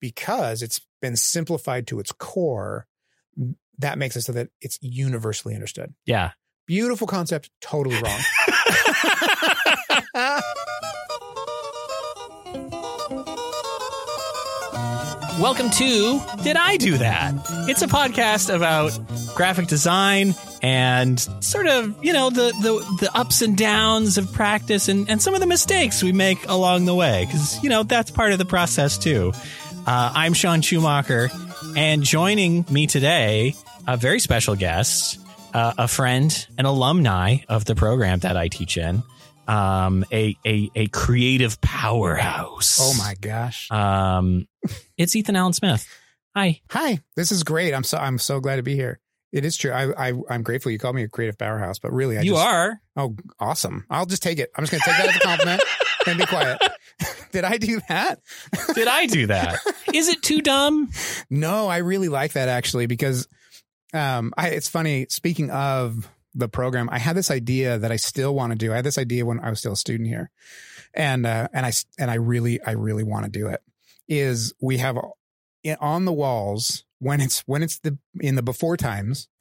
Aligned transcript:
because 0.00 0.62
it's 0.62 0.80
been 1.00 1.16
simplified 1.16 1.86
to 1.88 2.00
its 2.00 2.12
core. 2.12 2.86
That 3.78 3.98
makes 3.98 4.16
it 4.16 4.22
so 4.22 4.32
that 4.32 4.48
it's 4.60 4.78
universally 4.80 5.54
understood. 5.54 5.94
Yeah. 6.06 6.32
Beautiful 6.66 7.06
concept, 7.06 7.50
totally 7.60 8.00
wrong. 8.00 8.20
Welcome 15.40 15.70
to 15.70 16.20
Did 16.42 16.56
I 16.58 16.76
Do 16.76 16.98
That? 16.98 17.32
It's 17.66 17.80
a 17.80 17.86
podcast 17.86 18.54
about 18.54 18.98
graphic 19.34 19.68
design 19.68 20.34
and 20.60 21.18
sort 21.42 21.66
of, 21.66 22.04
you 22.04 22.12
know, 22.12 22.28
the, 22.28 22.52
the, 22.60 23.06
the 23.06 23.10
ups 23.14 23.40
and 23.40 23.56
downs 23.56 24.18
of 24.18 24.30
practice 24.34 24.88
and, 24.88 25.08
and 25.08 25.22
some 25.22 25.32
of 25.32 25.40
the 25.40 25.46
mistakes 25.46 26.02
we 26.02 26.12
make 26.12 26.46
along 26.46 26.84
the 26.84 26.94
way. 26.94 27.26
Cause, 27.30 27.62
you 27.62 27.70
know, 27.70 27.84
that's 27.84 28.10
part 28.10 28.32
of 28.32 28.38
the 28.38 28.44
process 28.44 28.98
too. 28.98 29.32
Uh, 29.90 30.12
I'm 30.14 30.34
Sean 30.34 30.60
Schumacher 30.60 31.30
and 31.76 32.04
joining 32.04 32.64
me 32.70 32.86
today, 32.86 33.56
a 33.88 33.96
very 33.96 34.20
special 34.20 34.54
guest, 34.54 35.18
uh, 35.52 35.74
a 35.78 35.88
friend, 35.88 36.46
an 36.56 36.64
alumni 36.64 37.38
of 37.48 37.64
the 37.64 37.74
program 37.74 38.20
that 38.20 38.36
I 38.36 38.46
teach 38.46 38.76
in 38.76 39.02
um, 39.48 40.04
a, 40.12 40.36
a 40.46 40.70
a 40.76 40.86
creative 40.86 41.60
powerhouse. 41.60 42.78
oh 42.80 42.94
my 42.96 43.16
gosh. 43.20 43.68
Um, 43.72 44.46
it's 44.96 45.16
Ethan 45.16 45.34
Allen 45.34 45.54
Smith. 45.54 45.84
Hi. 46.36 46.60
Hi, 46.70 47.00
this 47.16 47.32
is 47.32 47.42
great. 47.42 47.74
I'm 47.74 47.82
so 47.82 47.98
I'm 47.98 48.18
so 48.18 48.38
glad 48.38 48.56
to 48.56 48.62
be 48.62 48.76
here. 48.76 49.00
It 49.32 49.44
is 49.44 49.56
true. 49.56 49.72
I, 49.72 50.10
I 50.10 50.12
I'm 50.30 50.44
grateful 50.44 50.70
you 50.70 50.78
called 50.78 50.94
me 50.94 51.02
a 51.02 51.08
creative 51.08 51.36
powerhouse, 51.36 51.80
but 51.80 51.92
really, 51.92 52.16
I 52.16 52.20
you 52.20 52.34
just, 52.34 52.46
are. 52.46 52.80
Oh, 52.94 53.16
awesome! 53.40 53.86
I'll 53.90 54.06
just 54.06 54.22
take 54.22 54.38
it. 54.38 54.52
I'm 54.54 54.62
just 54.62 54.70
going 54.70 54.82
to 54.82 54.88
take 54.88 54.98
that 54.98 55.08
as 55.08 55.16
a 55.16 55.18
compliment 55.18 55.62
and 56.06 56.18
be 56.18 56.26
quiet. 56.26 56.60
Did 57.32 57.44
I 57.44 57.58
do 57.58 57.80
that? 57.88 58.20
Did 58.74 58.88
I 58.88 59.06
do 59.06 59.26
that? 59.28 59.58
Is 59.94 60.08
it 60.08 60.22
too 60.22 60.40
dumb? 60.40 60.90
No, 61.28 61.68
I 61.68 61.78
really 61.78 62.08
like 62.08 62.32
that 62.32 62.48
actually 62.48 62.86
because 62.86 63.28
um, 63.94 64.32
I, 64.36 64.48
it's 64.48 64.68
funny. 64.68 65.06
Speaking 65.08 65.50
of 65.50 66.08
the 66.34 66.48
program, 66.48 66.88
I 66.90 66.98
had 66.98 67.16
this 67.16 67.30
idea 67.30 67.78
that 67.78 67.92
I 67.92 67.96
still 67.96 68.34
want 68.34 68.52
to 68.52 68.58
do. 68.58 68.72
I 68.72 68.76
had 68.76 68.84
this 68.84 68.98
idea 68.98 69.24
when 69.26 69.40
I 69.40 69.50
was 69.50 69.60
still 69.60 69.72
a 69.72 69.76
student 69.76 70.08
here, 70.08 70.30
and 70.94 71.26
uh, 71.26 71.48
and 71.52 71.66
I 71.66 71.72
and 71.98 72.10
I 72.10 72.14
really 72.14 72.60
I 72.62 72.72
really 72.72 73.04
want 73.04 73.24
to 73.24 73.30
do 73.30 73.48
it. 73.48 73.62
Is 74.08 74.52
we 74.60 74.78
have 74.78 74.98
on 75.80 76.04
the 76.04 76.12
walls 76.12 76.84
when 76.98 77.20
it's 77.20 77.40
when 77.46 77.62
it's 77.62 77.78
the 77.80 77.98
in 78.20 78.34
the 78.36 78.42
before 78.42 78.76
times. 78.76 79.28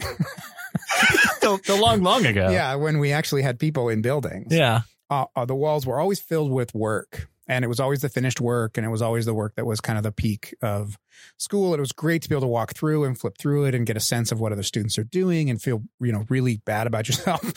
the, 1.42 1.60
the 1.66 1.76
long, 1.76 2.02
long 2.02 2.26
ago. 2.26 2.50
Yeah, 2.50 2.76
when 2.76 3.00
we 3.00 3.12
actually 3.12 3.42
had 3.42 3.60
people 3.60 3.90
in 3.90 4.02
buildings. 4.02 4.54
Yeah. 4.54 4.82
Uh, 5.10 5.26
uh, 5.36 5.46
the 5.46 5.56
walls 5.56 5.86
were 5.86 6.00
always 6.00 6.20
filled 6.20 6.52
with 6.52 6.74
work, 6.76 7.28
and 7.48 7.66
it 7.66 7.68
was 7.68 7.80
always 7.80 8.02
the 8.02 8.10
finished 8.10 8.40
work, 8.40 8.78
and 8.78 8.86
it 8.86 8.90
was 8.90 9.02
always 9.02 9.26
the 9.26 9.34
work 9.34 9.56
that 9.56 9.66
was 9.66 9.82
kind 9.82 9.98
of 9.98 10.04
the 10.04 10.12
peak 10.12 10.54
of 10.62 10.98
school. 11.38 11.74
It 11.74 11.80
was 11.80 11.92
great 11.92 12.22
to 12.22 12.30
be 12.30 12.36
able 12.36 12.42
to 12.42 12.48
walk 12.48 12.74
through 12.76 13.06
and 13.06 13.20
flip 13.20 13.38
through 13.40 13.66
it 13.66 13.74
and 13.76 13.86
get 13.88 13.98
a 13.98 14.02
sense 14.02 14.32
of 14.32 14.40
what 14.40 14.52
other 14.52 14.62
students 14.64 14.98
are 15.00 15.04
doing 15.04 15.50
and 15.50 15.60
feel, 15.62 15.82
you 16.00 16.12
know, 16.12 16.26
really 16.30 16.58
bad 16.66 16.86
about 16.88 17.08
yourself. 17.08 17.42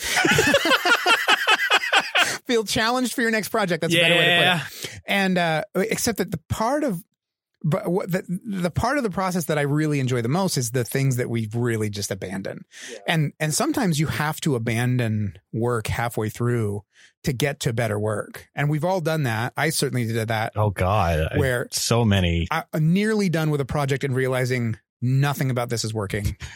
feel 2.45 2.63
challenged 2.63 3.13
for 3.13 3.21
your 3.21 3.31
next 3.31 3.49
project. 3.49 3.81
That's 3.81 3.93
a 3.93 3.99
better 3.99 4.15
way 4.15 4.25
to 4.25 4.29
Yeah. 4.31 4.59
put 4.59 4.83
it. 4.85 4.99
And 5.05 5.37
uh, 5.37 5.63
except 5.75 6.17
that 6.17 6.31
the 6.31 6.39
part 6.49 6.83
of 6.83 7.03
but 7.63 7.89
what 7.89 8.11
the 8.11 8.23
the 8.45 8.71
part 8.71 8.97
of 8.97 9.03
the 9.03 9.09
process 9.09 9.45
that 9.45 9.57
I 9.57 9.61
really 9.61 9.99
enjoy 9.99 10.21
the 10.21 10.27
most 10.29 10.57
is 10.57 10.71
the 10.71 10.83
things 10.83 11.15
that 11.15 11.29
we 11.29 11.47
really 11.53 11.89
just 11.89 12.11
abandon. 12.11 12.65
And 13.07 13.33
and 13.39 13.53
sometimes 13.53 13.99
you 13.99 14.07
have 14.07 14.41
to 14.41 14.55
abandon 14.55 15.37
work 15.53 15.87
halfway 15.87 16.29
through 16.29 16.83
to 17.23 17.31
get 17.33 17.61
to 17.61 17.73
better 17.73 17.97
work. 17.97 18.49
And 18.53 18.69
we've 18.69 18.83
all 18.83 18.99
done 18.99 19.23
that. 19.23 19.53
I 19.55 19.69
certainly 19.69 20.05
did 20.05 20.27
that. 20.27 20.53
Oh 20.55 20.71
God. 20.71 21.29
I- 21.31 21.37
Where- 21.37 21.67
so 21.71 22.03
many. 22.03 22.47
I, 22.51 22.63
I'm 22.73 22.91
nearly 22.93 23.29
done 23.29 23.49
with 23.49 23.61
a 23.61 23.65
project 23.65 24.03
and 24.03 24.13
realizing 24.15 24.77
nothing 25.01 25.49
about 25.49 25.69
this 25.69 25.83
is 25.85 25.93
working. 25.93 26.35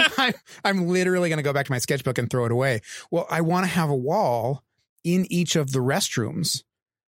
I'm, 0.18 0.34
I'm 0.64 0.86
literally 0.88 1.28
going 1.28 1.38
to 1.38 1.42
go 1.42 1.52
back 1.52 1.66
to 1.66 1.72
my 1.72 1.78
sketchbook 1.78 2.18
and 2.18 2.30
throw 2.30 2.44
it 2.44 2.52
away. 2.52 2.80
Well, 3.10 3.26
I 3.30 3.40
want 3.40 3.66
to 3.66 3.70
have 3.72 3.90
a 3.90 3.96
wall 3.96 4.62
in 5.04 5.26
each 5.30 5.56
of 5.56 5.72
the 5.72 5.80
restrooms 5.80 6.62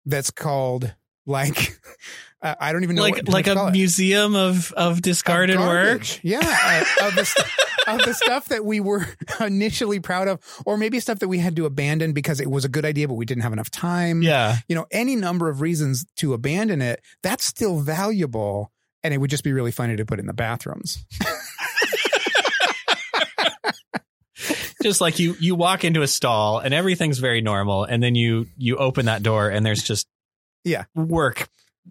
that's 0.05 0.31
called 0.31 0.95
like 1.29 1.79
uh, 2.41 2.55
I 2.59 2.73
don't 2.73 2.83
even 2.83 2.95
know 2.95 3.03
like 3.03 3.15
what, 3.15 3.27
like 3.27 3.45
what 3.45 3.53
to 3.53 3.59
call 3.59 3.67
a 3.67 3.71
museum 3.71 4.35
of 4.35 4.71
of 4.73 5.01
discarded 5.01 5.57
Of 5.57 5.61
work. 5.61 6.23
Yeah, 6.23 6.39
uh, 6.41 7.07
of, 7.07 7.15
the, 7.15 7.25
st- 7.25 7.47
of 7.87 8.05
the 8.05 8.13
stuff 8.13 8.49
that 8.49 8.65
we 8.65 8.79
were 8.79 9.05
initially 9.39 9.99
proud 9.99 10.27
of, 10.27 10.39
or 10.65 10.77
maybe 10.77 10.99
stuff 10.99 11.19
that 11.19 11.27
we 11.27 11.39
had 11.39 11.55
to 11.57 11.65
abandon 11.65 12.13
because 12.13 12.39
it 12.39 12.49
was 12.49 12.65
a 12.65 12.69
good 12.69 12.85
idea, 12.85 13.07
but 13.07 13.15
we 13.15 13.25
didn't 13.25 13.43
have 13.43 13.53
enough 13.53 13.69
time. 13.69 14.21
Yeah. 14.21 14.57
you 14.67 14.75
know, 14.75 14.85
any 14.91 15.15
number 15.15 15.49
of 15.49 15.61
reasons 15.61 16.05
to 16.17 16.33
abandon 16.33 16.81
it. 16.81 17.01
That's 17.23 17.45
still 17.45 17.79
valuable, 17.79 18.71
and 19.03 19.13
it 19.13 19.17
would 19.17 19.29
just 19.29 19.43
be 19.43 19.53
really 19.53 19.71
funny 19.71 19.95
to 19.95 20.05
put 20.05 20.19
in 20.19 20.25
the 20.25 20.33
bathrooms. 20.33 21.05
Just 24.81 25.01
like 25.01 25.19
you 25.19 25.35
you 25.41 25.55
walk 25.55 25.83
into 25.83 26.03
a 26.03 26.07
stall 26.07 26.59
and 26.59 26.73
everything's 26.73 27.19
very 27.19 27.41
normal, 27.41 27.83
and 27.83 28.01
then 28.01 28.15
you 28.15 28.47
you 28.57 28.77
open 28.77 29.07
that 29.07 29.21
door 29.21 29.49
and 29.49 29.65
there's 29.65 29.83
just 29.83 30.07
Yeah. 30.63 30.85
work. 30.95 31.49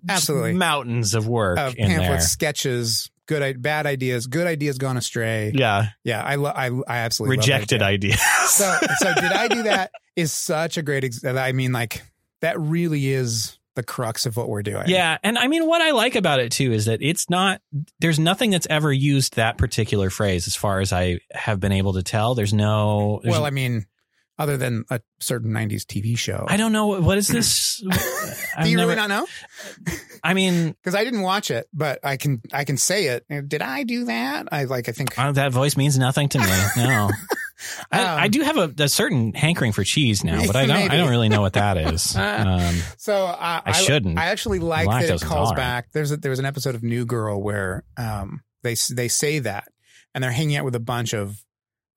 Absolutely. 0.08 0.52
mountains 0.52 1.14
of 1.14 1.26
work 1.26 1.58
Uh, 1.58 1.72
pamphlets, 1.76 2.28
sketches, 2.28 3.10
good, 3.26 3.42
i- 3.42 3.52
bad 3.54 3.84
ideas, 3.86 4.26
good 4.28 4.46
ideas 4.46 4.78
gone 4.78 4.96
astray. 4.96 5.50
Yeah, 5.54 5.88
Yeah, 6.04 6.22
I, 6.22 6.36
lo- 6.36 6.52
I, 6.54 6.68
I 6.86 6.98
absolutely 6.98 7.38
rejected 7.38 7.82
idea. 7.82 8.12
ideas. 8.12 8.20
so 8.50 8.76
so 8.98 9.14
did 9.14 9.32
I 9.32 9.48
do 9.48 9.62
that? 9.64 9.90
Is 10.14 10.32
such 10.32 10.76
a 10.76 10.82
great. 10.82 11.04
Ex- 11.04 11.24
I 11.24 11.52
mean, 11.52 11.72
like 11.72 12.02
that 12.42 12.58
really 12.60 13.08
is 13.08 13.58
the 13.74 13.82
crux 13.82 14.24
of 14.26 14.36
what 14.36 14.48
we're 14.48 14.62
doing. 14.62 14.84
Yeah, 14.86 15.18
and 15.24 15.36
I 15.38 15.46
mean 15.48 15.66
what 15.66 15.80
I 15.82 15.90
like 15.92 16.14
about 16.16 16.38
it 16.40 16.52
too 16.52 16.72
is 16.72 16.84
that 16.86 17.00
it's 17.02 17.28
not 17.30 17.60
there's 18.00 18.18
nothing 18.20 18.50
that's 18.50 18.66
ever 18.70 18.92
used 18.92 19.34
that 19.36 19.58
particular 19.58 20.10
phrase 20.10 20.46
as 20.46 20.54
far 20.56 20.80
as 20.80 20.92
I 20.92 21.18
have 21.32 21.58
been 21.60 21.72
able 21.72 21.94
to 21.94 22.02
tell. 22.02 22.34
There's 22.36 22.52
no 22.54 23.20
there's- 23.22 23.32
Well, 23.36 23.44
I 23.46 23.50
mean, 23.50 23.86
other 24.38 24.56
than 24.56 24.84
a 24.91 25.00
certain 25.21 25.50
'90s 25.53 25.82
TV 25.84 26.16
show, 26.16 26.44
I 26.49 26.56
don't 26.56 26.72
know 26.72 27.00
what, 27.00 27.19
is 27.19 27.28
this. 27.28 27.78
do 28.62 28.69
you 28.71 28.78
really 28.78 28.94
not 28.97 29.09
know? 29.09 29.26
I 30.22 30.34
mean, 30.34 30.69
Because 30.71 30.94
I 30.94 31.04
didn't 31.04 31.22
watch 31.22 31.50
it, 31.50 31.66
but 31.72 32.00
I 32.04 32.16
can 32.16 32.41
I 32.53 32.65
can 32.65 32.77
say 32.77 33.06
it. 33.06 33.25
Did 33.48 33.62
I 33.62 33.82
do 33.84 34.04
that? 34.04 34.48
I 34.53 34.65
like. 34.65 34.88
I 34.88 34.93
think. 34.93 35.19
uh, 35.19 35.32
that 35.32 35.53
voice 35.53 35.77
means 35.77 35.98
nothing 35.98 36.28
to 36.31 36.38
me. 36.38 36.47
No. 36.77 37.10
I, 37.91 38.00
Um, 38.04 38.19
I 38.21 38.28
do 38.28 38.43
have 38.43 38.56
a, 38.56 38.72
a 38.78 38.88
certain 38.88 39.34
hankering 39.34 39.72
for 39.72 39.82
cheese 39.82 40.22
now, 40.22 40.47
but 40.47 40.54
I 40.54 40.66
don't. 40.66 40.77
Maybe. 40.77 40.91
I 40.94 40.97
don't 40.97 41.10
really 41.10 41.28
know 41.28 41.41
what 41.41 41.54
that 41.54 41.77
is. 41.77 42.16
Um, 42.16 42.77
So 42.98 43.27
uh, 43.27 43.60
I 43.65 43.72
shouldn't. 43.72 44.16
I 44.19 44.27
actually 44.27 44.60
like 44.60 44.87
that 44.88 45.10
it 45.10 45.21
calls 45.22 45.53
back. 45.53 45.88
There's 45.93 46.12
a, 46.12 46.16
there 46.16 46.31
was 46.31 46.38
an 46.38 46.44
episode 46.47 46.75
of 46.77 46.82
New 46.84 47.04
Girl 47.04 47.43
where 47.43 47.82
um 47.97 48.43
they 48.62 48.77
they 48.94 49.09
say 49.09 49.41
that, 49.41 49.66
and 50.15 50.22
they're 50.22 50.31
hanging 50.31 50.56
out 50.56 50.65
with 50.65 50.77
a 50.77 50.81
bunch 50.81 51.12
of 51.15 51.43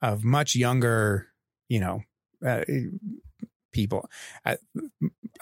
of 0.02 0.24
much 0.24 0.56
younger, 0.56 1.28
you 1.70 1.80
know, 1.80 2.02
uh, 2.46 2.64
people. 3.72 4.10
Uh, 4.46 4.56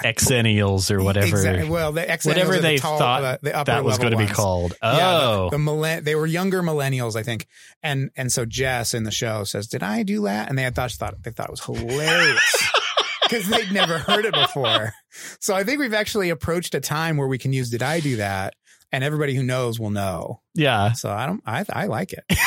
exennials 0.04 0.92
or 0.92 1.04
whatever 1.04 1.28
Exactly. 1.28 1.70
Well, 1.70 1.92
the 1.92 2.10
ex 2.10 2.26
Whatever 2.26 2.54
the 2.56 2.62
they 2.62 2.78
tall, 2.78 2.98
thought 2.98 3.24
uh, 3.24 3.38
the 3.42 3.64
that 3.66 3.84
was 3.84 3.98
going 3.98 4.12
to 4.12 4.18
be 4.18 4.28
called. 4.28 4.76
Yeah, 4.82 4.92
the- 4.96 5.00
Oh, 5.30 5.50
the, 5.52 5.58
millen- 5.59 6.04
they 6.04 6.16
were 6.16 6.26
younger 6.28 6.62
millennials, 6.62 7.16
I 7.16 7.24
think, 7.24 7.48
and 7.84 8.09
and 8.16 8.32
so 8.32 8.46
Jess 8.46 8.94
in 8.94 9.04
the 9.04 9.12
show 9.12 9.44
says, 9.44 9.68
"Did 9.68 9.84
I 9.84 10.04
do 10.04 10.24
that?" 10.24 10.48
And 10.50 10.58
they 10.58 10.64
had 10.64 10.76
thought 10.76 10.92
thought 10.92 11.22
they 11.24 11.32
thought 11.32 11.48
it 11.48 11.52
was 11.52 11.64
hilarious 11.64 12.70
because 13.24 13.48
they'd 13.48 13.72
never 13.72 13.98
heard 13.98 14.26
it 14.26 14.34
before. 14.34 14.94
So 15.40 15.54
I 15.56 15.64
think 15.64 15.80
we've 15.80 15.94
actually 15.94 16.30
approached 16.30 16.76
a 16.76 16.80
time 16.80 17.18
where 17.18 17.28
we 17.28 17.38
can 17.38 17.52
use 17.52 17.70
"Did 17.70 17.84
I 17.84 18.00
do 18.00 18.18
that?" 18.18 18.54
and 18.92 19.04
everybody 19.04 19.36
who 19.36 19.44
knows 19.44 19.80
will 19.80 19.92
know. 19.92 20.42
yeah. 20.56 20.94
So 20.94 21.12
I 21.12 21.26
don't, 21.26 21.42
I 21.46 21.66
I 21.72 21.86
like 21.88 22.14
it. 22.14 22.24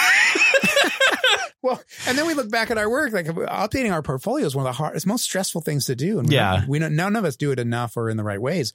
Well, 1.62 1.81
and 2.09 2.19
then 2.19 2.27
we 2.27 2.34
look 2.34 2.50
back 2.50 2.71
at 2.71 2.78
our 2.78 2.91
work, 2.91 3.12
like 3.12 3.27
updating 3.27 3.93
our 3.93 4.03
portfolio 4.03 4.45
is 4.47 4.55
one 4.56 4.67
of 4.67 4.73
the 4.73 4.77
hardest, 4.77 5.06
most 5.06 5.25
stressful 5.25 5.61
things 5.61 5.87
to 5.87 5.95
do. 5.95 6.19
And 6.19 6.28
we 6.28 6.34
Yeah. 6.34 6.65
we 6.67 6.78
don't, 6.78 6.97
none 6.97 7.15
of 7.17 7.25
us 7.25 7.37
do 7.37 7.53
it 7.53 7.59
enough 7.59 7.97
or 7.97 8.11
in 8.11 8.17
the 8.17 8.25
right 8.25 8.41
ways. 8.41 8.75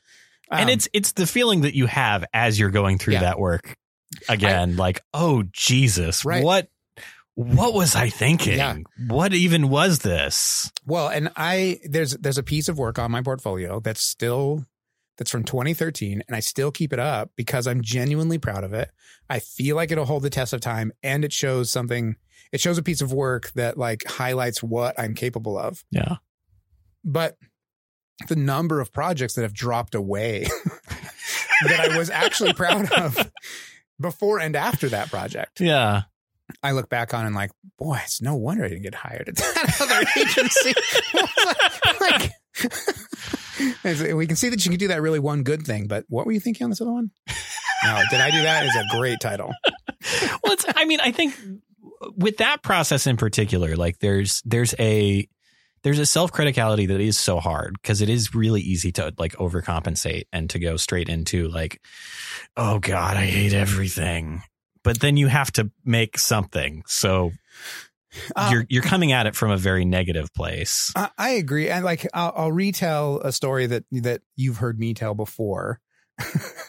and 0.50 0.64
Um, 0.64 0.70
it's 0.70 0.88
it's 0.94 1.12
the 1.12 1.28
feeling 1.28 1.62
that 1.62 1.76
you 1.76 1.88
have 1.88 2.24
as 2.34 2.58
you're 2.58 2.70
going 2.72 2.98
through 2.98 3.16
Yeah. 3.16 3.22
that 3.22 3.40
work 3.40 3.76
again 4.30 4.78
like 4.78 5.02
oh 5.14 5.44
jesus 5.52 6.24
Right. 6.24 6.42
what 6.42 6.70
what 7.36 7.74
was 7.74 7.94
i 7.96 8.10
thinking 8.10 8.58
Yeah. 8.58 8.78
what 9.08 9.34
even 9.34 9.68
was 9.68 10.00
this 10.00 10.72
Well, 10.86 11.10
and 11.10 11.30
I 11.36 11.82
there's 11.84 12.12
there's 12.14 12.38
a 12.38 12.44
piece 12.44 12.70
of 12.70 12.78
work 12.80 12.98
on 12.98 13.12
my 13.12 13.22
portfolio 13.22 13.82
that's 13.82 14.02
still 14.02 14.66
that's 15.18 15.30
from 15.32 15.44
2013 15.44 16.24
and 16.28 16.36
I 16.36 16.40
still 16.40 16.72
keep 16.72 16.94
it 16.94 17.00
up 17.00 17.32
because 17.36 17.68
I'm 17.68 17.82
genuinely 17.82 18.38
proud 18.38 18.64
of 18.64 18.72
it. 18.72 18.90
I 19.30 19.40
feel 19.40 19.76
like 19.76 19.92
it'll 19.92 20.06
hold 20.06 20.24
the 20.24 20.30
test 20.30 20.54
of 20.54 20.62
time 20.62 20.94
and 21.04 21.26
it 21.26 21.34
shows 21.34 21.70
something 21.72 22.16
it 22.52 22.60
shows 22.62 22.78
a 22.78 22.84
piece 22.84 23.02
of 23.02 23.12
work 23.14 23.52
that 23.54 23.78
like 23.78 24.06
highlights 24.06 24.62
what 24.64 25.00
I'm 25.00 25.14
capable 25.14 25.58
of. 25.58 25.84
yeah 25.92 26.16
But 27.04 27.38
the 28.28 28.36
number 28.36 28.80
of 28.82 28.92
projects 28.92 29.36
that 29.36 29.44
have 29.44 29.54
dropped 29.54 29.94
away 29.96 30.48
that 31.68 31.80
I 31.92 31.98
was 31.98 32.10
actually 32.10 32.54
proud 32.54 32.92
of 32.92 33.18
before 34.00 34.40
and 34.40 34.56
after 34.56 34.90
that 34.90 35.10
project. 35.10 35.60
yeah 35.60 36.04
I 36.64 36.72
look 36.72 36.90
back 36.90 37.14
on 37.14 37.26
and 37.26 37.36
like, 37.36 37.52
boy, 37.78 38.00
it's 38.06 38.22
no 38.22 38.36
wonder 38.36 38.64
I 38.64 38.70
didn't 38.70 38.84
get 38.84 38.96
hired 38.96 39.28
at 39.28 39.36
that 39.36 39.78
other 39.82 40.06
agency. 40.18 40.74
like, 42.00 42.32
we 44.16 44.28
can 44.28 44.36
see 44.36 44.50
that 44.50 44.66
you 44.66 44.72
can 44.72 44.80
do 44.80 44.88
that 44.90 45.02
really 45.02 45.20
one 45.20 45.44
good 45.44 45.64
thing, 45.66 45.88
but 45.88 46.06
what 46.08 46.26
were 46.26 46.32
you 46.32 46.40
thinking 46.40 46.64
on 46.64 46.70
this 46.70 46.80
other 46.82 46.92
one? 46.94 47.12
No, 47.84 48.02
did 48.10 48.22
I 48.22 48.32
do 48.32 48.42
that? 48.44 48.66
Is 48.66 48.76
a 48.76 48.98
great 48.98 49.20
title. 49.20 49.54
well, 50.44 50.54
it's, 50.54 50.66
I 50.76 50.86
mean, 50.86 51.00
I 51.02 51.12
think 51.12 51.36
with 52.16 52.38
that 52.38 52.64
process 52.64 53.08
in 53.08 53.18
particular, 53.18 53.76
like 53.76 54.00
there's 54.00 54.42
there's 54.46 54.74
a 54.80 55.28
there's 55.84 56.00
a 56.00 56.06
self 56.06 56.32
criticality 56.32 56.88
that 56.88 57.00
is 57.00 57.18
so 57.18 57.40
hard 57.40 57.78
because 57.82 58.02
it 58.02 58.10
is 58.10 58.34
really 58.36 58.62
easy 58.62 58.92
to 58.94 59.14
like 59.18 59.34
overcompensate 59.34 60.24
and 60.34 60.50
to 60.50 60.60
go 60.60 60.76
straight 60.78 61.10
into 61.10 61.48
like, 61.48 61.82
oh 62.56 62.80
God, 62.80 63.18
I 63.18 63.26
hate 63.26 63.54
everything. 63.54 64.42
But 64.84 65.00
then 65.00 65.18
you 65.18 65.28
have 65.28 65.52
to 65.54 65.72
make 65.86 66.18
something. 66.18 66.84
So 66.88 67.32
Uh, 68.36 68.50
you're 68.52 68.66
you're 68.70 68.84
coming 68.84 69.12
at 69.12 69.28
it 69.28 69.36
from 69.36 69.52
a 69.52 69.58
very 69.58 69.86
negative 69.86 70.34
place. 70.34 70.92
I, 70.96 71.10
I 71.18 71.30
agree. 71.32 71.70
And 71.70 71.86
like, 71.86 72.08
I'll, 72.14 72.34
I'll 72.36 72.52
retell 72.52 73.20
a 73.24 73.32
story 73.32 73.68
that 73.68 73.84
that 73.92 74.22
you've 74.36 74.58
heard 74.58 74.80
me 74.80 74.94
tell 74.94 75.14
before 75.14 75.80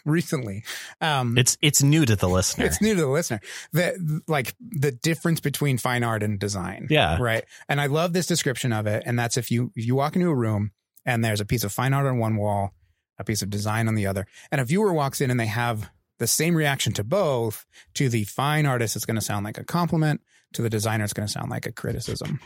recently. 0.08 0.64
Um, 1.00 1.37
It's 1.38 1.56
it's 1.60 1.82
new 1.82 2.05
to 2.06 2.16
the 2.16 2.28
listener. 2.28 2.64
it's 2.66 2.81
new 2.81 2.94
to 2.94 3.00
the 3.00 3.06
listener 3.08 3.40
that 3.72 3.94
like 4.26 4.55
the 4.60 4.90
difference 4.93 5.40
between 5.40 5.78
fine 5.78 6.02
art 6.02 6.22
and 6.22 6.38
design. 6.38 6.88
Yeah. 6.90 7.19
Right. 7.20 7.44
And 7.69 7.81
I 7.81 7.87
love 7.87 8.12
this 8.12 8.26
description 8.26 8.72
of 8.72 8.87
it. 8.87 9.02
And 9.06 9.19
that's 9.19 9.37
if 9.37 9.50
you 9.50 9.72
if 9.76 9.87
you 9.87 9.94
walk 9.94 10.16
into 10.16 10.28
a 10.28 10.34
room 10.34 10.72
and 11.06 11.25
there's 11.25 11.40
a 11.40 11.46
piece 11.46 11.64
of 11.64 11.72
fine 11.72 11.93
art 11.94 12.06
on 12.06 12.19
one 12.19 12.37
wall, 12.37 12.72
a 13.19 13.25
piece 13.25 13.43
of 13.43 13.50
design 13.50 13.88
on 13.88 13.94
the 13.94 14.06
other, 14.06 14.26
and 14.50 14.60
a 14.60 14.64
viewer 14.64 14.93
walks 14.93 15.20
in 15.20 15.31
and 15.31 15.38
they 15.38 15.46
have 15.46 15.90
the 16.19 16.26
same 16.26 16.56
reaction 16.56 16.93
to 16.94 17.05
both, 17.05 17.64
to 17.94 18.08
the 18.08 18.25
fine 18.25 18.66
artist, 18.66 18.96
it's 18.96 19.05
going 19.06 19.14
to 19.14 19.20
sound 19.25 19.44
like 19.44 19.56
a 19.58 19.64
compliment. 19.64 20.20
To 20.55 20.62
the 20.62 20.70
designer, 20.70 21.05
it's 21.05 21.12
going 21.12 21.26
to 21.26 21.32
sound 21.32 21.50
like 21.50 21.66
a 21.66 21.72
criticism. 21.72 22.40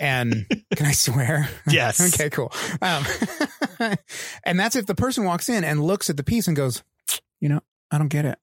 And 0.00 0.46
can 0.76 0.86
I 0.86 0.92
swear? 0.92 1.46
Yes. 1.68 2.00
okay, 2.14 2.30
cool. 2.30 2.50
Um, 2.80 3.04
and 4.44 4.58
that's 4.58 4.76
if 4.76 4.86
the 4.86 4.94
person 4.94 5.24
walks 5.24 5.50
in 5.50 5.62
and 5.62 5.82
looks 5.84 6.08
at 6.08 6.16
the 6.16 6.24
piece 6.24 6.48
and 6.48 6.56
goes, 6.56 6.82
you 7.44 7.50
know, 7.50 7.60
I 7.90 7.98
don't 7.98 8.08
get 8.08 8.24
it. 8.24 8.38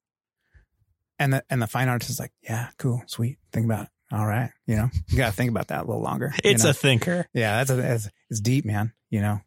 And 1.17 1.33
the 1.33 1.43
and 1.49 1.59
the 1.59 1.65
fine 1.65 1.89
artist 1.89 2.11
is 2.11 2.19
like, 2.19 2.31
yeah, 2.43 2.67
cool, 2.77 3.01
sweet. 3.07 3.39
Think 3.51 3.65
about 3.65 3.85
it. 3.85 3.89
All 4.11 4.27
right, 4.27 4.51
you 4.67 4.75
know, 4.75 4.89
you 5.07 5.17
got 5.17 5.27
to 5.27 5.31
think 5.31 5.49
about 5.49 5.69
that 5.69 5.79
a 5.79 5.87
little 5.87 6.03
longer. 6.03 6.31
you 6.43 6.51
It's 6.51 6.63
know? 6.63 6.69
a 6.69 6.73
thinker. 6.73 7.25
yeah, 7.33 7.57
that's 7.57 7.71
a 7.71 7.75
that's, 7.77 8.09
it's 8.29 8.39
deep, 8.39 8.63
man. 8.63 8.93
You 9.09 9.21
know. 9.21 9.41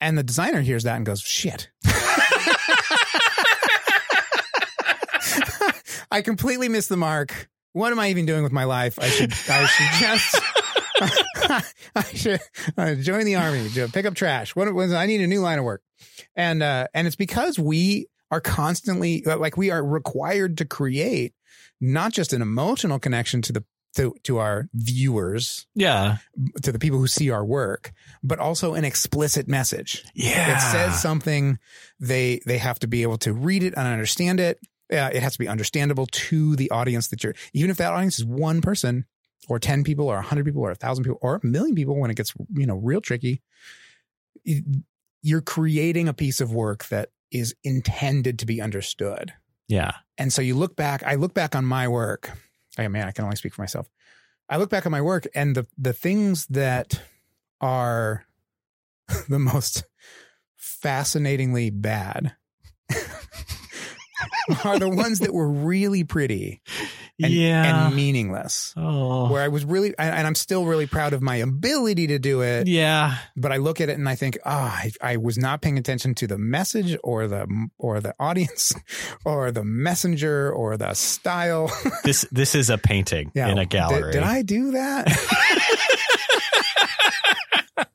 And 0.00 0.18
the 0.18 0.24
designer 0.24 0.60
hears 0.62 0.82
that 0.82 0.96
and 0.96 1.06
goes, 1.06 1.20
shit. 1.20 1.70
I 6.10 6.20
completely 6.22 6.68
missed 6.68 6.88
the 6.88 6.96
mark. 6.96 7.48
What 7.72 7.92
am 7.92 7.98
I 8.00 8.10
even 8.10 8.26
doing 8.26 8.42
with 8.42 8.52
my 8.52 8.64
life? 8.64 8.98
I 9.00 9.08
should 9.08 9.32
I 9.48 9.66
should 9.66 10.00
just 10.00 10.40
I 11.96 12.02
should 12.14 12.40
uh, 12.76 12.94
join 12.96 13.24
the 13.26 13.36
army, 13.36 13.68
pick 13.92 14.06
up 14.06 14.14
trash. 14.14 14.54
What 14.56 14.72
was 14.74 14.92
I 14.92 15.06
need 15.06 15.20
a 15.20 15.26
new 15.26 15.40
line 15.40 15.58
of 15.58 15.64
work, 15.64 15.82
and 16.36 16.62
uh, 16.62 16.86
and 16.94 17.06
it's 17.06 17.16
because 17.16 17.58
we 17.58 18.06
are 18.30 18.40
constantly 18.40 19.22
like 19.24 19.56
we 19.56 19.70
are 19.70 19.84
required 19.84 20.58
to 20.58 20.64
create 20.64 21.34
not 21.80 22.12
just 22.12 22.32
an 22.32 22.42
emotional 22.42 22.98
connection 22.98 23.42
to 23.42 23.52
the 23.52 23.64
to 23.96 24.12
to 24.24 24.38
our 24.38 24.68
viewers, 24.74 25.66
Yeah. 25.76 26.16
to 26.62 26.72
the 26.72 26.80
people 26.80 26.98
who 26.98 27.06
see 27.06 27.30
our 27.30 27.44
work, 27.44 27.92
but 28.24 28.40
also 28.40 28.74
an 28.74 28.84
explicit 28.84 29.46
message. 29.46 30.04
Yeah. 30.14 30.56
It 30.56 30.60
says 30.60 31.00
something. 31.00 31.58
They 32.00 32.40
they 32.44 32.58
have 32.58 32.80
to 32.80 32.88
be 32.88 33.02
able 33.02 33.18
to 33.18 33.32
read 33.32 33.62
it 33.62 33.74
and 33.76 33.86
understand 33.86 34.40
it. 34.40 34.58
Uh, 34.92 35.10
it 35.12 35.22
has 35.22 35.34
to 35.34 35.38
be 35.38 35.46
understandable 35.48 36.06
to 36.06 36.56
the 36.56 36.70
audience 36.72 37.08
that 37.08 37.22
you're. 37.22 37.34
Even 37.52 37.70
if 37.70 37.76
that 37.76 37.92
audience 37.92 38.18
is 38.18 38.24
one 38.24 38.60
person, 38.60 39.04
or 39.48 39.58
ten 39.60 39.84
people, 39.84 40.08
or 40.08 40.16
a 40.18 40.22
hundred 40.22 40.44
people, 40.44 40.62
or 40.62 40.70
a 40.72 40.74
thousand 40.74 41.04
people, 41.04 41.18
or 41.22 41.36
a 41.42 41.46
million 41.46 41.74
people, 41.76 41.96
when 41.98 42.10
it 42.10 42.16
gets 42.16 42.34
you 42.54 42.66
know 42.66 42.76
real 42.76 43.00
tricky, 43.00 43.42
you- 44.42 44.82
you're 45.22 45.40
creating 45.40 46.08
a 46.08 46.12
piece 46.12 46.40
of 46.40 46.52
work 46.52 46.86
that 46.88 47.08
is 47.34 47.54
intended 47.64 48.38
to 48.38 48.46
be 48.46 48.62
understood. 48.62 49.34
Yeah. 49.68 49.92
And 50.16 50.32
so 50.32 50.40
you 50.40 50.54
look 50.54 50.76
back, 50.76 51.02
I 51.02 51.16
look 51.16 51.34
back 51.34 51.56
on 51.56 51.64
my 51.64 51.88
work. 51.88 52.30
Oh 52.78 52.88
man, 52.88 53.08
I 53.08 53.10
can 53.10 53.24
only 53.24 53.36
speak 53.36 53.54
for 53.54 53.62
myself. 53.62 53.88
I 54.48 54.58
look 54.58 54.70
back 54.70 54.86
on 54.86 54.92
my 54.92 55.02
work 55.02 55.26
and 55.34 55.54
the 55.54 55.66
the 55.76 55.92
things 55.92 56.46
that 56.46 57.02
are 57.60 58.24
the 59.28 59.38
most 59.38 59.84
fascinatingly 60.56 61.70
bad 61.70 62.36
are 64.64 64.78
the 64.78 64.88
ones 64.88 65.18
that 65.20 65.34
were 65.34 65.48
really 65.48 66.04
pretty 66.04 66.60
and, 67.22 67.32
yeah. 67.32 67.86
and 67.86 67.94
meaningless. 67.96 68.74
oh. 68.76 69.30
Where 69.30 69.42
I 69.42 69.48
was 69.48 69.64
really, 69.64 69.94
and 69.98 70.26
I'm 70.26 70.34
still 70.34 70.64
really 70.64 70.86
proud 70.86 71.12
of 71.12 71.22
my 71.22 71.36
ability 71.36 72.08
to 72.08 72.18
do 72.18 72.40
it. 72.42 72.66
yeah. 72.66 73.18
But 73.36 73.52
I 73.52 73.58
look 73.58 73.80
at 73.80 73.88
it 73.88 73.96
and 73.98 74.08
I 74.08 74.14
think, 74.16 74.38
ah, 74.44 74.74
I, 74.76 74.90
I 75.00 75.16
was 75.18 75.38
not 75.38 75.62
paying 75.62 75.78
attention 75.78 76.14
to 76.16 76.26
the 76.26 76.38
message 76.38 76.96
or 77.04 77.28
the 77.28 77.46
or 77.78 78.00
the 78.00 78.14
audience 78.18 78.74
or 79.24 79.52
the 79.52 79.64
messenger 79.64 80.52
or 80.52 80.76
the 80.76 80.94
style. 80.94 81.70
This 82.04 82.26
this 82.32 82.54
is 82.54 82.68
a 82.70 82.76
painting 82.78 83.30
Yeah. 83.34 83.48
in 83.48 83.58
a 83.58 83.62
Did- 83.62 83.70
gallery. 83.70 84.12
Did, 84.12 84.22
I 84.22 84.42
do 84.42 84.72
that? 84.72 85.08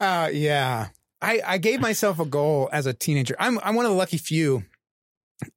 uh, 0.00 0.30
yeah. 0.32 0.88
I, 1.22 1.40
I 1.46 1.58
gave 1.58 1.80
myself 1.80 2.18
a 2.18 2.24
goal 2.24 2.68
as 2.72 2.86
a 2.86 2.94
teenager. 2.94 3.36
I'm 3.38 3.58
I'm 3.62 3.74
one 3.74 3.84
of 3.84 3.90
the 3.92 3.96
lucky 3.98 4.16
few 4.16 4.64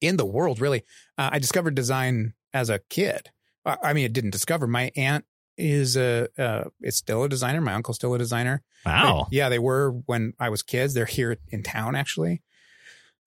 in 0.01 0.17
the 0.17 0.25
world, 0.25 0.59
really. 0.59 0.83
Uh, 1.17 1.29
I 1.33 1.39
discovered 1.39 1.73
design 1.75 2.33
as 2.53 2.69
a 2.69 2.79
kid. 2.89 3.29
I, 3.65 3.93
mean, 3.93 4.05
it 4.05 4.13
didn't 4.13 4.31
discover. 4.31 4.67
My 4.67 4.91
aunt 4.95 5.25
is 5.57 5.95
a 5.95 6.27
uh, 6.37 6.65
is 6.81 6.97
still 6.97 7.23
a 7.23 7.29
designer. 7.29 7.61
My 7.61 7.73
uncle's 7.73 7.95
still 7.95 8.13
a 8.13 8.17
designer. 8.17 8.61
Wow. 8.85 9.27
Yeah, 9.31 9.49
they 9.49 9.59
were 9.59 9.91
when 10.05 10.33
I 10.39 10.49
was 10.49 10.63
kids. 10.63 10.93
They're 10.93 11.05
here 11.05 11.37
in 11.49 11.63
town, 11.63 11.95
actually. 11.95 12.41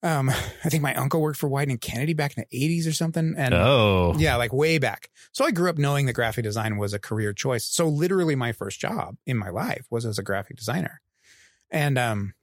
Um, 0.03 0.29
I 0.29 0.69
think 0.69 0.83
my 0.83 0.93
uncle 0.93 1.21
worked 1.21 1.39
for 1.39 1.49
Wieden 1.49 1.71
and 1.71 1.81
Kennedy 1.81 2.13
back 2.13 2.37
in 2.37 2.45
the 2.49 2.57
'80s 2.57 2.87
or 2.87 2.93
something, 2.93 3.33
and 3.35 3.53
oh. 3.53 4.13
yeah, 4.17 4.35
like 4.35 4.53
way 4.53 4.77
back. 4.77 5.09
So 5.31 5.43
I 5.43 5.51
grew 5.51 5.69
up 5.69 5.77
knowing 5.77 6.05
that 6.05 6.13
graphic 6.13 6.43
design 6.43 6.77
was 6.77 6.93
a 6.93 6.99
career 6.99 7.33
choice. 7.33 7.65
So 7.65 7.87
literally 7.87 8.35
my 8.35 8.51
first 8.51 8.79
job 8.79 9.17
in 9.25 9.37
my 9.37 9.49
life 9.49 9.87
was 9.89 10.05
as 10.05 10.19
a 10.19 10.23
graphic 10.23 10.57
designer. 10.57 11.01
And 11.71 11.97
um 11.97 12.33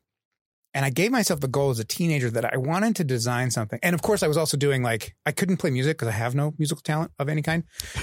and 0.75 0.85
I 0.85 0.91
gave 0.91 1.11
myself 1.12 1.41
the 1.41 1.49
goal 1.49 1.71
as 1.71 1.79
a 1.79 1.85
teenager 1.85 2.29
that 2.31 2.53
I 2.53 2.56
wanted 2.56 2.97
to 2.97 3.05
design 3.05 3.50
something. 3.50 3.79
And 3.82 3.94
of 3.94 4.03
course 4.03 4.23
I 4.23 4.29
was 4.29 4.37
also 4.37 4.56
doing 4.56 4.82
like 4.82 5.15
I 5.25 5.31
couldn't 5.32 5.59
play 5.59 5.71
music 5.71 5.97
because 5.97 6.09
I 6.09 6.17
have 6.17 6.35
no 6.35 6.53
musical 6.59 6.82
talent 6.82 7.12
of 7.19 7.29
any 7.29 7.43
kind. 7.43 7.62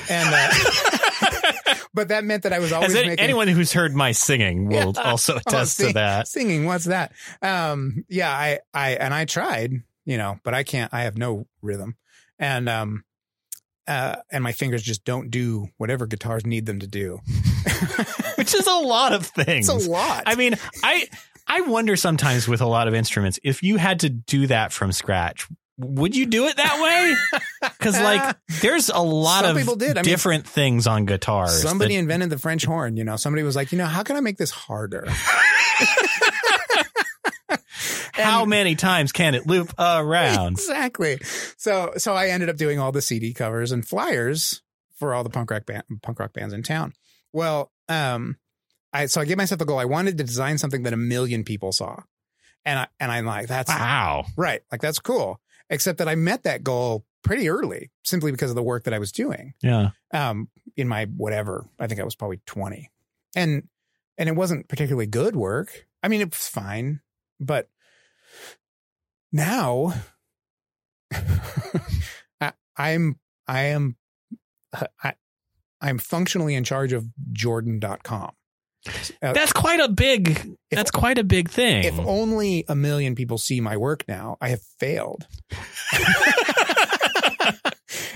And 0.09 0.29
uh 0.33 1.75
but 1.93 2.07
that 2.07 2.23
meant 2.23 2.43
that 2.43 2.53
I 2.53 2.59
was 2.59 2.71
always 2.71 2.91
As 2.95 3.05
making 3.05 3.19
anyone 3.19 3.47
who's 3.49 3.73
heard 3.73 3.93
my 3.93 4.13
singing 4.13 4.67
will 4.69 4.93
Yeah. 4.95 5.01
also 5.03 5.35
attest 5.45 5.75
sing- 5.77 5.87
to 5.89 5.93
that. 5.93 6.27
singing 6.27 6.65
what's 6.65 6.85
that 6.85 7.11
um 7.41 8.05
yeah 8.07 8.31
i 8.31 8.59
i 8.73 8.91
and 8.91 9.13
i 9.13 9.25
tried 9.25 9.73
you 10.05 10.17
know 10.17 10.39
but 10.43 10.53
i 10.53 10.63
can't 10.63 10.93
i 10.93 11.01
have 11.03 11.17
no 11.17 11.45
rhythm 11.61 11.95
and 12.39 12.69
um 12.69 13.03
uh 13.87 14.15
and 14.31 14.43
my 14.43 14.51
fingers 14.53 14.81
just 14.81 15.03
don't 15.03 15.29
do 15.31 15.67
whatever 15.77 16.07
guitars 16.07 16.45
need 16.45 16.65
them 16.65 16.79
to 16.79 16.87
do 16.87 17.19
Which 18.35 18.55
is 18.55 18.65
a 18.67 18.73
lot 18.79 19.13
of 19.13 19.25
things. 19.27 19.69
it's 19.69 19.85
a 19.85 19.89
lot 19.89 20.23
I 20.25 20.35
mean, 20.35 20.55
I 20.83 21.07
I 21.53 21.61
wonder 21.61 21.95
sometimes 21.97 22.47
with 22.47 22.61
a 22.61 22.65
lot 22.65 22.87
of 22.87 22.93
instruments 22.93 23.39
if 23.43 23.61
you 23.61 23.75
had 23.77 23.99
to 24.01 24.09
do 24.09 24.47
that 24.47 24.71
from 24.71 24.91
scratch, 24.93 25.47
would 25.77 26.15
you 26.15 26.25
do 26.25 26.47
it 26.47 26.55
that 26.57 26.81
way? 26.81 27.15
Because 27.77 27.99
like, 27.99 28.37
there's 28.61 28.89
a 28.89 28.99
lot 28.99 29.43
Some 29.45 29.55
of 29.55 29.61
people 29.61 29.75
did. 29.75 29.91
I 29.97 30.01
mean, 30.01 30.03
different 30.03 30.47
things 30.47 30.87
on 30.87 31.05
guitars. 31.05 31.61
somebody 31.61 31.93
that- 31.95 31.99
invented 32.01 32.29
the 32.31 32.37
french 32.39 32.65
horn 32.65 32.97
you 32.97 33.03
know 33.03 33.15
somebody 33.17 33.43
was 33.43 33.55
like 33.55 33.71
you 33.71 33.77
know 33.77 33.85
how 33.85 34.01
can 34.03 34.15
i 34.15 34.19
make 34.19 34.37
this 34.37 34.49
harder 34.51 35.05
how 38.13 38.45
many 38.45 38.75
times 38.75 39.11
can 39.11 39.35
it 39.35 39.45
loop 39.47 39.73
around? 39.79 40.53
exactly 40.53 41.17
so 41.57 41.93
so 41.97 42.13
i 42.15 42.27
ended 42.29 42.49
up 42.49 42.57
doing 42.57 42.79
all 42.79 42.91
the 42.91 43.01
cd 43.01 43.33
covers 43.33 43.71
and 43.71 43.87
flyers 43.87 44.61
for 44.97 45.13
all 45.13 45.23
the 45.23 45.29
punk 45.29 45.49
rock 45.51 45.65
band 45.65 45.83
punk 46.01 46.19
rock 46.19 46.33
bands 46.33 46.53
in 46.53 46.63
town 46.63 46.93
well 47.33 47.71
um 47.89 48.37
i 48.93 49.05
so 49.05 49.21
i 49.21 49.25
gave 49.25 49.37
myself 49.37 49.61
a 49.61 49.65
goal. 49.65 49.79
I 49.79 49.85
wanted 49.85 50.17
to 50.17 50.23
design 50.23 50.57
something 50.57 50.83
that 50.83 50.93
a 50.93 50.97
million 50.97 51.43
people 51.43 51.71
saw. 51.71 51.97
And 52.65 52.79
i 52.79 52.87
and 52.99 53.11
i'm 53.11 53.25
like 53.25 53.47
that's 53.47 53.69
Wow. 53.69 54.25
right. 54.37 54.61
Like 54.71 54.81
that's 54.81 54.99
cool. 54.99 55.39
Except 55.69 55.97
that 55.99 56.07
i 56.09 56.15
met 56.15 56.43
that 56.43 56.63
goal 56.63 57.05
pretty 57.23 57.49
early 57.49 57.91
simply 58.03 58.31
because 58.31 58.49
of 58.49 58.55
the 58.55 58.63
work 58.63 58.83
that 58.85 58.93
i 58.93 58.99
was 58.99 59.11
doing. 59.11 59.53
Yeah. 59.61 59.91
um 60.13 60.49
in 60.77 60.87
my 60.87 61.05
whatever 61.05 61.65
i 61.79 61.87
think 61.87 61.99
i 61.99 62.03
was 62.03 62.15
probably 62.15 62.41
20 62.45 62.89
and 63.35 63.67
and 64.17 64.29
it 64.29 64.35
wasn't 64.35 64.67
particularly 64.67 65.05
good 65.07 65.35
work. 65.35 65.85
I 66.03 66.07
mean 66.07 66.21
it 66.21 66.29
was 66.31 66.47
fine 66.47 67.01
but 67.39 67.69
now 69.31 69.93
I, 72.41 72.53
i'm 72.77 73.19
i 73.47 73.61
am 73.63 73.95
I, 75.03 75.13
i'm 75.81 75.97
functionally 75.97 76.55
in 76.55 76.63
charge 76.63 76.93
of 76.93 77.05
jordan.com 77.31 78.31
Uh, 79.21 79.33
That's 79.33 79.53
quite 79.53 79.79
a 79.79 79.87
big. 79.89 80.29
If- 80.29 80.77
that's 80.77 80.91
quite 80.91 81.17
a 81.17 81.23
big 81.23 81.49
thing. 81.49 81.83
if 81.83 81.99
only 81.99 82.63
a 82.69 82.75
million 82.75 83.13
people 83.15 83.37
see 83.37 83.59
my 83.59 83.75
work 83.75 84.05
now 84.07 84.37
i 84.39 84.47
have 84.49 84.61
failed 84.79 85.27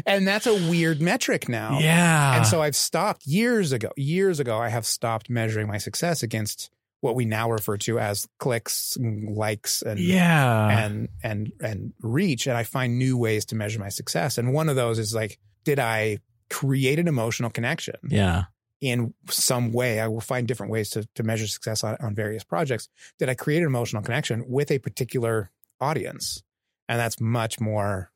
and 0.05 0.27
that's 0.27 0.47
a 0.47 0.53
weird 0.69 1.01
metric 1.01 1.49
now 1.49 1.79
yeah. 1.79 2.37
And 2.37 2.47
so 2.47 2.61
I've 2.61 2.75
stopped 2.75 3.25
years 3.27 3.71
ago, 3.71 3.89
years 3.97 4.39
ago, 4.39 4.57
I 4.57 4.69
have 4.69 4.85
stopped 4.85 5.29
measuring 5.29 5.67
my 5.67 5.77
success 5.77 6.23
against 6.23 6.69
what 7.01 7.15
we 7.15 7.25
now 7.25 7.51
refer 7.51 7.77
to 7.77 7.99
as 7.99 8.27
clicks, 8.39 8.95
and 8.95 9.35
likes, 9.35 9.81
and 9.81 9.99
Yeah. 9.99 10.85
and 10.85 11.09
and 11.23 11.51
and 11.61 11.93
reach 12.01 12.47
and 12.47 12.57
i 12.57 12.63
find 12.63 12.97
new 12.97 13.17
ways 13.17 13.45
to 13.45 13.55
measure 13.55 13.79
my 13.79 13.89
success 13.89 14.37
and 14.37 14.53
one 14.53 14.69
of 14.69 14.75
those 14.75 14.97
is 14.97 15.13
like 15.13 15.37
did 15.65 15.79
i 15.79 16.17
create 16.49 16.99
an 16.99 17.07
emotional 17.07 17.49
connection 17.49 17.95
yeah. 18.07 18.43
In 18.81 19.13
some 19.29 19.71
way 19.71 19.99
i 19.99 20.07
will 20.07 20.21
find 20.21 20.47
different 20.47 20.71
ways 20.71 20.89
to, 20.89 21.07
to 21.15 21.23
measure 21.23 21.47
success 21.47 21.83
on, 21.83 21.95
on 22.01 22.13
various 22.13 22.43
projects 22.43 22.89
did 23.19 23.29
i 23.29 23.33
create 23.33 23.59
an 23.59 23.65
emotional 23.67 24.01
connection 24.01 24.43
with 24.47 24.69
a 24.71 24.79
particular 24.79 25.49
audience. 25.81 26.41
And 26.87 26.99
that's 26.99 27.19
much 27.19 27.59
more 27.59 28.11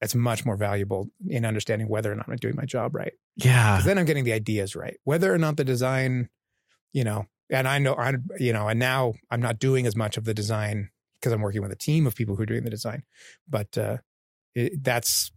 that's 0.00 0.14
much 0.14 0.44
more 0.44 0.56
valuable 0.56 1.10
in 1.28 1.44
understanding 1.44 1.88
whether 1.88 2.10
or 2.10 2.14
not 2.14 2.28
i'm 2.28 2.36
doing 2.36 2.56
my 2.56 2.64
job 2.64 2.94
right. 2.94 3.12
Yeah. 3.36 3.76
'Cause 3.76 3.84
then 3.84 3.98
i'm 3.98 4.04
getting 4.06 4.24
the 4.24 4.32
ideas 4.32 4.74
right. 4.76 4.98
Whether 5.04 5.32
or 5.32 5.38
not 5.38 5.56
the 5.56 5.64
design 5.64 6.28
you 6.92 7.04
know 7.04 7.26
and 7.50 7.66
i 7.68 7.78
know 7.78 7.94
i 7.94 8.12
you 8.38 8.52
know 8.52 8.68
and 8.68 8.78
now 8.78 9.14
i'm 9.30 9.40
not 9.40 9.58
doing 9.58 9.86
as 9.86 9.96
much 9.96 10.16
of 10.16 10.24
the 10.24 10.34
design 10.34 10.90
because 11.14 11.32
i'm 11.32 11.40
working 11.42 11.62
with 11.62 11.72
a 11.72 11.76
team 11.76 12.06
of 12.06 12.14
people 12.14 12.36
who 12.36 12.42
are 12.42 12.46
doing 12.46 12.64
the 12.64 12.70
design. 12.70 13.02
But 13.48 13.76
uh 13.78 13.98
it, 14.54 14.82
that's 14.84 15.30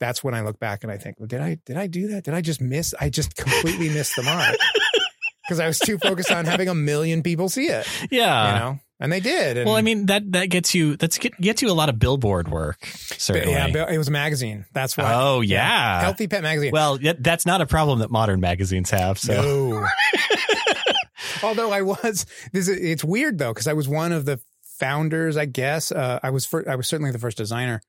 that's 0.00 0.22
when 0.24 0.34
i 0.34 0.40
look 0.40 0.58
back 0.58 0.82
and 0.82 0.92
i 0.92 0.96
think 0.98 1.18
well, 1.18 1.26
did 1.26 1.40
i 1.40 1.56
did 1.66 1.76
i 1.76 1.86
do 1.86 2.08
that 2.08 2.24
did 2.24 2.34
i 2.34 2.40
just 2.40 2.60
miss 2.60 2.94
i 3.00 3.08
just 3.08 3.36
completely 3.36 3.88
missed 3.88 4.16
the 4.16 4.22
mark 4.22 4.56
because 5.46 5.60
i 5.60 5.66
was 5.66 5.78
too 5.78 5.98
focused 5.98 6.30
on 6.30 6.44
having 6.44 6.68
a 6.68 6.74
million 6.74 7.22
people 7.22 7.48
see 7.48 7.66
it 7.66 7.86
Yeah. 8.10 8.52
you 8.54 8.58
know 8.60 8.78
and 9.00 9.12
they 9.12 9.18
did 9.20 9.56
and, 9.58 9.66
Well, 9.66 9.76
I 9.76 9.82
mean 9.82 10.06
that 10.06 10.30
that 10.32 10.46
gets 10.46 10.72
you 10.72 10.96
that's 10.96 11.18
get, 11.18 11.38
gets 11.40 11.60
you 11.60 11.68
a 11.70 11.74
lot 11.74 11.88
of 11.88 11.98
billboard 11.98 12.48
work. 12.48 12.86
Certainly. 12.86 13.52
yeah 13.52 13.90
it 13.90 13.98
was 13.98 14.06
a 14.06 14.12
magazine 14.12 14.66
that's 14.72 14.96
why 14.96 15.12
oh 15.14 15.40
yeah. 15.40 16.00
healthy 16.00 16.28
pet 16.28 16.42
magazine 16.44 16.70
Well, 16.72 16.98
that's 17.18 17.44
not 17.44 17.60
a 17.60 17.66
problem 17.66 17.98
that 17.98 18.10
modern 18.12 18.40
magazines 18.40 18.90
have. 18.90 19.18
So 19.18 19.34
No. 19.34 19.86
Although 21.42 21.72
I 21.72 21.82
was, 21.82 22.24
this 22.52 22.68
is, 22.68 22.78
it's 22.80 23.04
weird 23.04 23.38
though 23.38 23.52
because 23.52 23.66
I 23.66 23.72
was 23.74 23.88
one 23.88 24.12
of 24.12 24.24
the 24.24 24.40
founders, 24.78 25.36
I 25.36 25.44
guess. 25.46 25.92
Uh, 25.92 26.20
I 26.22 26.30
was 26.30 26.46
fir- 26.46 26.64
I 26.68 26.76
was 26.76 26.88
certainly 26.88 27.10
the 27.12 27.18
first 27.18 27.36
designer 27.36 27.82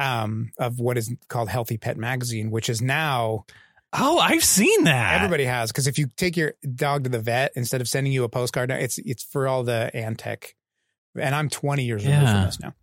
um, 0.00 0.50
of 0.58 0.80
what 0.80 0.98
is 0.98 1.14
called 1.28 1.48
Healthy 1.48 1.76
Pet 1.78 1.96
Magazine, 1.96 2.50
which 2.50 2.68
is 2.68 2.80
now 2.82 3.44
oh, 3.92 4.18
I've 4.18 4.44
seen 4.44 4.84
that. 4.84 5.16
everybody 5.16 5.44
has 5.44 5.70
because 5.70 5.86
if 5.86 5.98
you 5.98 6.08
take 6.16 6.36
your 6.36 6.54
dog 6.74 7.04
to 7.04 7.10
the 7.10 7.18
vet 7.20 7.52
instead 7.56 7.80
of 7.80 7.88
sending 7.88 8.12
you 8.12 8.24
a 8.24 8.28
postcard, 8.28 8.70
it's 8.70 8.98
it's 8.98 9.22
for 9.22 9.46
all 9.46 9.62
the 9.62 9.90
Antec, 9.94 10.54
and 11.16 11.34
I'm 11.34 11.48
20 11.48 11.84
years 11.84 12.04
Yeah. 12.04 12.32
from 12.32 12.44
this 12.46 12.58
now. 12.60 12.74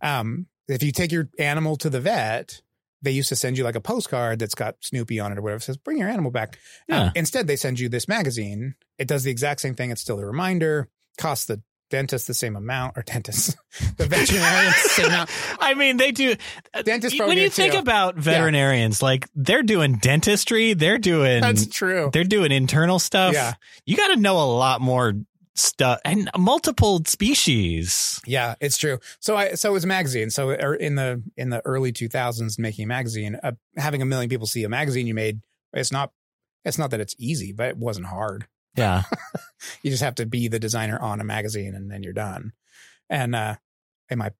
Um, 0.00 0.46
if 0.68 0.82
you 0.82 0.90
take 0.92 1.12
your 1.12 1.28
animal 1.38 1.76
to 1.76 1.90
the 1.90 2.00
vet. 2.00 2.60
They 3.04 3.10
used 3.10 3.30
to 3.30 3.34
send 3.34 3.58
you 3.58 3.64
like 3.64 3.74
a 3.74 3.80
postcard 3.80 4.38
that's 4.38 4.54
got 4.54 4.76
Snoopy 4.78 5.18
on 5.18 5.32
it 5.32 5.38
or 5.38 5.42
whatever. 5.42 5.56
It 5.56 5.62
says, 5.64 5.76
bring 5.76 5.98
your 5.98 6.08
animal 6.08 6.30
back. 6.30 6.56
Yeah. 6.88 7.10
instead, 7.16 7.48
they 7.48 7.56
send 7.56 7.80
you 7.80 7.88
this 7.88 8.06
magazine. 8.06 8.76
It 8.96 9.08
does 9.08 9.24
the 9.24 9.30
exact 9.32 9.60
same 9.60 9.74
thing. 9.74 9.90
It's 9.90 10.00
still 10.00 10.20
a 10.20 10.24
reminder. 10.24 10.88
Costs 11.18 11.46
the 11.46 11.60
dentist 11.92 12.26
the 12.26 12.34
same 12.34 12.56
amount, 12.56 12.96
or 12.96 13.02
dentists, 13.02 13.54
the 13.98 14.06
veterinarian 14.06 14.72
the 14.72 14.88
same 14.88 15.06
amount. 15.06 15.30
I 15.60 15.74
mean, 15.74 15.98
they 15.98 16.10
do. 16.10 16.34
Dentists 16.82 17.20
when 17.20 17.36
you 17.36 17.50
think 17.50 17.74
too. 17.74 17.78
about 17.78 18.16
veterinarians, 18.16 19.02
like 19.02 19.28
they're 19.34 19.62
doing 19.62 19.98
dentistry, 19.98 20.72
they're 20.72 20.98
doing 20.98 21.42
That's 21.42 21.66
true. 21.66 22.10
they're 22.12 22.24
doing 22.24 22.50
internal 22.50 22.98
stuff. 22.98 23.34
Yeah. 23.34 23.52
You 23.84 23.96
got 23.96 24.08
to 24.08 24.16
know 24.16 24.38
a 24.38 24.48
lot 24.48 24.80
more 24.80 25.12
stuff 25.54 26.00
and 26.06 26.30
multiple 26.36 27.02
species. 27.04 28.20
Yeah, 28.26 28.54
it's 28.58 28.78
true. 28.78 28.98
So 29.20 29.36
I 29.36 29.52
so 29.54 29.68
it 29.68 29.72
was 29.74 29.84
a 29.84 29.88
magazine. 29.88 30.30
So 30.30 30.48
er, 30.48 30.74
in 30.74 30.94
the 30.94 31.22
in 31.36 31.50
the 31.50 31.60
early 31.66 31.92
2000s, 31.92 32.58
making 32.58 32.84
a 32.84 32.88
magazine, 32.88 33.38
uh, 33.42 33.52
having 33.76 34.00
a 34.00 34.06
million 34.06 34.30
people 34.30 34.46
see 34.46 34.64
a 34.64 34.68
magazine 34.70 35.06
you 35.06 35.14
made, 35.14 35.40
it's 35.74 35.92
not 35.92 36.10
it's 36.64 36.78
not 36.78 36.90
that 36.90 37.00
it's 37.00 37.14
easy, 37.18 37.52
but 37.52 37.68
it 37.68 37.76
wasn't 37.76 38.06
hard. 38.06 38.46
Yeah. 38.76 39.02
You 39.82 39.92
just 39.92 40.02
have 40.02 40.16
to 40.16 40.26
be 40.26 40.48
the 40.48 40.58
designer 40.58 40.98
on 40.98 41.20
a 41.20 41.24
magazine, 41.24 41.76
and 41.76 41.88
then 41.88 42.02
you're 42.02 42.12
done. 42.12 42.52
And 43.08 43.32
uh, 43.32 43.54
am 44.10 44.20
I 44.20 44.32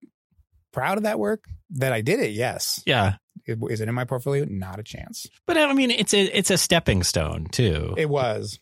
proud 0.73 0.99
of 0.99 1.05
that 1.05 1.19
work 1.21 1.45
that 1.71 1.93
I 1.93 2.01
did 2.01 2.19
it? 2.19 2.33
Yes. 2.33 2.83
Yeah. 2.87 3.15
Is 3.47 3.81
it 3.81 3.89
in 3.89 3.95
my 3.95 4.05
portfolio? 4.05 4.45
Not 4.49 4.81
a 4.81 4.83
chance. 4.83 5.27
But 5.47 5.59
I 5.59 5.73
mean, 5.75 5.93
it's 5.93 6.13
a 6.13 6.23
it's 6.37 6.51
a 6.51 6.59
stepping 6.59 7.05
stone 7.05 7.47
too. 7.53 7.95
It 7.97 8.09
was. 8.09 8.59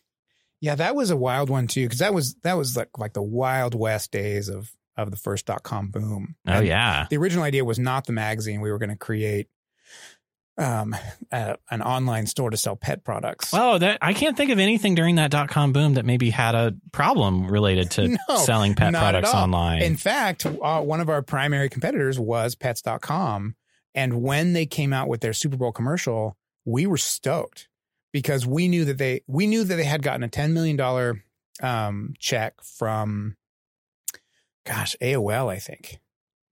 Yeah, 0.59 0.75
that 0.75 0.95
was 0.95 1.09
a 1.09 1.17
wild 1.17 1.49
one 1.49 1.65
too, 1.65 1.85
because 1.85 1.99
that 1.99 2.13
was 2.13 2.35
that 2.43 2.57
was 2.57 2.77
like 2.77 2.95
like 2.99 3.13
the 3.13 3.23
wild 3.23 3.73
west 3.73 4.11
days 4.11 4.47
of 4.49 4.71
of 4.95 5.09
the 5.09 5.17
first 5.17 5.47
dot 5.47 5.63
com 5.63 5.89
boom. 5.89 6.35
oh 6.47 6.51
And 6.53 6.67
yeah. 6.67 7.07
The 7.09 7.17
original 7.17 7.43
idea 7.43 7.65
was 7.65 7.79
not 7.79 8.05
the 8.05 8.13
magazine. 8.13 8.61
We 8.61 8.71
were 8.71 8.77
going 8.77 8.89
to 8.91 8.95
create 8.95 9.47
um 10.61 10.95
a, 11.31 11.57
an 11.69 11.81
online 11.81 12.27
store 12.27 12.49
to 12.51 12.57
sell 12.57 12.75
pet 12.75 13.03
products. 13.03 13.51
Oh, 13.53 13.77
that 13.77 13.97
I 14.01 14.13
can't 14.13 14.37
think 14.37 14.51
of 14.51 14.59
anything 14.59 14.95
during 14.95 15.15
that 15.15 15.31
dot 15.31 15.49
com 15.49 15.73
boom 15.73 15.95
that 15.95 16.05
maybe 16.05 16.29
had 16.29 16.55
a 16.55 16.73
problem 16.91 17.47
related 17.49 17.91
to 17.91 18.07
No, 18.29 18.37
selling 18.37 18.75
pet 18.75 18.93
products 18.93 19.33
online. 19.33 19.81
In 19.81 19.97
fact, 19.97 20.45
uh, 20.45 20.81
one 20.81 21.01
of 21.01 21.09
our 21.09 21.21
primary 21.21 21.67
competitors 21.69 22.19
was 22.19 22.55
pets.com. 22.55 23.55
And 23.93 24.21
when 24.21 24.53
they 24.53 24.65
came 24.65 24.93
out 24.93 25.09
with 25.09 25.19
their 25.21 25.33
Super 25.33 25.57
Bowl 25.57 25.71
commercial, 25.73 26.37
we 26.63 26.85
were 26.85 26.97
stoked 26.97 27.67
because 28.13 28.45
we 28.45 28.67
knew 28.67 28.85
that 28.85 28.97
they 28.97 29.21
we 29.27 29.47
knew 29.47 29.63
that 29.63 29.75
they 29.75 29.83
had 29.83 30.01
gotten 30.03 30.23
a 30.23 30.29
$10 30.29 30.51
million 30.51 31.21
um, 31.61 32.13
check 32.19 32.61
from 32.63 33.35
gosh, 34.65 34.95
AOL, 35.01 35.51
I 35.51 35.57
think. 35.59 35.99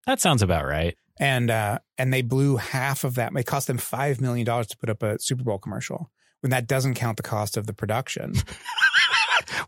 that 0.05 0.19
sounds 0.19 0.41
about 0.41 0.65
right. 0.65 0.97
And 1.19 1.51
uh, 1.51 1.79
and 1.97 2.13
they 2.13 2.21
blew 2.21 2.55
half 2.57 3.03
of 3.03 3.15
that. 3.15 3.35
It 3.35 3.43
cost 3.45 3.67
them 3.67 3.77
$5 3.77 4.21
million 4.21 4.45
to 4.45 4.77
put 4.79 4.89
up 4.89 5.03
a 5.03 5.19
Super 5.19 5.43
Bowl 5.43 5.57
commercial. 5.59 6.09
When 6.41 6.51
that 6.51 6.67
doesn't 6.67 6.93
count 6.93 7.17
the 7.17 7.23
cost 7.23 7.57
of 7.57 7.67
the 7.67 7.73
production. 7.73 8.33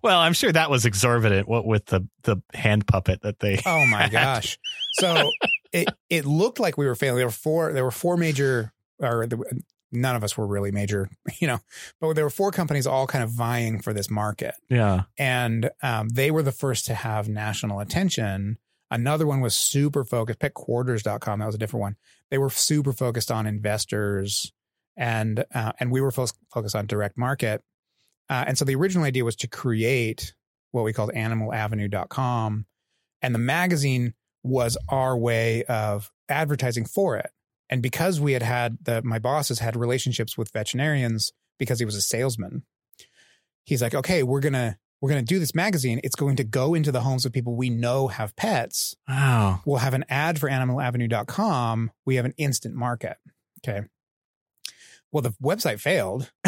Well, 0.04 0.20
I'm 0.20 0.34
sure 0.34 0.52
that 0.52 0.70
was 0.70 0.86
exorbitant. 0.86 1.48
What 1.48 1.66
with 1.66 1.86
the 1.88 2.08
the 2.24 2.38
hand 2.54 2.88
puppet 2.88 3.22
that 3.22 3.40
they. 3.40 3.62
Oh 3.66 3.86
my 3.88 4.10
gosh! 4.10 4.58
So 4.94 5.30
it 5.72 5.88
it 6.10 6.26
looked 6.26 6.60
like 6.60 6.78
we 6.78 6.86
were 6.86 6.96
failing. 6.96 7.18
There 7.18 7.28
were 7.28 7.32
four. 7.32 7.72
There 7.74 7.84
were 7.84 7.92
four 7.92 8.18
major, 8.18 8.74
or 9.00 9.28
the, 9.28 9.62
none 9.92 10.16
of 10.16 10.24
us 10.24 10.38
were 10.38 10.46
really 10.48 10.72
major, 10.72 11.10
you 11.40 11.48
know. 11.48 11.60
But 12.00 12.14
there 12.14 12.24
were 12.26 12.30
four 12.32 12.52
companies 12.52 12.86
all 12.88 13.08
kind 13.08 13.24
of 13.24 13.30
vying 13.32 13.82
for 13.82 13.94
this 13.94 14.10
market, 14.10 14.56
Yeah. 14.70 15.04
and 15.18 15.70
um, 15.84 16.10
they 16.10 16.32
were 16.32 16.44
the 16.44 16.52
first 16.52 16.86
to 16.88 16.94
have 16.96 17.30
national 17.30 17.80
attention. 17.80 18.58
Another 18.92 19.26
one 19.26 19.42
was 19.42 19.58
super 19.58 20.04
focused. 20.04 20.40
Petquarters.com. 20.40 21.40
That 21.40 21.46
was 21.46 21.56
a 21.56 21.58
different 21.58 21.82
one. 21.82 21.96
They 22.30 22.38
were 22.38 22.50
super 22.50 22.94
focused 22.94 23.32
on 23.32 23.48
investors, 23.48 24.52
and 24.96 25.46
uh, 25.56 25.72
and 25.80 25.92
we 25.92 26.02
were 26.02 26.12
fo- 26.12 26.28
focused 26.54 26.76
on 26.76 26.86
direct 26.86 27.18
market. 27.18 27.64
Uh, 28.30 28.46
and 28.48 28.58
so 28.58 28.66
the 28.66 28.76
original 28.76 29.06
idea 29.06 29.26
was 29.26 29.36
to 29.38 29.48
create 29.48 30.34
what 30.72 30.84
we 30.84 30.94
called 30.94 31.12
animalavenue.com. 31.14 32.66
And 33.22 33.36
the 33.36 33.40
magazine 33.40 34.14
was 34.44 34.78
our 34.90 35.18
way 35.18 35.64
of 35.66 36.12
advertising 36.30 36.86
for 36.86 37.18
it. 37.18 37.30
And 37.70 37.82
because 37.82 38.20
we 38.20 38.34
had 38.34 38.44
had 38.44 38.78
the, 38.84 39.02
my 39.04 39.20
bosses 39.20 39.60
had 39.60 39.76
relationships 39.76 40.38
with 40.38 40.52
veterinarians 40.52 41.32
because 41.58 41.80
he 41.80 41.86
was 41.86 41.96
a 41.96 42.02
salesman, 42.02 42.64
he's 43.64 43.82
like, 43.82 43.96
okay, 43.96 44.24
we're 44.24 44.40
going 44.40 44.54
to, 44.54 44.78
we're 45.02 45.10
going 45.10 45.26
to 45.26 45.34
do 45.34 45.40
this 45.40 45.56
magazine. 45.56 46.00
It's 46.04 46.16
going 46.16 46.36
to 46.36 46.44
go 46.44 46.74
into 46.76 46.92
the 46.92 47.02
homes 47.02 47.26
of 47.26 47.34
people 47.34 47.56
we 47.56 47.70
know 47.72 48.08
have 48.08 48.36
pets. 48.36 48.96
Wow. 49.08 49.62
We'll 49.66 49.78
have 49.80 49.94
an 49.96 50.06
ad 50.10 50.40
for 50.40 50.48
animalavenue.com. 50.50 51.92
We 52.06 52.16
have 52.18 52.26
an 52.26 52.34
instant 52.38 52.76
market. 52.76 53.18
Okay. 53.68 53.88
Well, 55.12 55.22
the 55.24 55.32
website 55.44 55.80
failed. 55.80 56.32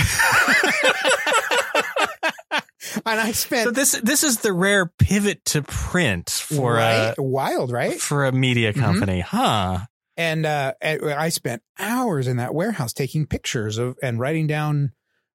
and 3.05 3.19
I 3.19 3.31
spent 3.31 3.63
So 3.65 3.71
this 3.71 3.93
this 4.03 4.23
is 4.23 4.37
the 4.39 4.53
rare 4.53 4.85
pivot 4.85 5.43
to 5.45 5.61
print 5.63 6.29
for 6.29 6.73
right? 6.75 7.13
a 7.17 7.23
wild, 7.23 7.71
right? 7.71 7.99
for 7.99 8.25
a 8.25 8.31
media 8.31 8.73
Mhm. 8.73 8.79
company, 8.79 9.19
huh? 9.21 9.79
And 10.15 10.45
uh, 10.45 10.73
and 10.81 11.03
I 11.09 11.29
spent 11.29 11.63
hours 11.79 12.27
in 12.27 12.37
that 12.37 12.53
warehouse 12.53 12.93
taking 12.93 13.25
pictures 13.25 13.77
of 13.79 13.97
and 14.03 14.19
writing 14.19 14.45
down 14.47 14.91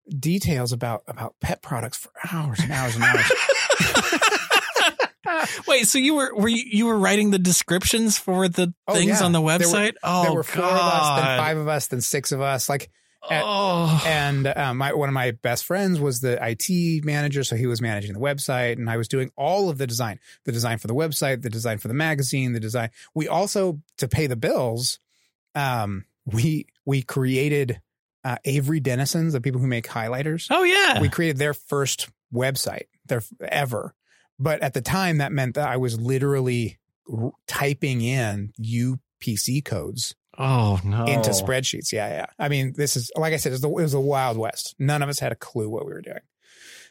details 0.08 0.72
about 0.72 1.02
about 1.06 1.34
pet 1.40 1.62
products 1.62 1.98
for 1.98 2.10
hours 2.32 2.58
and 2.60 2.72
hours 2.72 2.94
and 2.96 3.04
hours. 3.04 3.30
Wait, 5.68 5.86
so 5.86 5.98
you 5.98 6.14
were 6.14 6.34
were 6.34 6.48
you, 6.48 6.64
you 6.70 6.86
were 6.86 6.98
writing 6.98 7.30
the 7.30 7.38
descriptions 7.38 8.18
for 8.18 8.48
the 8.48 8.72
Oh, 8.86 8.94
things 8.94 9.20
yeah. 9.20 9.24
on 9.24 9.32
the 9.32 9.40
There 9.40 9.58
were- 9.58 9.64
website? 9.64 9.94
oh, 10.02 10.22
there 10.22 10.32
were 10.32 10.42
four 10.42 10.64
of 10.64 10.70
us, 10.72 11.20
then 11.20 11.38
five 11.38 11.56
of 11.58 11.68
us, 11.68 11.86
then 11.88 12.00
six 12.00 12.32
of 12.32 12.40
us. 12.40 12.68
Like, 12.68 12.90
Oh, 13.30 14.02
and 14.06 14.46
um, 14.46 14.78
my, 14.78 14.94
one 14.94 15.08
of 15.08 15.12
my 15.12 15.32
best 15.32 15.64
friends 15.66 16.00
was 16.00 16.20
the 16.20 16.38
IT 16.40 17.04
manager, 17.04 17.44
so 17.44 17.56
he 17.56 17.66
was 17.66 17.82
managing 17.82 18.14
the 18.14 18.20
website, 18.20 18.74
and 18.74 18.88
I 18.88 18.96
was 18.96 19.08
doing 19.08 19.30
all 19.36 19.68
of 19.68 19.76
the 19.76 19.86
design, 19.86 20.18
the 20.44 20.52
design 20.52 20.78
for 20.78 20.86
the 20.86 20.94
website, 20.94 21.42
the 21.42 21.50
design 21.50 21.78
for 21.78 21.88
the 21.88 21.94
magazine, 21.94 22.52
the 22.52 22.60
design. 22.60 22.90
We 23.14 23.28
also 23.28 23.80
to 23.98 24.08
pay 24.08 24.28
the 24.28 24.36
bills, 24.36 24.98
um, 25.54 26.06
we 26.24 26.68
we 26.86 27.02
created 27.02 27.80
uh, 28.24 28.36
Avery 28.44 28.80
Dennison's, 28.80 29.32
the 29.32 29.40
people 29.40 29.60
who 29.60 29.66
make 29.66 29.86
highlighters. 29.86 30.46
oh 30.50 30.62
yeah. 30.64 31.00
we 31.00 31.08
created 31.08 31.38
their 31.38 31.54
first 31.54 32.08
website 32.34 32.84
their 33.06 33.22
ever 33.48 33.94
but 34.38 34.60
at 34.60 34.74
the 34.74 34.82
time 34.82 35.16
that 35.18 35.32
meant 35.32 35.54
that 35.54 35.66
i 35.66 35.78
was 35.78 35.98
literally 35.98 36.78
r- 37.10 37.32
typing 37.46 38.02
in 38.02 38.52
upc 38.60 39.64
codes 39.64 40.14
oh 40.36 40.78
no. 40.84 41.06
into 41.06 41.30
spreadsheets 41.30 41.90
yeah 41.90 42.08
yeah 42.08 42.26
i 42.38 42.48
mean 42.50 42.74
this 42.76 42.96
is 42.96 43.10
like 43.16 43.32
i 43.32 43.36
said 43.38 43.48
it 43.48 43.54
was, 43.54 43.60
the, 43.62 43.68
it 43.70 43.72
was 43.72 43.92
the 43.92 44.00
wild 44.00 44.36
west 44.36 44.74
none 44.78 45.00
of 45.02 45.08
us 45.08 45.18
had 45.20 45.32
a 45.32 45.36
clue 45.36 45.70
what 45.70 45.86
we 45.86 45.92
were 45.92 46.02
doing 46.02 46.20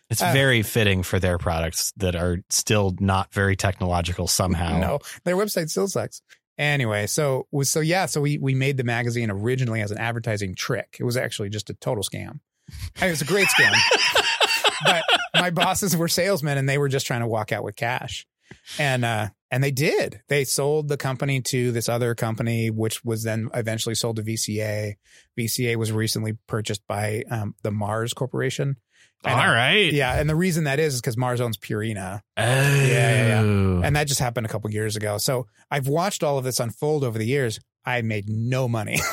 It's 0.09 0.23
Uh, 0.23 0.31
very 0.33 0.63
fitting 0.63 1.03
for 1.03 1.19
their 1.19 1.37
products 1.37 1.93
that 1.97 2.15
are 2.15 2.39
still 2.49 2.95
not 2.99 3.31
very 3.31 3.55
technological 3.55 4.25
somehow. 4.27 4.79
No, 4.79 4.99
their 5.25 5.35
website 5.35 5.69
still 5.69 5.87
sucks. 5.87 6.21
Anyway, 6.57 7.05
so 7.05 7.47
so 7.61 7.79
yeah, 7.79 8.07
so 8.07 8.21
we 8.21 8.37
we 8.37 8.55
made 8.55 8.77
the 8.77 8.83
magazine 8.83 9.29
originally 9.29 9.81
as 9.81 9.91
an 9.91 9.99
advertising 9.99 10.55
trick. 10.55 10.97
It 10.99 11.03
was 11.03 11.15
actually 11.15 11.49
just 11.49 11.69
a 11.69 11.75
total 11.75 12.03
scam. 12.03 12.39
I 12.97 13.01
mean, 13.01 13.09
it 13.09 13.11
was 13.11 13.21
a 13.21 13.25
great 13.25 13.47
scam. 13.47 13.73
but 14.85 15.03
my 15.35 15.49
bosses 15.51 15.95
were 15.95 16.07
salesmen 16.07 16.57
and 16.57 16.67
they 16.67 16.77
were 16.77 16.89
just 16.89 17.05
trying 17.05 17.21
to 17.21 17.27
walk 17.27 17.51
out 17.51 17.63
with 17.63 17.75
cash. 17.75 18.25
And 18.79 19.05
uh 19.05 19.29
and 19.51 19.63
they 19.63 19.71
did. 19.71 20.21
They 20.29 20.43
sold 20.43 20.87
the 20.87 20.97
company 20.97 21.41
to 21.41 21.71
this 21.71 21.87
other 21.87 22.15
company 22.15 22.69
which 22.69 23.03
was 23.03 23.23
then 23.23 23.49
eventually 23.53 23.95
sold 23.95 24.15
to 24.17 24.23
VCA. 24.23 24.95
VCA 25.39 25.75
was 25.75 25.91
recently 25.91 26.37
purchased 26.47 26.81
by 26.87 27.23
um 27.29 27.55
the 27.61 27.71
Mars 27.71 28.13
Corporation. 28.13 28.77
All 29.25 29.31
And, 29.31 29.49
uh, 29.49 29.53
right. 29.53 29.91
Yeah, 29.91 30.19
and 30.19 30.29
the 30.29 30.35
reason 30.35 30.65
that 30.65 30.79
is 30.79 30.95
is 30.95 31.01
because 31.01 31.17
Mars 31.17 31.41
owns 31.41 31.57
Purina. 31.57 32.21
Oh. 32.37 32.43
yeah, 32.43 33.41
And 33.41 33.95
that 33.95 34.07
just 34.07 34.19
happened 34.19 34.45
a 34.45 34.49
couple 34.49 34.69
years 34.71 34.95
ago. 34.95 35.17
So 35.17 35.47
I've 35.71 35.87
watched 35.87 36.23
all 36.23 36.37
of 36.37 36.43
this 36.43 36.59
unfold 36.59 37.03
over 37.03 37.17
the 37.17 37.25
years. 37.25 37.59
I 37.85 38.01
made 38.01 38.29
no 38.29 38.67
money. 38.67 38.99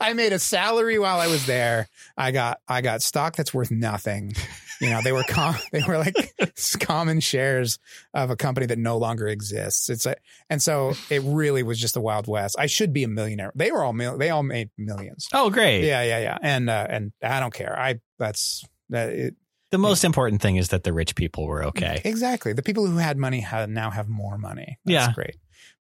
I 0.00 0.12
made 0.14 0.32
a 0.32 0.38
salary 0.38 0.98
while 0.98 1.20
I 1.20 1.26
was 1.28 1.46
there. 1.46 1.88
I 2.16 2.30
got 2.30 2.58
I 2.68 2.80
got 2.80 3.02
stock 3.02 3.36
that's 3.36 3.52
worth 3.54 3.70
nothing. 3.70 4.34
You 4.82 4.90
know, 4.90 5.00
they 5.02 5.12
were 5.12 5.24
com- 5.28 5.54
they 5.72 5.82
were 5.86 5.96
like 5.96 6.14
common 6.80 7.20
shares 7.20 7.78
of 8.12 8.30
a 8.30 8.36
company 8.36 8.66
that 8.66 8.78
no 8.78 8.98
longer 8.98 9.28
exists. 9.28 9.88
It's 9.88 10.04
a, 10.06 10.16
and 10.50 10.60
so 10.60 10.94
it 11.08 11.22
really 11.24 11.62
was 11.62 11.78
just 11.80 11.94
the 11.94 12.00
wild 12.00 12.26
west. 12.26 12.56
I 12.58 12.66
should 12.66 12.92
be 12.92 13.04
a 13.04 13.08
millionaire. 13.08 13.52
They 13.54 13.70
were 13.70 13.84
all 13.84 13.92
mil- 13.92 14.18
they 14.18 14.30
all 14.30 14.42
made 14.42 14.70
millions. 14.76 15.28
Oh, 15.32 15.50
great. 15.50 15.84
Yeah, 15.84 16.02
yeah, 16.02 16.18
yeah. 16.18 16.38
And 16.42 16.68
uh, 16.68 16.86
and 16.90 17.12
I 17.22 17.40
don't 17.40 17.54
care. 17.54 17.78
I 17.78 18.00
that's 18.18 18.64
that 18.90 19.10
it, 19.10 19.36
The 19.70 19.78
most 19.78 20.04
important 20.04 20.42
thing 20.42 20.56
is 20.56 20.68
that 20.70 20.82
the 20.84 20.92
rich 20.92 21.14
people 21.14 21.46
were 21.46 21.64
okay. 21.66 22.02
Exactly. 22.04 22.52
The 22.52 22.62
people 22.62 22.86
who 22.86 22.96
had 22.98 23.16
money 23.16 23.40
have, 23.40 23.70
now 23.70 23.90
have 23.90 24.08
more 24.08 24.36
money. 24.36 24.78
That's 24.84 25.06
Yeah. 25.08 25.12
great. 25.14 25.36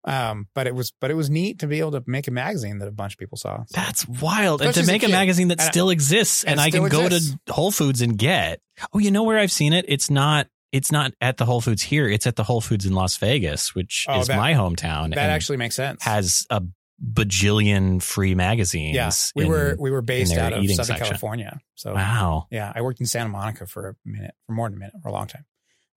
Um, 0.05 0.49
but 0.55 0.67
it 0.67 0.75
was 0.75 0.93
but 1.01 1.11
it 1.11 1.15
was 1.15 1.29
neat 1.29 1.59
to 1.59 1.67
be 1.67 1.79
able 1.81 1.91
to 1.93 2.03
make 2.07 2.27
a 2.27 2.31
magazine 2.31 2.79
that 2.79 2.89
a 2.89 2.93
bunch 2.93 3.13
of 3.15 3.19
people 3.19 3.37
saw. 3.37 3.59
So- 3.65 3.67
That's 3.75 4.09
wild. 4.09 4.63
And 4.63 4.75
to 4.75 4.87
make 4.87 5.03
a 5.03 5.07
kid. 5.07 5.13
magazine 5.13 5.49
that 5.49 5.61
And 5.61 5.69
I- 5.69 5.71
still 5.71 5.91
exists 5.91 6.43
and, 6.45 6.53
and 6.53 6.61
I 6.61 6.71
can 6.71 6.87
still 6.89 7.03
go 7.03 7.09
to 7.11 7.41
Whole 7.51 7.71
Foods 7.71 8.01
and 8.01 8.17
get. 8.17 8.61
Oh, 8.95 8.99
you 8.99 9.11
know 9.11 9.25
where 9.25 9.39
I've 9.39 9.53
seen 9.53 9.73
it? 9.75 9.85
It's 9.89 10.09
not 10.11 10.47
it's 10.73 10.91
not 10.93 11.13
at 11.21 11.37
the 11.37 11.45
Whole 11.45 11.61
Foods 11.61 11.83
here. 11.83 12.09
It's 12.09 12.27
at 12.27 12.37
the 12.37 12.45
Whole 12.45 12.61
Foods 12.61 12.87
in 12.87 12.95
Las 12.95 13.17
Vegas, 13.19 13.75
which 13.75 14.07
Oh, 14.09 14.21
is 14.21 14.29
that- 14.29 14.37
my 14.39 14.55
hometown. 14.55 15.15
that 15.15 15.31
actually 15.31 15.57
makes 15.59 15.75
sense. 15.75 16.03
has 16.05 16.47
a 16.49 16.63
bajillion 17.03 18.03
free 18.03 18.35
magazines. 18.35 18.95
yeah, 18.95 19.11
we 19.35 19.45
in- 19.45 19.51
were 19.51 19.77
we 19.79 19.91
were 19.91 20.03
based 20.03 20.35
out 20.37 20.53
of 20.53 20.61
Southern 20.67 20.85
section. 20.85 21.07
California. 21.07 21.59
So 21.75 21.95
Wow. 21.95 22.47
yeah, 22.51 22.73
I 22.75 22.81
worked 22.83 23.01
in 23.01 23.07
Santa 23.07 23.29
Monica 23.31 23.67
for 23.67 23.89
a 23.91 23.95
minute, 24.09 24.35
for 24.47 24.53
more 24.53 24.69
than 24.69 24.77
a 24.77 24.81
minute, 24.81 24.95
for 25.03 25.09
a 25.09 25.13
long 25.13 25.27
time. 25.27 25.45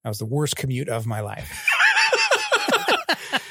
That 0.03 0.09
was 0.09 0.17
the 0.19 0.25
worst 0.25 0.55
commute 0.57 0.89
of 0.89 1.05
my 1.05 1.21
life. 1.21 1.49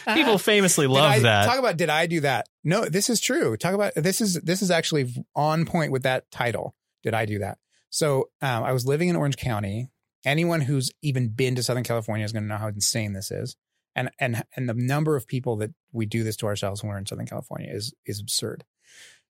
People 0.14 0.38
famously 0.38 0.86
love 0.86 1.10
I- 1.10 1.18
that. 1.20 1.46
Talk 1.46 1.58
about 1.58 1.76
did 1.76 1.90
I 1.90 2.06
do 2.06 2.20
that? 2.20 2.48
No, 2.64 2.84
this 2.84 3.10
is 3.10 3.20
true. 3.20 3.56
Talk 3.56 3.74
about 3.74 3.94
this 3.94 4.20
is 4.20 4.34
this 4.34 4.62
is 4.62 4.70
actually 4.70 5.12
on 5.34 5.64
point 5.64 5.92
with 5.92 6.02
that 6.04 6.30
title. 6.30 6.74
Did 7.02 7.14
I 7.14 7.26
do 7.26 7.40
that? 7.40 7.58
So 7.90 8.30
um, 8.40 8.64
I 8.64 8.72
was 8.72 8.86
living 8.86 9.08
in 9.08 9.16
Orange 9.16 9.36
County. 9.36 9.90
Anyone 10.24 10.60
who's 10.60 10.90
even 11.02 11.28
been 11.28 11.56
to 11.56 11.62
Southern 11.62 11.82
California 11.82 12.24
is 12.24 12.32
going 12.32 12.44
to 12.44 12.48
know 12.48 12.56
how 12.56 12.68
insane 12.68 13.12
this 13.12 13.30
is, 13.30 13.56
and 13.96 14.10
and 14.20 14.44
and 14.56 14.68
the 14.68 14.74
number 14.74 15.16
of 15.16 15.26
people 15.26 15.56
that 15.56 15.72
we 15.92 16.06
do 16.06 16.22
this 16.22 16.36
to 16.38 16.46
ourselves 16.46 16.82
when 16.82 16.90
we're 16.90 16.98
in 16.98 17.06
Southern 17.06 17.26
California 17.26 17.70
is 17.72 17.92
is 18.06 18.20
absurd. 18.20 18.64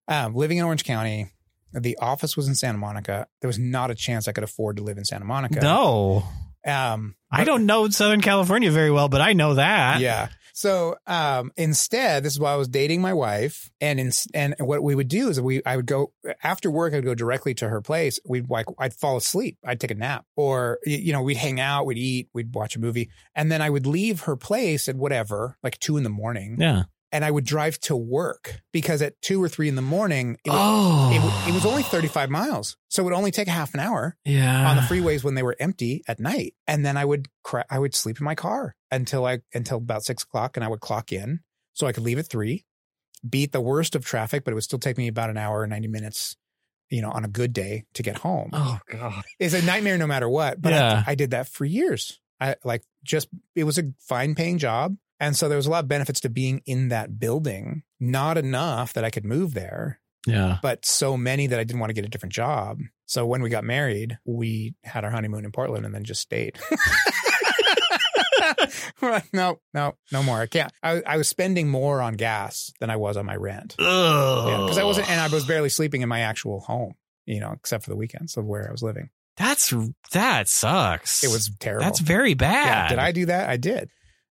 Um, 0.08 0.34
living 0.34 0.58
in 0.58 0.64
Orange 0.64 0.84
County, 0.84 1.30
the 1.72 1.96
office 1.98 2.36
was 2.36 2.46
in 2.48 2.54
Santa 2.54 2.76
Monica. 2.78 3.26
There 3.40 3.48
was 3.48 3.58
not 3.58 3.90
a 3.90 3.94
chance 3.94 4.28
I 4.28 4.32
could 4.32 4.44
afford 4.44 4.76
to 4.76 4.82
live 4.82 4.98
in 4.98 5.04
Santa 5.04 5.24
Monica. 5.24 5.60
no. 5.60 6.24
um, 6.66 7.14
I 7.30 7.44
don't 7.44 7.64
know 7.66 7.88
Southern 7.88 8.20
California 8.20 8.70
very 8.70 8.90
well, 8.90 9.08
but 9.08 9.20
I 9.22 9.32
know 9.32 9.54
that. 9.54 10.00
yeah. 10.00 10.28
So 10.52 10.96
um, 11.06 11.50
instead, 11.56 12.22
this 12.22 12.34
is 12.34 12.40
why 12.40 12.52
I 12.52 12.56
was 12.56 12.68
dating 12.68 13.00
my 13.00 13.14
wife, 13.14 13.70
and 13.80 13.98
in, 13.98 14.12
and 14.34 14.54
what 14.60 14.82
we 14.82 14.94
would 14.94 15.08
do 15.08 15.28
is 15.28 15.40
we 15.40 15.62
I 15.64 15.76
would 15.76 15.86
go 15.86 16.12
after 16.42 16.70
work. 16.70 16.92
I'd 16.94 17.04
go 17.04 17.14
directly 17.14 17.54
to 17.54 17.68
her 17.68 17.80
place. 17.80 18.20
We'd 18.26 18.50
like 18.50 18.66
I'd 18.78 18.94
fall 18.94 19.16
asleep. 19.16 19.58
I'd 19.64 19.80
take 19.80 19.90
a 19.90 19.94
nap, 19.94 20.26
or 20.36 20.78
you 20.84 21.12
know 21.12 21.22
we'd 21.22 21.38
hang 21.38 21.58
out, 21.58 21.86
we'd 21.86 21.98
eat, 21.98 22.28
we'd 22.34 22.54
watch 22.54 22.76
a 22.76 22.80
movie, 22.80 23.10
and 23.34 23.50
then 23.50 23.62
I 23.62 23.70
would 23.70 23.86
leave 23.86 24.20
her 24.20 24.36
place 24.36 24.88
at 24.88 24.96
whatever, 24.96 25.56
like 25.62 25.78
two 25.78 25.96
in 25.96 26.02
the 26.02 26.10
morning, 26.10 26.56
Yeah. 26.58 26.84
And 27.12 27.24
I 27.24 27.30
would 27.30 27.44
drive 27.44 27.78
to 27.80 27.94
work 27.94 28.62
because 28.72 29.02
at 29.02 29.20
two 29.20 29.42
or 29.42 29.48
three 29.48 29.68
in 29.68 29.76
the 29.76 29.82
morning. 29.82 30.38
It, 30.44 30.50
was, 30.50 30.58
oh. 30.58 31.10
it, 31.12 31.50
it 31.50 31.54
was 31.54 31.66
oh. 31.66 31.70
only 31.70 31.82
35 31.82 32.30
miles. 32.30 32.76
So 32.88 33.02
it 33.02 33.04
would 33.04 33.12
only 33.12 33.30
take 33.30 33.48
a 33.48 33.52
half 33.52 33.74
an 33.74 33.80
hour 33.80 34.16
yeah. 34.24 34.70
on 34.70 34.76
the 34.76 34.82
freeways 34.82 35.22
when 35.22 35.34
they 35.34 35.42
were 35.42 35.54
empty 35.60 36.02
at 36.08 36.18
night. 36.18 36.54
And 36.66 36.84
then 36.84 36.96
I 36.96 37.04
would 37.04 37.28
cra- 37.44 37.66
I 37.70 37.78
would 37.78 37.94
sleep 37.94 38.18
in 38.18 38.24
my 38.24 38.34
car 38.34 38.74
until 38.90 39.26
I 39.26 39.40
until 39.52 39.76
about 39.78 40.04
six 40.04 40.22
o'clock, 40.22 40.56
and 40.56 40.64
I 40.64 40.68
would 40.68 40.80
clock 40.80 41.12
in 41.12 41.40
so 41.74 41.86
I 41.86 41.92
could 41.92 42.02
leave 42.02 42.18
at 42.18 42.26
three, 42.26 42.64
beat 43.28 43.52
the 43.52 43.60
worst 43.60 43.94
of 43.94 44.04
traffic, 44.04 44.44
but 44.44 44.52
it 44.52 44.54
would 44.54 44.64
still 44.64 44.78
take 44.78 44.96
me 44.96 45.08
about 45.08 45.30
an 45.30 45.36
hour 45.36 45.62
and 45.62 45.70
ninety 45.70 45.88
minutes, 45.88 46.36
you 46.88 47.02
know, 47.02 47.10
on 47.10 47.24
a 47.24 47.28
good 47.28 47.52
day 47.52 47.84
to 47.94 48.02
get 48.02 48.16
home. 48.16 48.50
Oh 48.54 48.78
God. 48.90 49.22
It's 49.38 49.54
a 49.54 49.62
nightmare 49.62 49.98
no 49.98 50.06
matter 50.06 50.28
what. 50.28 50.60
But 50.60 50.72
Yeah. 50.72 51.04
I, 51.06 51.12
I 51.12 51.14
did 51.14 51.32
that 51.32 51.48
for 51.48 51.66
years. 51.66 52.18
I 52.40 52.56
like 52.64 52.82
just 53.04 53.28
it 53.54 53.64
was 53.64 53.78
a 53.78 53.92
fine 54.00 54.34
paying 54.34 54.58
job. 54.58 54.96
And 55.22 55.34
so 55.36 55.48
there 55.48 55.56
was 55.56 55.66
a 55.66 55.70
lot 55.70 55.84
of 55.84 55.88
benefits 55.88 56.20
to 56.20 56.28
being 56.28 56.60
in 56.66 56.88
that 56.88 57.18
building. 57.18 57.82
Not 58.00 58.36
enough 58.36 58.92
that 58.92 59.04
I 59.04 59.10
could 59.10 59.24
move 59.24 59.54
there 59.54 60.00
Yeah. 60.26 60.58
but 60.62 60.84
so 60.84 61.16
many 61.16 61.46
that 61.46 61.58
I 61.58 61.64
didn't 61.64 61.80
want 61.80 61.90
to 61.90 61.94
get 61.94 62.04
a 62.04 62.08
different 62.08 62.32
job. 62.34 62.78
So 63.06 63.24
when 63.26 63.40
we 63.42 63.48
got 63.50 63.62
married, 63.64 64.18
we 64.26 64.74
had 64.84 65.04
our 65.04 65.10
honeymoon 65.10 65.44
in 65.44 65.52
Portland 65.52 65.84
and 65.86 65.94
then 65.94 66.04
just 66.04 66.20
stayed. 66.22 66.58
We're 69.00 69.10
like, 69.10 69.32
no, 69.32 69.60
no, 69.74 69.94
no 70.12 70.22
more. 70.22 70.40
I 70.40 70.46
can't. 70.46 70.72
I, 70.82 71.02
I 71.06 71.16
was 71.16 71.28
spending 71.28 71.68
more 71.68 72.00
on 72.00 72.14
gas 72.14 72.72
than 72.80 72.90
I 72.90 72.96
was 72.96 73.16
on 73.16 73.26
my 73.26 73.36
rent. 73.36 73.74
Because 73.76 74.78
I 74.78 74.84
wasn't, 74.84 75.10
and 75.10 75.20
I 75.20 75.28
was 75.28 75.44
barely 75.44 75.68
sleeping 75.68 76.02
in 76.02 76.08
my 76.08 76.20
actual 76.20 76.60
home, 76.60 76.94
you 77.26 77.40
know, 77.40 77.52
except 77.52 77.84
for 77.84 77.90
the 77.90 77.96
weekends 77.96 78.36
of 78.36 78.44
where 78.44 78.68
I 78.68 78.72
was 78.72 78.82
living. 78.82 79.10
That's 79.36 79.72
that 80.12 80.48
sucks. 80.48 81.24
It 81.24 81.28
was 81.30 81.50
terrible. 81.58 81.84
That's 81.84 82.00
very 82.00 82.34
bad. 82.34 82.66
Yeah, 82.66 82.88
did 82.88 82.98
I 82.98 83.12
do 83.12 83.26
that? 83.26 83.48
I 83.48 83.56
did. 83.56 83.88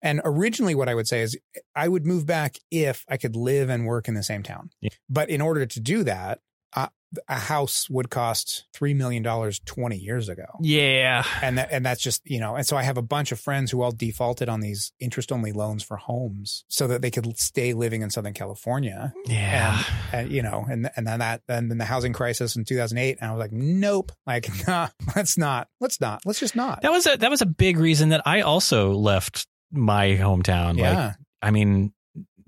And 0.06 0.20
originally, 0.24 0.76
what 0.76 0.88
I 0.88 0.94
would 0.94 1.08
say 1.08 1.22
is 1.22 1.36
I 1.74 1.88
would 1.88 2.06
move 2.06 2.26
back 2.26 2.58
if 2.70 3.04
I 3.08 3.16
could 3.16 3.34
live 3.34 3.68
and 3.68 3.86
work 3.86 4.06
in 4.06 4.14
the 4.14 4.22
same 4.22 4.44
town. 4.44 4.70
Yeah. 4.80 4.90
But 5.10 5.30
in 5.30 5.40
order 5.40 5.66
to 5.66 5.80
do 5.80 6.04
that, 6.04 6.38
uh, 6.76 6.86
a 7.26 7.34
house 7.34 7.90
would 7.90 8.08
cost 8.08 8.66
$3 8.76 8.94
million 8.94 9.24
20 9.24 9.96
years 9.96 10.28
ago. 10.28 10.44
Yeah. 10.60 11.24
And 11.42 11.58
that, 11.58 11.72
and 11.72 11.84
that's 11.84 12.00
just, 12.00 12.22
you 12.24 12.38
know, 12.38 12.54
and 12.54 12.64
so 12.64 12.76
I 12.76 12.84
have 12.84 12.96
a 12.96 13.02
bunch 13.02 13.32
of 13.32 13.40
friends 13.40 13.72
who 13.72 13.82
all 13.82 13.90
defaulted 13.90 14.48
on 14.48 14.60
these 14.60 14.92
interest 15.00 15.32
only 15.32 15.50
loans 15.50 15.82
for 15.82 15.96
homes 15.96 16.64
so 16.68 16.86
that 16.86 17.02
they 17.02 17.10
could 17.10 17.36
stay 17.36 17.72
living 17.72 18.02
in 18.02 18.10
Southern 18.10 18.34
California. 18.34 19.12
Yeah. 19.26 19.82
And, 20.12 20.30
you 20.30 20.42
know, 20.42 20.66
and, 20.70 20.88
and 20.94 21.04
then 21.04 21.18
that, 21.18 21.42
and 21.48 21.68
then 21.68 21.78
the 21.78 21.84
housing 21.84 22.12
crisis 22.12 22.54
in 22.54 22.64
2008. 22.64 23.18
And 23.20 23.28
I 23.28 23.32
was 23.32 23.40
like, 23.40 23.52
nope, 23.52 24.12
like, 24.24 24.48
nah, 24.68 24.88
let's 25.16 25.36
not, 25.36 25.66
let's 25.80 26.00
not, 26.00 26.22
let's 26.24 26.38
just 26.38 26.54
not. 26.54 26.82
that 26.82 26.92
was 26.92 27.08
a 27.08 27.16
that 27.16 27.30
was 27.30 27.42
a 27.42 27.46
big 27.46 27.78
reason 27.78 28.10
that 28.10 28.22
I 28.24 28.42
also 28.42 28.92
left 28.92 29.48
my 29.72 30.10
hometown. 30.10 30.76
yeah. 30.78 31.06
Like 31.06 31.14
I 31.42 31.50
mean, 31.50 31.92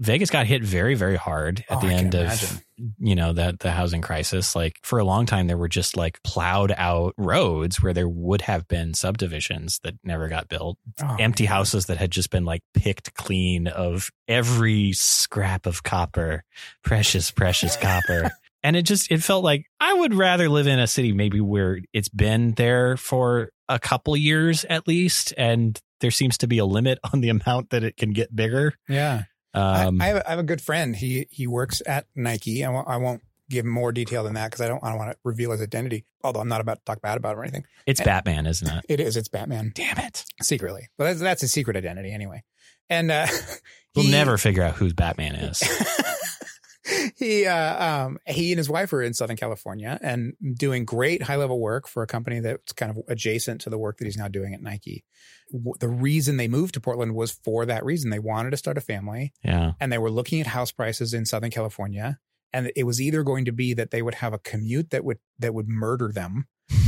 Vegas 0.00 0.30
got 0.30 0.46
hit 0.46 0.62
very, 0.62 0.94
very 0.94 1.16
hard 1.16 1.64
at 1.68 1.78
Oh, 1.78 1.80
the 1.80 1.88
end 1.92 2.14
of 2.14 2.22
imagine. 2.26 2.58
you 2.98 3.16
know 3.16 3.32
that 3.32 3.58
the 3.58 3.72
housing 3.72 4.00
crisis. 4.00 4.54
Like 4.54 4.76
for 4.84 4.98
a 5.00 5.04
long 5.04 5.26
time, 5.26 5.48
there 5.48 5.58
were 5.58 5.68
just 5.68 5.96
like 5.96 6.22
plowed 6.22 6.72
out 6.76 7.14
roads 7.18 7.82
where 7.82 7.92
there 7.92 8.08
would 8.08 8.42
have 8.42 8.68
been 8.68 8.94
subdivisions 8.94 9.80
that 9.82 9.94
never 10.04 10.28
got 10.28 10.48
built, 10.48 10.78
Oh, 11.02 11.16
empty 11.18 11.44
man. 11.44 11.52
houses 11.52 11.86
that 11.86 11.98
had 11.98 12.12
just 12.12 12.30
been 12.30 12.44
like 12.44 12.62
picked 12.74 13.14
clean 13.14 13.66
of 13.66 14.10
every 14.28 14.92
scrap 14.92 15.66
of 15.66 15.82
copper, 15.82 16.44
precious, 16.84 17.30
precious 17.30 17.76
copper. 17.76 18.30
And 18.64 18.74
it 18.74 18.82
just 18.82 19.12
it 19.12 19.22
felt 19.22 19.44
like 19.44 19.66
I 19.78 19.94
would 19.94 20.12
rather 20.12 20.48
live 20.48 20.66
in 20.66 20.80
a 20.80 20.88
city 20.88 21.12
maybe 21.12 21.40
where 21.40 21.78
it's 21.92 22.08
been 22.08 22.54
there 22.54 22.96
for 22.96 23.50
a 23.68 23.78
couple 23.78 24.16
years 24.16 24.64
at 24.64 24.88
least, 24.88 25.32
and 25.38 25.80
there 26.00 26.10
seems 26.10 26.38
to 26.38 26.46
be 26.46 26.58
a 26.58 26.64
limit 26.64 26.98
on 27.12 27.20
the 27.20 27.28
amount 27.28 27.70
that 27.70 27.84
it 27.84 27.96
can 27.96 28.10
get 28.12 28.34
bigger. 28.34 28.74
Yeah. 28.88 29.24
Um, 29.54 30.00
I, 30.00 30.04
I, 30.04 30.08
have 30.08 30.16
a, 30.16 30.26
I 30.26 30.30
have 30.30 30.38
a 30.38 30.44
good 30.44 30.60
friend. 30.60 30.94
He 30.94 31.26
he 31.30 31.46
works 31.46 31.82
at 31.86 32.06
Nike. 32.14 32.64
I 32.64 32.68
won't, 32.68 32.88
I 32.88 32.96
won't 32.98 33.22
give 33.50 33.64
more 33.64 33.92
detail 33.92 34.22
than 34.24 34.34
that 34.34 34.50
because 34.50 34.60
I 34.60 34.68
don't 34.68 34.84
I 34.84 34.90
don't 34.90 34.98
want 34.98 35.12
to 35.12 35.18
reveal 35.24 35.50
his 35.52 35.62
identity. 35.62 36.04
Although 36.22 36.40
I'm 36.40 36.48
not 36.48 36.60
about 36.60 36.78
to 36.78 36.84
talk 36.84 37.00
bad 37.00 37.16
about 37.16 37.32
him 37.32 37.40
or 37.40 37.42
anything. 37.44 37.64
it's 37.86 38.00
Batman, 38.00 38.46
isn't 38.46 38.68
it? 38.68 38.84
It 38.88 39.00
is. 39.00 39.16
It's 39.16 39.28
Batman 39.28 39.72
Damn 39.74 39.98
it! 39.98 40.24
secretly, 40.42 40.88
but 40.96 41.04
that's, 41.04 41.20
that's 41.20 41.42
a 41.42 41.48
secret 41.48 41.76
identity 41.76 42.12
anyway. 42.12 42.44
And 42.90 43.10
uh, 43.10 43.26
We'll 43.94 44.04
he- 44.04 44.10
never 44.10 44.38
figure 44.38 44.62
out 44.62 44.74
who 44.74 44.92
Batman 44.92 45.34
is. 45.34 45.62
he 47.16 47.46
uh, 47.46 48.04
um 48.06 48.18
he 48.26 48.52
and 48.52 48.58
his 48.58 48.68
wife 48.68 48.92
are 48.92 49.02
in 49.02 49.14
Southern 49.14 49.36
California 49.36 49.98
and 50.02 50.34
doing 50.56 50.84
great 50.84 51.22
high 51.22 51.36
level 51.36 51.58
work 51.58 51.88
for 51.88 52.02
a 52.02 52.06
company 52.06 52.40
that's 52.40 52.72
kind 52.72 52.90
of 52.90 53.02
adjacent 53.08 53.62
to 53.62 53.70
the 53.70 53.78
work 53.78 53.98
that 53.98 54.04
he's 54.04 54.16
now 54.16 54.28
doing 54.28 54.54
at 54.54 54.62
Nike. 54.62 55.04
W- 55.52 55.74
The 55.80 55.88
reason 55.88 56.36
they 56.36 56.48
moved 56.48 56.74
to 56.74 56.80
Portland 56.80 57.14
was 57.14 57.32
for 57.32 57.66
that 57.66 57.84
reason. 57.84 58.10
They 58.10 58.18
wanted 58.18 58.50
to 58.50 58.56
start 58.56 58.78
a 58.78 58.82
family. 58.82 59.32
Yeah. 59.42 59.72
and 59.80 59.92
they 59.92 59.98
were 59.98 60.10
looking 60.10 60.40
at 60.40 60.46
house 60.46 60.72
prices 60.72 61.14
in 61.14 61.26
Southern 61.26 61.50
California. 61.50 62.18
And 62.52 62.70
it 62.76 62.84
was 62.84 63.00
either 63.00 63.22
going 63.24 63.44
to 63.44 63.52
be 63.52 63.74
that 63.74 63.90
they 63.90 64.00
would 64.02 64.14
have 64.16 64.32
a 64.32 64.38
commute 64.38 64.90
that 64.90 65.04
would 65.04 65.18
that 65.38 65.52
would 65.52 65.68
murder 65.68 66.10
them, 66.12 66.46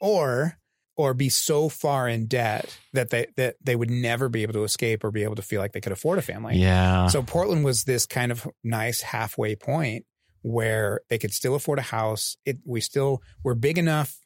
or 0.00 0.56
or 0.96 1.14
be 1.14 1.28
so 1.28 1.68
far 1.68 2.08
in 2.08 2.26
debt 2.26 2.76
that 2.92 3.10
they 3.10 3.26
that 3.36 3.56
they 3.62 3.76
would 3.76 3.90
never 3.90 4.28
be 4.28 4.42
able 4.42 4.52
to 4.54 4.64
escape 4.64 5.04
or 5.04 5.10
be 5.10 5.22
able 5.24 5.36
to 5.36 5.42
feel 5.42 5.60
like 5.60 5.72
they 5.72 5.80
could 5.80 5.92
afford 5.92 6.18
a 6.18 6.22
family. 6.22 6.56
yeah. 6.56 7.06
So 7.08 7.22
Portland 7.22 7.64
was 7.64 7.84
this 7.84 8.06
kind 8.06 8.32
of 8.32 8.46
nice 8.64 9.02
halfway 9.02 9.56
point 9.56 10.04
where 10.42 11.00
they 11.10 11.18
could 11.18 11.32
still 11.32 11.54
afford 11.54 11.78
a 11.78 11.82
house. 11.82 12.36
It 12.44 12.58
we 12.64 12.80
still 12.80 13.22
we're 13.44 13.54
big 13.54 13.78
enough 13.78 14.16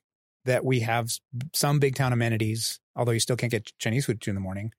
that 0.44 0.64
we 0.64 0.80
have 0.80 1.10
some 1.52 1.78
big 1.78 1.94
town 1.94 2.12
amenities, 2.12 2.80
although 2.96 3.12
you 3.12 3.20
still 3.20 3.36
can't 3.36 3.50
get 3.50 3.72
Chinese 3.78 4.06
food 4.06 4.16
at 4.16 4.20
two 4.20 4.30
in 4.30 4.34
the 4.34 4.40
morning. 4.40 4.72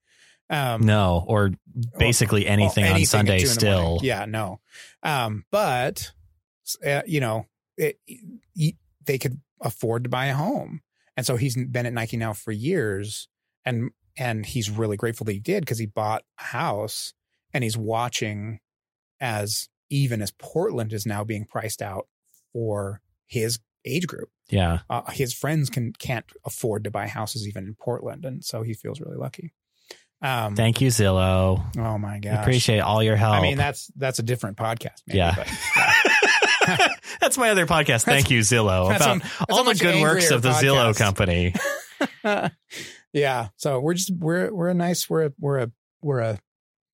Um, 0.49 0.81
no, 0.85 1.25
or 1.27 1.51
basically 1.97 2.45
anything, 2.45 2.83
well, 2.83 2.91
on 2.93 2.97
anything 2.97 3.01
at 3.01 3.07
Sunday 3.07 3.31
morning. 3.31 3.47
still. 3.47 3.99
Yeah, 4.03 4.25
no. 4.25 4.59
Um, 5.01 5.45
but 5.51 6.11
uh, 6.85 7.01
you 7.07 7.19
know, 7.19 7.47
it, 7.77 7.97
y- 8.55 8.73
they 9.05 9.17
could 9.17 9.41
afford 9.61 10.03
to 10.03 10.09
buy 10.09 10.27
a 10.27 10.35
home, 10.35 10.81
and 11.17 11.25
so 11.25 11.35
he's 11.35 11.55
been 11.55 11.87
at 11.87 11.93
Nike 11.93 12.17
now 12.17 12.33
for 12.33 12.51
years, 12.51 13.27
and 13.65 13.89
and 14.17 14.45
he's 14.45 14.69
really 14.69 14.97
grateful 14.97 15.25
that 15.25 15.33
he 15.33 15.39
did 15.39 15.61
because 15.61 15.79
he 15.79 15.87
bought 15.87 16.23
a 16.39 16.43
house, 16.43 17.13
and 17.51 17.63
he's 17.63 17.77
watching 17.77 18.59
as 19.19 19.67
even 19.89 20.21
as 20.21 20.31
Portland 20.31 20.93
is 20.93 21.07
now 21.07 21.23
being 21.23 21.45
priced 21.45 21.81
out 21.81 22.07
for 22.53 23.01
his 23.25 23.59
age 23.85 24.07
group. 24.07 24.29
Yeah. 24.49 24.79
Uh, 24.89 25.09
his 25.11 25.33
friends 25.33 25.69
can 25.69 25.93
can't 25.93 26.25
afford 26.45 26.83
to 26.85 26.91
buy 26.91 27.07
houses 27.07 27.47
even 27.47 27.65
in 27.65 27.75
Portland, 27.79 28.25
and 28.25 28.43
so 28.43 28.61
he 28.63 28.73
feels 28.73 28.99
really 28.99 29.17
lucky. 29.17 29.53
Um, 30.21 30.55
Thank 30.55 30.81
you, 30.81 30.87
Zillow. 30.89 31.63
oh 31.77 31.97
my 31.97 32.15
I 32.15 32.19
gosh! 32.19 32.39
Appreciate 32.41 32.79
all 32.79 33.03
your 33.03 33.15
help. 33.15 33.35
I 33.35 33.41
mean, 33.41 33.57
that's 33.57 33.91
that's 33.95 34.19
a 34.19 34.23
different 34.23 34.57
podcast. 34.57 35.01
Maybe, 35.07 35.17
Yeah. 35.19 35.35
but, 35.35 35.47
That's 37.21 37.37
my 37.37 37.49
other 37.51 37.67
podcast. 37.67 38.05
Thank 38.05 38.31
you, 38.31 38.39
Zillow, 38.39 38.89
That's 38.89 39.03
about 39.05 39.17
a- 39.17 39.19
that's 39.19 39.45
all 39.51 39.63
the 39.63 39.75
good 39.75 40.01
works 40.01 40.31
of 40.31 40.41
the 40.41 40.49
Zillow 40.49 40.95
company. 40.97 41.53
yeah. 43.13 43.47
So 43.57 43.79
we're 43.79 43.93
just 43.93 44.11
we're 44.17 44.53
we're 44.53 44.69
a 44.69 44.73
nice 44.73 45.09
we're 45.09 45.27
a 45.27 45.33
we're 45.39 45.59
a 45.59 45.71
we're 46.01 46.19
a 46.19 46.39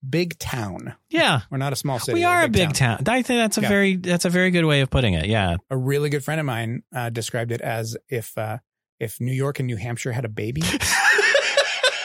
big 0.08 0.38
town. 0.40 0.96
Yeah. 1.10 1.42
We're 1.50 1.58
not 1.58 1.74
a 1.74 1.76
small 1.76 2.00
city. 2.00 2.20
we 2.20 2.24
are 2.24 2.44
a 2.44 2.50
big 2.50 2.74
town. 2.74 3.04
I 3.08 3.22
think 3.22 3.40
that's 3.40 3.58
a 3.58 3.62
Yeah. 3.62 3.70
very 3.70 3.96
that's 3.98 4.26
a 4.26 4.30
very 4.30 4.52
good 4.52 4.66
way 4.66 4.82
of 4.82 4.90
putting 4.90 5.14
it. 5.14 5.26
Yeah. 5.28 5.58
A 5.70 5.78
really 5.78 6.10
good 6.10 6.24
friend 6.24 6.40
of 6.40 6.46
mine 6.46 6.84
uh, 6.96 7.10
described 7.10 7.52
it 7.52 7.62
as 7.62 7.96
if 8.10 8.38
uh, 8.38 8.58
if 9.00 9.20
New 9.22 9.34
York 9.34 9.60
and 9.60 9.68
New 9.68 9.78
Hampshire 9.78 10.12
had 10.12 10.26
a 10.26 10.30
baby. 10.30 10.62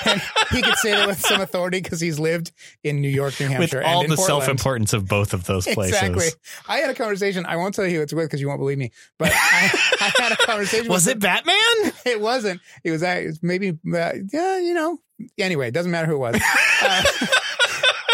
and 0.07 0.23
he 0.53 0.63
could 0.63 0.77
say 0.77 0.93
that 0.93 1.09
with 1.09 1.19
some 1.21 1.41
authority 1.41 1.81
because 1.81 2.01
he's 2.01 2.19
lived 2.19 2.53
in 2.85 3.01
New 3.01 3.09
York, 3.09 3.41
New 3.41 3.49
Hampshire, 3.49 3.79
With 3.79 3.87
all 3.87 4.03
and 4.03 4.11
the 4.13 4.17
Portland. 4.17 4.43
self-importance 4.45 4.93
of 4.93 5.09
both 5.09 5.33
of 5.35 5.45
those 5.45 5.65
places. 5.67 5.97
Exactly. 6.01 6.29
I 6.69 6.79
had 6.79 6.91
a 6.91 6.95
conversation. 6.95 7.45
I 7.45 7.57
won't 7.57 7.75
tell 7.75 7.87
you 7.87 7.97
who 7.97 8.03
it's 8.03 8.13
with 8.13 8.27
because 8.27 8.41
you 8.41 8.47
won't 8.47 8.61
believe 8.61 8.79
me. 8.79 8.93
But 9.19 9.33
I, 9.35 9.35
I 10.01 10.13
had 10.23 10.33
a 10.33 10.37
conversation. 10.37 10.89
Was 10.89 11.07
with 11.07 11.17
it 11.17 11.21
Batman? 11.21 11.93
It 12.07 12.21
wasn't. 12.21 12.61
It 12.85 12.93
was, 12.93 13.03
uh, 13.03 13.07
it 13.09 13.27
was 13.27 13.43
maybe, 13.43 13.71
uh, 13.71 14.13
yeah, 14.33 14.59
you 14.61 14.75
know. 14.75 14.99
Anyway, 15.39 15.67
it 15.69 15.75
doesn't 15.75 15.91
matter 15.91 16.07
who 16.07 16.15
it 16.15 16.19
was. 16.19 16.37
Uh, 16.83 17.03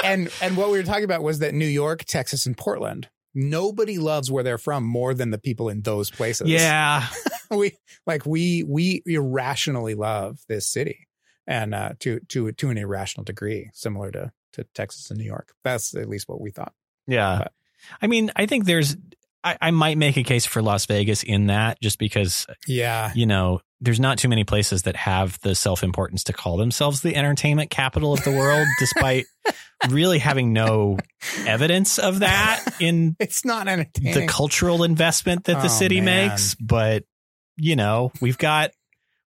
and 0.03 0.31
and 0.41 0.57
what 0.57 0.71
we 0.71 0.79
were 0.79 0.85
talking 0.85 1.05
about 1.05 1.23
was 1.23 1.41
that 1.41 1.55
New 1.55 1.67
York, 1.67 2.05
Texas, 2.05 2.47
and 2.47 2.57
Portland. 2.57 3.09
Nobody 3.35 3.97
loves 3.97 4.31
where 4.31 4.45
they're 4.45 4.59
from 4.59 4.85
more 4.85 5.15
than 5.15 5.31
the 5.31 5.39
people 5.39 5.71
in 5.71 5.81
those 5.81 6.11
places. 6.11 6.51
Yeah. 6.51 7.07
we 7.51 7.73
like 8.07 8.27
we 8.27 8.63
we 8.63 9.03
irrationally 9.07 9.95
love 9.95 10.39
this 10.49 10.69
city, 10.69 11.09
and 11.47 11.75
uh, 11.75 11.93
to 12.01 12.21
to 12.29 12.53
to 12.53 12.71
an 12.71 12.77
irrational 12.77 13.25
degree, 13.25 13.71
similar 13.73 14.11
to 14.11 14.33
to 14.53 14.65
Texas 14.75 15.11
and 15.11 15.19
New 15.19 15.25
York. 15.25 15.55
That's 15.65 15.95
at 15.95 16.09
least 16.09 16.29
what 16.29 16.41
we 16.41 16.51
thought. 16.51 16.75
Yeah. 17.07 17.39
But- 17.39 17.53
I 18.01 18.07
mean, 18.07 18.31
I 18.37 18.47
think 18.47 18.65
there's 18.65 18.97
I, 19.45 19.59
I 19.61 19.71
might 19.73 19.99
make 19.99 20.17
a 20.17 20.23
case 20.23 20.47
for 20.47 20.63
Las 20.63 20.87
Vegas 20.87 21.23
in 21.23 21.47
that 21.47 21.81
just 21.81 21.99
because, 21.99 22.47
Yeah, 22.69 23.13
you 23.15 23.27
know, 23.27 23.61
there's 23.81 23.99
not 24.01 24.19
too 24.19 24.29
many 24.29 24.45
places 24.45 24.83
that 24.83 24.95
have 24.97 25.41
the 25.41 25.55
self 25.55 25.83
importance 25.83 26.25
to 26.25 26.33
call 26.33 26.57
themselves 26.57 27.01
the 27.01 27.17
entertainment 27.17 27.71
capital 27.71 28.13
of 28.13 28.23
the 28.25 28.31
world, 28.31 28.67
despite 28.79 29.25
really 29.91 30.19
having 30.21 30.53
no 30.53 30.99
evidence 31.47 31.99
of 31.99 32.21
that 32.21 32.65
in 32.81 33.17
it's 33.21 33.45
not 33.45 33.67
the 33.67 34.27
cultural 34.29 34.85
investment 34.85 35.45
that 35.45 35.59
the 35.61 35.65
Oh, 35.65 35.69
city 35.69 36.01
man. 36.01 36.29
makes. 36.29 36.55
But, 36.55 37.05
you 37.57 37.75
know, 37.75 38.13
we've 38.21 38.39
got 38.39 38.71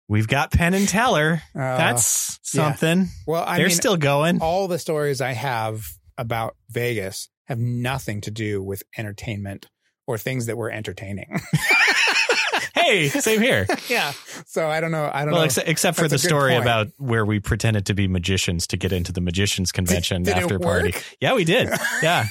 we've 0.08 0.28
got 0.28 0.50
Penn 0.52 0.72
and 0.72 0.88
Teller. 0.88 1.42
Uh, 1.54 1.58
That's 1.76 2.40
yeah. 2.54 2.62
something. 2.62 3.08
well, 3.26 3.44
I 3.46 3.58
They're 3.58 3.66
mean, 3.66 3.76
still 3.76 3.96
going. 3.98 4.40
all 4.40 4.68
the 4.68 4.78
stories 4.78 5.20
I 5.20 5.32
have 5.32 5.86
about 6.16 6.56
Vegas 6.70 7.28
have 7.44 7.58
nothing 7.58 8.22
to 8.22 8.30
do 8.30 8.62
with 8.62 8.82
entertainment 8.96 9.66
or 10.06 10.18
things 10.18 10.46
that 10.46 10.56
were 10.56 10.70
entertaining. 10.70 11.40
hey, 12.74 13.08
same 13.08 13.40
here. 13.40 13.66
yeah. 13.88 14.12
So 14.46 14.68
I 14.68 14.80
don't 14.80 14.92
know. 14.92 15.10
I 15.12 15.24
don't 15.24 15.32
Well, 15.32 15.40
know. 15.42 15.46
except, 15.46 15.68
except 15.68 15.96
for 15.96 16.04
the 16.04 16.08
That's 16.10 16.24
a 16.24 16.26
good 16.26 16.30
story 16.30 16.52
point. 16.52 16.62
about 16.62 16.88
where 16.98 17.24
we 17.24 17.40
pretended 17.40 17.86
to 17.86 17.94
be 17.94 18.08
magicians 18.08 18.66
to 18.68 18.76
get 18.76 18.92
into 18.92 19.12
the 19.12 19.20
magicians 19.20 19.72
convention 19.72 20.22
did 20.22 20.36
it 20.36 20.42
after 20.44 20.58
party. 20.58 20.94
Yeah, 21.20 21.34
we 21.34 21.44
did. 21.44 21.68
Yeah, 22.02 22.26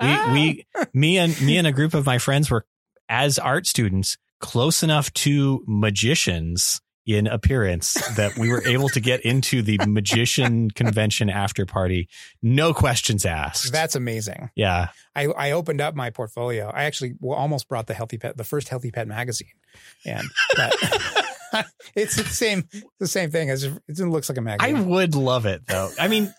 we 0.00 0.32
we 0.32 0.66
me 0.94 1.18
and 1.18 1.38
me 1.42 1.58
and 1.58 1.66
a 1.66 1.72
group 1.72 1.94
of 1.94 2.06
my 2.06 2.18
friends 2.18 2.50
were 2.50 2.64
as 3.08 3.38
art 3.38 3.66
students 3.66 4.16
close 4.40 4.82
enough 4.82 5.12
to 5.14 5.62
magicians 5.66 6.80
in 7.06 7.26
appearance 7.26 7.94
that 8.16 8.36
we 8.38 8.48
were 8.48 8.64
able 8.66 8.88
to 8.90 9.00
get 9.00 9.20
into 9.22 9.62
the 9.62 9.78
magician 9.86 10.70
convention 10.70 11.28
after 11.28 11.66
party, 11.66 12.08
no 12.42 12.72
questions 12.72 13.26
asked. 13.26 13.72
That's 13.72 13.94
amazing. 13.94 14.50
yeah, 14.54 14.88
I, 15.14 15.26
I 15.26 15.50
opened 15.52 15.80
up 15.80 15.94
my 15.94 16.10
portfolio. 16.10 16.70
I 16.72 16.84
actually 16.84 17.14
almost 17.22 17.68
brought 17.68 17.86
the 17.86 17.94
healthy 17.94 18.18
pet, 18.18 18.36
the 18.36 18.44
first 18.44 18.68
healthy 18.68 18.90
pet 18.90 19.08
magazine, 19.08 19.52
and 20.06 20.26
but 20.56 20.74
it's 21.94 22.16
the 22.16 22.24
same, 22.24 22.64
the 23.00 23.06
same 23.06 23.30
thing 23.30 23.50
as 23.50 23.64
it 23.64 23.72
looks 23.88 24.28
like 24.28 24.38
a 24.38 24.40
magazine. 24.40 24.76
I 24.76 24.80
would 24.80 25.14
love 25.14 25.46
it 25.46 25.66
though. 25.66 25.90
I 25.98 26.08
mean, 26.08 26.32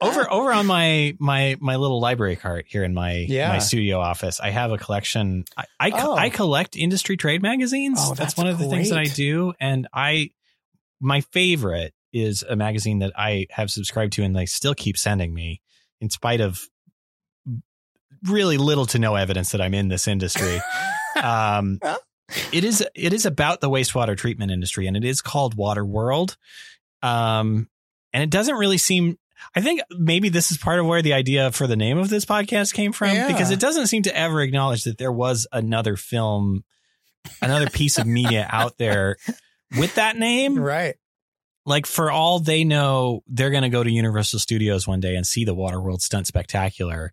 over 0.00 0.30
over 0.30 0.52
on 0.52 0.66
my 0.66 1.16
my 1.18 1.56
my 1.60 1.76
little 1.76 2.00
library 2.00 2.36
cart 2.36 2.66
here 2.68 2.84
in 2.84 2.94
my 2.94 3.24
Yeah. 3.28 3.48
my 3.48 3.58
studio 3.58 3.98
office, 3.98 4.40
I 4.40 4.50
have 4.50 4.72
a 4.72 4.78
collection. 4.78 5.44
I 5.56 5.64
I, 5.80 5.90
Oh. 5.94 6.14
I 6.16 6.30
collect 6.30 6.76
industry 6.76 7.16
trade 7.16 7.42
magazines. 7.42 7.98
Oh, 8.00 8.08
that's, 8.10 8.18
that's 8.18 8.36
one 8.36 8.46
of 8.46 8.58
the 8.58 8.68
things 8.68 8.90
that 8.90 8.98
I 8.98 9.04
do, 9.04 9.52
and 9.60 9.88
I 9.92 10.30
my 11.00 11.20
favorite 11.20 11.92
is 12.12 12.42
a 12.48 12.56
magazine 12.56 13.00
that 13.00 13.12
I 13.16 13.46
have 13.50 13.70
subscribed 13.70 14.14
to, 14.14 14.22
and 14.22 14.34
they 14.34 14.46
still 14.46 14.74
keep 14.74 14.96
sending 14.96 15.34
me, 15.34 15.60
in 16.00 16.08
spite 16.08 16.40
of 16.40 16.60
really 18.24 18.56
little 18.56 18.86
to 18.86 18.98
no 18.98 19.14
evidence 19.14 19.50
that 19.52 19.60
I'm 19.60 19.74
in 19.74 19.88
this 19.88 20.08
industry. 20.08 20.60
um? 21.22 21.78
It 22.52 22.64
is 22.64 22.84
it 22.94 23.12
is 23.12 23.26
about 23.26 23.60
the 23.60 23.70
wastewater 23.70 24.16
treatment 24.16 24.50
industry, 24.50 24.86
and 24.86 24.96
it 24.96 25.04
is 25.04 25.20
called 25.20 25.54
Water 25.54 25.84
World. 25.84 26.36
Um, 27.02 27.68
and 28.12 28.22
it 28.22 28.30
doesn't 28.30 28.56
really 28.56 28.78
seem. 28.78 29.18
I 29.54 29.60
think 29.60 29.80
maybe 29.90 30.28
this 30.30 30.50
is 30.50 30.56
part 30.58 30.80
of 30.80 30.86
where 30.86 31.02
the 31.02 31.12
idea 31.12 31.52
for 31.52 31.66
the 31.66 31.76
name 31.76 31.98
of 31.98 32.08
this 32.08 32.24
podcast 32.24 32.72
came 32.72 32.92
from, 32.92 33.14
Yeah. 33.14 33.28
because 33.28 33.50
it 33.50 33.60
doesn't 33.60 33.86
seem 33.88 34.02
to 34.04 34.16
ever 34.16 34.40
acknowledge 34.40 34.84
that 34.84 34.98
there 34.98 35.12
was 35.12 35.46
another 35.52 35.96
film, 35.96 36.64
another 37.42 37.68
piece 37.68 37.98
of 37.98 38.06
media 38.06 38.46
out 38.50 38.78
there 38.78 39.16
with 39.78 39.94
that 39.96 40.16
name. 40.16 40.58
right. 40.58 40.96
Like 41.66 41.84
for 41.84 42.10
all 42.10 42.38
they 42.38 42.64
know, 42.64 43.22
they're 43.26 43.50
going 43.50 43.64
to 43.64 43.68
go 43.68 43.82
to 43.82 43.90
Universal 43.90 44.38
Studios 44.38 44.86
one 44.86 45.00
day 45.00 45.16
and 45.16 45.26
see 45.26 45.44
the 45.44 45.54
Waterworld 45.54 46.00
Stunt 46.00 46.26
Spectacular, 46.26 47.12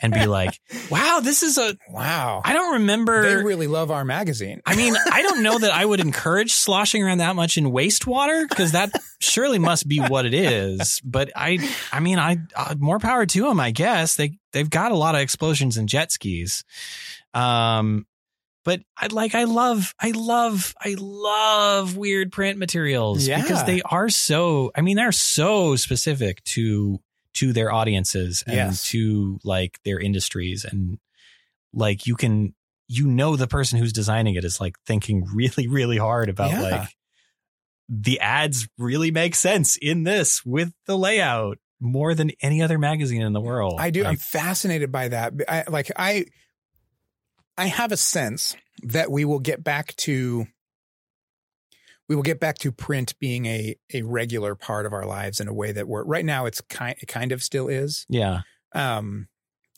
and 0.00 0.12
be 0.12 0.26
like, 0.26 0.58
"Wow, 0.90 1.20
this 1.22 1.42
is 1.42 1.58
a." 1.58 1.76
Wow. 1.90 2.40
I 2.44 2.54
don't 2.54 2.72
remember. 2.74 3.22
they 3.22 3.36
really 3.36 3.66
love 3.66 3.90
our 3.90 4.04
magazine. 4.04 4.62
I 4.64 4.74
mean, 4.74 4.94
I 5.12 5.22
don't 5.22 5.42
know 5.42 5.58
that 5.58 5.72
I 5.72 5.84
would 5.84 6.00
encourage 6.10 6.52
sloshing 6.52 7.04
around 7.04 7.18
that 7.18 7.36
much 7.36 7.58
in 7.58 7.66
wastewater 7.66 8.48
because 8.48 8.72
that 8.72 8.90
surely 9.20 9.58
must 9.58 9.86
be 9.86 9.98
what 10.00 10.26
it 10.26 10.34
is. 10.34 11.00
But 11.04 11.30
I, 11.36 11.58
I 11.92 12.00
mean, 12.00 12.18
I 12.18 12.38
uh, 12.56 12.74
more 12.78 12.98
power 12.98 13.26
to 13.26 13.42
them. 13.42 13.60
I 13.60 13.70
guess 13.70 14.16
they 14.16 14.38
they've 14.52 14.70
got 14.70 14.92
a 14.92 14.96
lot 14.96 15.14
of 15.14 15.20
explosions 15.20 15.76
and 15.76 15.88
jet 15.88 16.10
skis. 16.10 16.64
Um, 17.34 18.06
but 18.64 18.80
I 18.96 19.06
like 19.08 19.34
I 19.34 19.44
love 19.44 19.94
I 20.00 20.10
love 20.10 20.74
I 20.80 20.96
love 20.98 21.96
weird 21.96 22.32
print 22.32 22.58
materials 22.58 23.26
Yeah. 23.26 23.40
because 23.42 23.64
they 23.64 23.82
are 23.82 24.08
so. 24.08 24.70
I 24.76 24.80
mean, 24.82 24.96
they're 24.96 25.12
so 25.12 25.76
specific 25.76 26.42
to 26.44 27.00
to 27.34 27.52
their 27.52 27.72
audiences 27.72 28.42
and 28.46 28.56
Yes. 28.56 28.88
to 28.90 29.38
like 29.44 29.78
their 29.84 29.98
industries 30.00 30.64
and 30.64 30.98
like 31.72 32.06
you 32.06 32.16
can 32.16 32.54
you 32.88 33.06
know 33.06 33.36
the 33.36 33.46
person 33.46 33.78
who's 33.78 33.92
designing 33.92 34.34
it 34.34 34.44
is 34.44 34.60
like 34.60 34.74
thinking 34.84 35.24
really 35.32 35.68
really 35.68 35.96
hard 35.96 36.28
about 36.28 36.50
Yeah. 36.50 36.60
like 36.60 36.88
the 37.88 38.20
ads 38.20 38.68
really 38.78 39.10
make 39.10 39.34
sense 39.34 39.76
in 39.76 40.02
this 40.04 40.44
with 40.44 40.72
the 40.86 40.96
layout 40.98 41.58
more 41.80 42.14
than 42.14 42.30
any 42.42 42.62
other 42.62 42.78
magazine 42.78 43.22
in 43.22 43.32
the 43.32 43.40
world. 43.40 43.76
I 43.80 43.90
do. 43.90 44.04
I'm 44.04 44.16
fascinated 44.16 44.92
by 44.92 45.08
that. 45.08 45.32
I, 45.48 45.64
like 45.68 45.90
I, 45.96 46.26
I 47.60 47.66
have 47.66 47.92
a 47.92 47.96
sense 47.96 48.56
that 48.84 49.10
we 49.10 49.24
will 49.24 49.38
get 49.40 49.62
back 49.62 49.94
to, 49.96 50.46
we 52.08 52.16
will 52.16 52.22
get 52.22 52.40
back 52.40 52.58
to 52.58 52.72
print 52.72 53.14
being 53.20 53.46
a 53.46 53.76
a 53.94 54.02
regular 54.02 54.54
part 54.54 54.86
of 54.86 54.92
our 54.92 55.06
lives 55.06 55.40
in 55.40 55.48
a 55.48 55.52
way 55.54 55.72
that 55.72 55.86
we're 55.86 56.04
right 56.04 56.24
now. 56.24 56.46
It's 56.46 56.60
kind 56.62 56.96
it 57.00 57.06
kind 57.06 57.32
of 57.32 57.42
still 57.42 57.68
is. 57.68 58.06
yeah. 58.08 58.40
Um, 58.74 59.28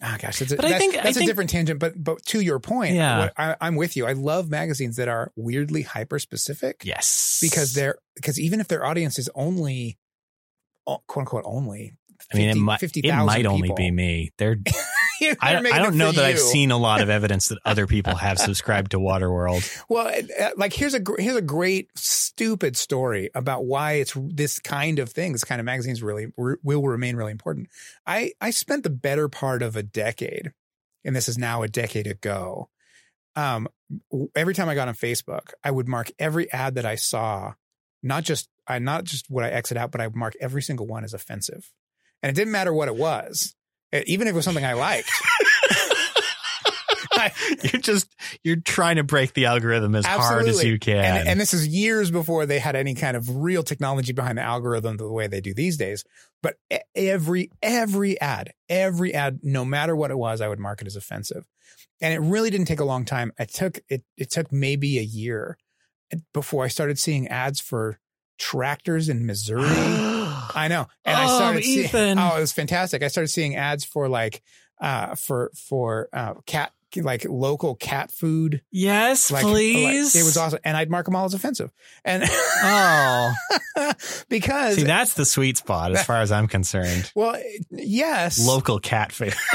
Ah, 0.05 0.17
gosh, 0.21 0.41
that's 0.41 0.51
a, 0.51 0.57
But 0.57 0.65
I 0.65 0.71
that's, 0.71 0.81
think- 0.81 0.95
that's 0.95 1.11
a 1.11 1.13
think- 1.21 1.31
different 1.31 1.51
tangent. 1.51 1.79
But 1.79 1.93
but 2.03 2.25
to 2.27 2.41
your 2.41 2.59
point, 2.59 2.95
Yeah. 2.97 3.19
what, 3.21 3.33
I, 3.37 3.55
I'm 3.61 3.77
with 3.77 3.97
you. 3.97 4.05
I 4.05 4.15
love 4.15 4.51
magazines 4.51 4.97
that 4.97 5.07
are 5.07 5.31
weirdly 5.37 5.83
hyper 5.83 6.19
specific 6.19 6.83
Yes. 6.85 7.39
because 7.41 7.75
they're 7.75 7.97
because 8.17 8.41
even 8.41 8.59
if 8.59 8.67
their 8.67 8.85
audience 8.85 9.17
is 9.19 9.31
only 9.37 9.99
oh, 10.89 10.99
quote 11.07 11.23
unquote 11.23 11.45
only, 11.47 11.95
I 12.33 12.37
mean, 12.37 12.49
it 12.49 12.53
50 12.55 12.61
might, 12.65 12.75
it 12.77 12.81
50,000 12.81 13.27
might 13.27 13.47
only 13.47 13.63
people. 13.63 13.77
be 13.77 13.91
me. 13.93 14.31
They're, 14.39 14.57
I, 15.41 15.57
I 15.57 15.79
don't 15.79 15.97
know 15.97 16.13
that 16.13 16.25
I've 16.25 16.39
seen 16.39 16.71
a 16.71 16.77
lot 16.77 17.01
of 17.01 17.11
evidence 17.19 17.49
that 17.49 17.59
other 17.65 17.87
people 17.87 18.15
have 18.15 18.39
subscribed 18.39 18.93
to 18.93 18.99
Waterworld. 18.99 19.85
Well, 19.89 20.09
uh, 20.41 20.51
like 20.57 20.73
here's 20.73 20.95
a 20.95 21.01
here's 21.19 21.37
a 21.37 21.43
great 21.43 21.91
stupid 21.97 22.77
story 22.77 23.31
about 23.35 23.65
why 23.65 23.95
it's 23.95 24.17
this 24.17 24.59
kind 24.59 24.99
of 24.99 25.11
thing, 25.11 25.33
this 25.33 25.45
kind 25.45 25.61
of 25.61 25.65
magazines 25.65 26.03
really 26.03 26.33
re- 26.37 26.57
will 26.63 26.83
remain 26.83 27.17
really 27.17 27.33
important. 27.33 27.69
I 28.07 28.33
I 28.41 28.51
spent 28.51 28.83
the 28.83 28.91
better 28.91 29.29
part 29.29 29.63
of 29.63 29.77
a 29.77 29.83
decade, 29.83 30.53
and 31.05 31.15
this 31.15 31.29
is 31.29 31.39
now 31.39 31.63
a 31.63 31.69
decade 31.69 32.07
ago. 32.07 32.69
Um, 33.35 33.69
every 34.35 34.55
time 34.55 34.69
I 34.69 34.75
got 34.75 34.89
on 34.89 34.95
Facebook, 34.95 35.53
I 35.65 35.71
would 35.71 35.89
mark 35.89 36.11
every 36.19 36.53
ad 36.53 36.75
that 36.75 36.85
I 36.85 36.97
saw, 36.97 37.55
not 38.03 38.25
just 38.25 38.49
I 38.67 38.79
not 38.79 39.05
just 39.05 39.31
would 39.31 39.45
I 39.45 39.49
exit 39.51 39.77
out, 39.77 39.91
but 39.91 40.01
I 40.01 40.07
would 40.07 40.17
mark 40.17 40.35
every 40.41 40.63
single 40.63 40.87
one 40.87 41.05
as 41.05 41.15
offensive, 41.15 41.71
and 42.23 42.31
it 42.31 42.35
didn't 42.35 42.53
matter 42.53 42.73
what 42.75 42.89
it 42.89 42.97
was, 42.97 43.55
Uh, 43.55 43.62
even 44.07 44.27
if 44.27 44.33
it 44.33 44.37
was 44.37 44.45
something 44.45 44.65
I 44.65 44.75
liked. 44.75 45.11
You're 47.73 47.83
just 47.83 48.15
you're 48.43 48.57
trying 48.57 48.97
to 48.97 49.05
break 49.05 49.35
the 49.35 49.47
algorithm 49.47 49.95
as 49.95 50.07
hard 50.07 50.49
as 50.49 50.63
you 50.65 50.79
can. 50.79 51.19
And, 51.19 51.29
and 51.29 51.41
this 51.41 51.55
is 51.55 51.69
years 51.69 52.11
before 52.11 52.47
they 52.47 52.59
had 52.59 52.77
any 52.77 52.95
kind 52.95 53.17
of 53.17 53.37
real 53.37 53.63
technology 53.63 54.13
behind 54.13 54.39
the 54.39 54.43
algorithm 54.43 54.97
the 54.97 55.11
way 55.11 55.27
they 55.27 55.41
do 55.41 55.55
these 55.55 55.77
days. 55.77 56.05
But 56.43 56.57
every 56.95 57.51
every 57.63 58.21
ad, 58.21 58.53
every 58.69 59.15
ad, 59.15 59.41
no 59.43 59.65
matter 59.65 59.95
what 59.95 60.11
it 60.11 60.19
was, 60.19 60.41
I 60.41 60.49
would 60.49 60.59
mark 60.59 60.81
it 60.81 60.87
as 60.87 60.97
offensive. 60.97 61.45
And 62.01 62.13
it 62.13 62.19
really 62.19 62.51
didn't 62.51 62.67
take 62.67 62.81
a 62.81 62.85
long 62.85 63.05
time. 63.05 63.33
It 63.39 63.53
took 63.53 63.81
it 63.89 64.03
it 64.17 64.31
took 64.31 64.53
maybe 64.53 64.99
a 64.99 65.03
year 65.03 65.57
before 66.35 66.65
I 66.65 66.69
started 66.69 66.99
seeing 66.99 67.29
ads 67.29 67.61
for 67.61 67.99
tractors 68.39 69.09
in 69.09 69.27
Missouri. 69.27 70.22
I 70.55 70.69
know. 70.69 70.87
And 71.05 71.17
I 71.17 71.25
Oh, 71.25 71.37
started 71.37 71.65
seeing 71.65 72.19
Oh, 72.19 72.37
it 72.37 72.41
was 72.41 72.53
fantastic. 72.53 73.03
I 73.03 73.09
started 73.09 73.29
seeing 73.29 73.57
ads 73.57 73.85
for 73.85 74.09
like 74.09 74.43
uh 74.81 75.15
for 75.15 75.51
for 75.55 76.09
uh 76.13 76.35
cat 76.47 76.73
like 76.97 77.25
local 77.27 77.75
cat 77.75 78.11
food 78.11 78.61
yes, 78.71 79.31
like, 79.31 79.45
please. 79.45 80.15
like, 80.15 80.23
it 80.23 80.25
was 80.27 80.37
awesome. 80.37 80.59
And 80.65 80.77
I'd 80.77 80.91
mark 80.91 81.07
them 81.07 81.17
all 81.17 81.25
as 81.25 81.33
offensive. 81.35 81.73
And 82.05 82.23
Oh, 82.29 83.33
because, 84.29 84.77
see, 84.77 84.83
that's 84.85 85.15
the 85.15 85.25
sweet 85.25 85.57
spot 85.57 85.93
as 85.93 86.05
far 86.05 86.21
as 86.21 86.31
I'm 86.31 86.49
concerned. 86.49 87.11
well, 87.15 87.41
yes, 87.71 88.39
Local 88.45 88.79
cat 88.79 89.13
food. 89.13 89.35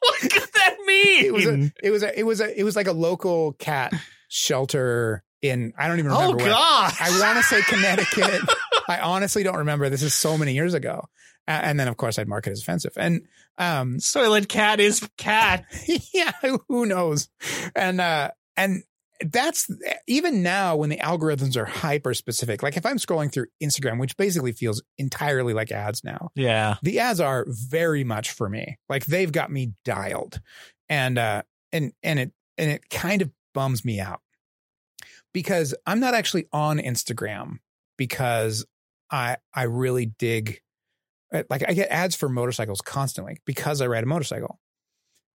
what 0.00 0.20
could 0.20 0.48
that 0.54 0.76
mean? 0.86 1.24
it 1.24 1.32
was, 1.32 1.46
a, 1.46 1.72
it 1.82 1.90
was, 1.90 2.02
a, 2.02 2.18
it 2.18 2.22
was, 2.24 2.40
a, 2.40 2.60
it 2.60 2.64
was 2.64 2.76
like 2.76 2.86
a 2.88 2.92
local 2.92 3.54
cat 3.54 3.92
shelter 4.28 5.22
in, 5.42 5.72
I 5.78 5.88
don't 5.88 5.98
even 5.98 6.10
oh 6.12 6.20
remember 6.20 6.44
where. 6.44 6.52
God! 6.52 6.92
I 7.00 7.18
want 7.20 7.38
to 7.38 7.42
say 7.44 7.62
Connecticut. 7.62 8.42
I 8.90 9.00
honestly 9.00 9.42
don't 9.42 9.58
remember. 9.58 9.88
This 9.88 10.02
is 10.02 10.14
so 10.14 10.36
many 10.36 10.52
years 10.54 10.74
ago. 10.74 11.06
A- 11.48 11.52
And 11.52 11.78
then, 11.78 11.88
of 11.88 11.96
course, 11.96 12.18
I'd 12.18 12.28
mark 12.28 12.46
it 12.46 12.50
as 12.50 12.60
offensive. 12.60 12.92
And, 12.96 13.22
um, 13.58 13.96
Soylent 13.98 14.48
cat 14.48 14.80
is 14.80 15.08
cat. 15.16 15.64
yeah, 16.14 16.32
who 16.68 16.86
knows? 16.86 17.28
And 17.76 18.00
uh 18.00 18.30
and 18.56 18.82
that's 19.22 19.68
even 20.06 20.42
now 20.42 20.76
when 20.76 20.88
the 20.88 20.96
algorithms 20.96 21.54
are 21.56 21.66
hyper 21.66 22.14
specific. 22.14 22.62
Like 22.62 22.78
if 22.78 22.86
I'm 22.86 22.96
scrolling 22.96 23.30
through 23.30 23.46
Instagram, 23.62 24.00
which 24.00 24.16
basically 24.16 24.52
feels 24.52 24.82
entirely 24.96 25.52
like 25.52 25.70
ads 25.70 26.02
now, 26.02 26.30
Yeah. 26.34 26.76
the 26.82 27.00
ads 27.00 27.20
are 27.20 27.44
very 27.48 28.02
much 28.02 28.30
for 28.30 28.48
me. 28.48 28.78
Like 28.88 29.04
they've 29.06 29.30
got 29.30 29.52
me 29.52 29.72
dialed. 29.84 30.40
And 30.88 31.18
uh 31.18 31.42
and 31.72 31.92
and 32.02 32.18
it 32.18 32.32
and 32.58 32.70
it 32.70 32.88
kind 32.90 33.20
of 33.22 33.30
bums 33.54 33.84
me 33.84 34.00
out. 34.00 34.20
Because 35.32 35.74
I'm 35.86 36.00
not 36.00 36.14
actually 36.14 36.46
on 36.52 36.78
Instagram 36.78 37.58
because 37.96 38.64
I 39.10 39.36
I 39.54 39.64
really 39.64 40.06
dig 40.06 40.60
uh, 41.32 41.42
like 41.50 41.62
I 41.68 41.72
get 41.72 41.90
ads 41.90 42.14
for 42.16 42.28
motorcycles 42.28 42.80
constantly 42.80 43.38
because 43.44 43.80
I 43.80 43.86
ride 43.86 44.04
a 44.04 44.06
motorcycle. 44.06 44.60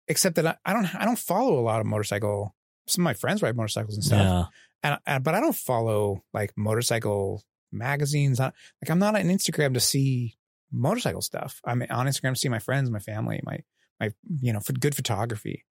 Except 0.08 0.36
that 0.36 0.46
I, 0.48 0.56
I 0.66 0.74
don't 0.74 0.96
I 0.96 1.06
don't 1.06 1.20
follow 1.20 1.60
a 1.60 1.62
lot 1.62 1.80
of 1.80 1.86
motorcycle. 1.86 2.56
Some 2.88 3.04
of 3.04 3.06
my 3.06 3.14
friends 3.14 3.42
ride 3.42 3.56
motorcycles 3.56 3.96
and 3.96 4.04
stuff, 4.04 4.20
Yeah. 4.20 4.46
and, 4.92 5.00
and 5.06 5.24
but 5.24 5.36
I 5.36 5.40
don't 5.40 5.56
follow 5.56 6.24
like 6.34 6.52
motorcycle 6.58 7.44
magazines. 7.72 8.40
I, 8.40 8.46
like 8.46 8.90
I'm 8.90 9.00
not 9.00 9.16
on 9.16 9.22
Instagram 9.24 9.74
to 9.76 9.80
see 9.80 10.36
motorcycle 10.72 11.22
stuff. 11.22 11.62
I'm 11.66 11.82
on 11.90 12.08
Instagram 12.08 12.34
to 12.34 12.40
see 12.40 12.50
my 12.50 12.60
friends, 12.60 12.90
my 12.90 13.00
family, 13.00 13.40
my 13.44 13.60
my 14.00 14.12
you 14.42 14.52
know 14.52 14.60
for 14.60 14.74
good 14.74 14.96
photography, 14.96 15.66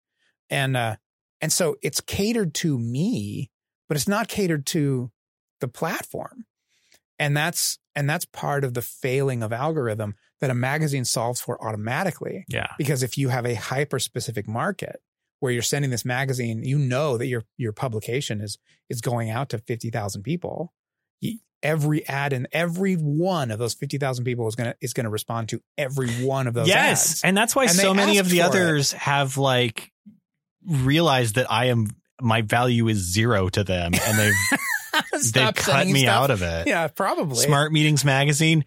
and 0.49 0.77
uh 0.77 0.97
and 1.43 1.53
so 1.53 1.77
it's 1.83 2.01
catered 2.01 2.55
to 2.55 2.79
me, 2.79 3.51
but 3.89 3.97
it's 3.97 4.09
not 4.09 4.29
catered 4.29 4.65
to 4.67 5.11
the 5.61 5.69
platform, 5.69 6.45
and 7.21 7.37
that's 7.37 7.79
and 7.95 8.11
that's 8.11 8.25
part 8.25 8.65
of 8.65 8.75
the 8.75 8.83
failing 8.83 9.45
of 9.45 9.53
algorithm 9.53 10.17
that 10.41 10.51
a 10.51 10.55
magazine 10.55 11.05
solves 11.05 11.41
for 11.41 11.63
automatically. 11.65 12.45
Yeah. 12.49 12.69
Because 12.79 13.03
if 13.05 13.17
you 13.19 13.29
have 13.29 13.45
a 13.47 13.55
hyper 13.55 13.99
specific 13.99 14.49
market 14.49 15.01
where 15.41 15.53
you're 15.53 15.63
sending 15.63 15.91
this 15.91 16.05
magazine, 16.05 16.65
you 16.65 16.79
know 16.79 17.17
that 17.19 17.27
your 17.27 17.45
your 17.57 17.73
publication 17.73 18.41
is 18.41 18.59
is 18.89 19.01
going 19.01 19.31
out 19.31 19.51
to 19.51 19.59
fifty 19.59 19.91
thousand 19.91 20.23
people. 20.25 20.73
You- 21.21 21.39
Every 21.63 22.09
ad 22.09 22.33
and 22.33 22.49
every 22.53 22.95
one 22.95 23.51
of 23.51 23.59
those 23.59 23.75
fifty 23.75 23.99
thousand 23.99 24.25
people 24.25 24.49
is 24.49 24.55
gonna 24.55 24.75
is 24.81 24.95
gonna 24.95 25.11
respond 25.11 25.51
to 25.51 25.61
every 25.77 26.09
one 26.25 26.47
of 26.47 26.55
those 26.55 26.67
yes, 26.69 27.11
ads. 27.13 27.23
and 27.23 27.37
that's 27.37 27.55
why 27.55 27.65
And 27.65 27.73
so 27.73 27.93
many 27.93 28.17
of 28.17 28.31
the 28.31 28.39
for 28.39 28.45
it. 28.45 28.49
others 28.49 28.93
have 28.93 29.37
like 29.37 29.93
realized 30.67 31.35
that 31.35 31.51
I 31.53 31.67
am 31.67 31.89
my 32.23 32.41
value 32.43 32.89
is 32.89 32.99
zero 33.13 33.49
to 33.51 33.63
them, 33.65 33.93
and 33.95 34.19
they've 34.19 34.35
they 35.33 35.53
cut 35.53 35.87
me 35.87 36.03
stuff. 36.03 36.15
out 36.15 36.31
of 36.31 36.43
it. 36.43 36.67
Yeah, 36.67 36.89
probably. 36.89 37.37
Smart 37.37 37.73
Meetings 37.73 38.05
Magazine, 38.05 38.65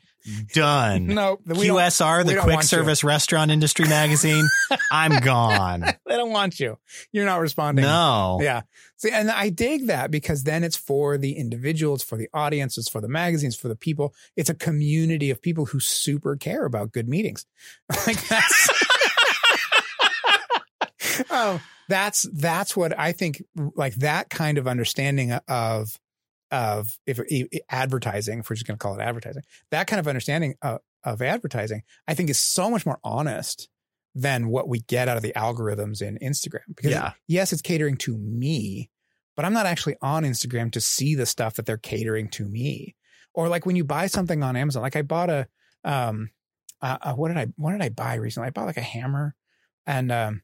done. 0.54 1.08
No, 1.14 1.38
QSR, 1.48 2.26
the 2.26 2.34
Quick 2.34 2.46
want 2.46 2.62
you. 2.64 2.68
Service 2.68 3.04
Restaurant 3.04 3.52
Industry 3.52 3.88
Magazine, 3.88 4.48
I'm 4.92 5.20
gone. 5.22 5.82
they 5.82 6.16
don't 6.16 6.32
want 6.32 6.60
you. 6.60 6.78
You're 7.12 7.26
not 7.26 7.40
responding. 7.42 7.84
No. 7.84 8.40
Yeah. 8.42 8.62
See, 8.98 9.12
and 9.12 9.30
I 9.30 9.50
dig 9.50 9.88
that 9.88 10.12
because 10.12 10.44
then 10.44 10.64
it's 10.64 10.78
for 10.78 11.18
the 11.18 11.34
individuals, 11.34 12.04
for 12.04 12.18
the 12.18 12.30
audiences, 12.34 12.86
it's 12.86 12.90
for 12.90 13.02
the 13.02 13.10
magazines, 13.10 13.56
for 13.56 13.68
the 13.68 13.76
people. 13.76 14.14
It's 14.38 14.50
a 14.50 14.54
community 14.54 15.30
of 15.30 15.42
people 15.42 15.66
who 15.66 15.80
super 15.80 16.36
care 16.38 16.66
about 16.66 16.92
good 16.94 17.10
meetings. 17.10 17.46
like 18.08 18.26
that's 18.28 18.70
Oh, 21.30 21.62
that's 21.90 22.28
that's 22.34 22.76
what 22.76 22.98
I 22.98 23.12
think 23.12 23.44
like 23.76 23.96
that 23.96 24.30
kind 24.30 24.58
of 24.58 24.68
understanding 24.68 25.34
of 25.48 26.00
of 26.54 26.98
if, 27.08 27.20
advertising, 27.70 28.40
if 28.40 28.50
we're 28.50 28.56
just 28.56 28.68
going 28.68 28.78
to 28.78 28.82
call 28.82 28.98
it 28.98 29.02
advertising, 29.02 29.42
that 29.72 29.88
kind 29.88 30.00
of 30.00 30.08
understanding 30.08 30.54
of, 30.62 30.80
of 31.04 31.22
advertising, 31.22 31.82
I 32.08 32.14
think 32.14 32.30
is 32.30 32.40
so 32.40 32.70
much 32.70 32.86
more 32.86 33.00
honest 33.04 33.70
than 34.14 34.48
what 34.48 34.68
we 34.70 34.80
get 34.82 35.10
out 35.10 35.18
of 35.18 35.24
the 35.24 35.34
algorithms 35.36 36.04
in 36.04 36.20
Instagram. 36.20 36.60
Because 36.76 36.92
Yeah. 36.92 37.14
yes, 37.28 37.52
it's 37.52 37.64
catering 37.64 37.98
to 37.98 38.16
me, 38.16 38.92
but 39.36 39.46
I'm 39.46 39.54
not 39.54 39.66
actually 39.66 39.96
on 40.00 40.24
Instagram 40.24 40.72
to 40.74 40.80
see 40.80 41.16
the 41.16 41.26
stuff 41.26 41.56
that 41.56 41.66
they're 41.66 41.78
catering 41.78 42.30
to 42.30 42.46
me. 42.46 42.96
Or 43.34 43.50
like 43.50 43.66
when 43.66 43.76
you 43.76 43.84
buy 43.84 44.06
something 44.06 44.44
on 44.44 44.56
Amazon, 44.56 44.84
like 44.84 44.96
I 44.96 45.02
bought 45.02 45.32
a, 45.32 45.48
um, 45.84 46.30
uh, 46.84 47.00
uh, 47.02 47.14
what 47.14 47.30
did 47.30 47.38
I, 47.38 47.48
what 47.56 47.72
did 47.72 47.82
I 47.82 47.90
buy 47.90 48.14
recently? 48.14 48.46
I 48.48 48.52
bought 48.52 48.68
like 48.68 48.78
a 48.78 48.82
hammer 48.82 49.34
and, 49.88 50.12
um, 50.12 50.44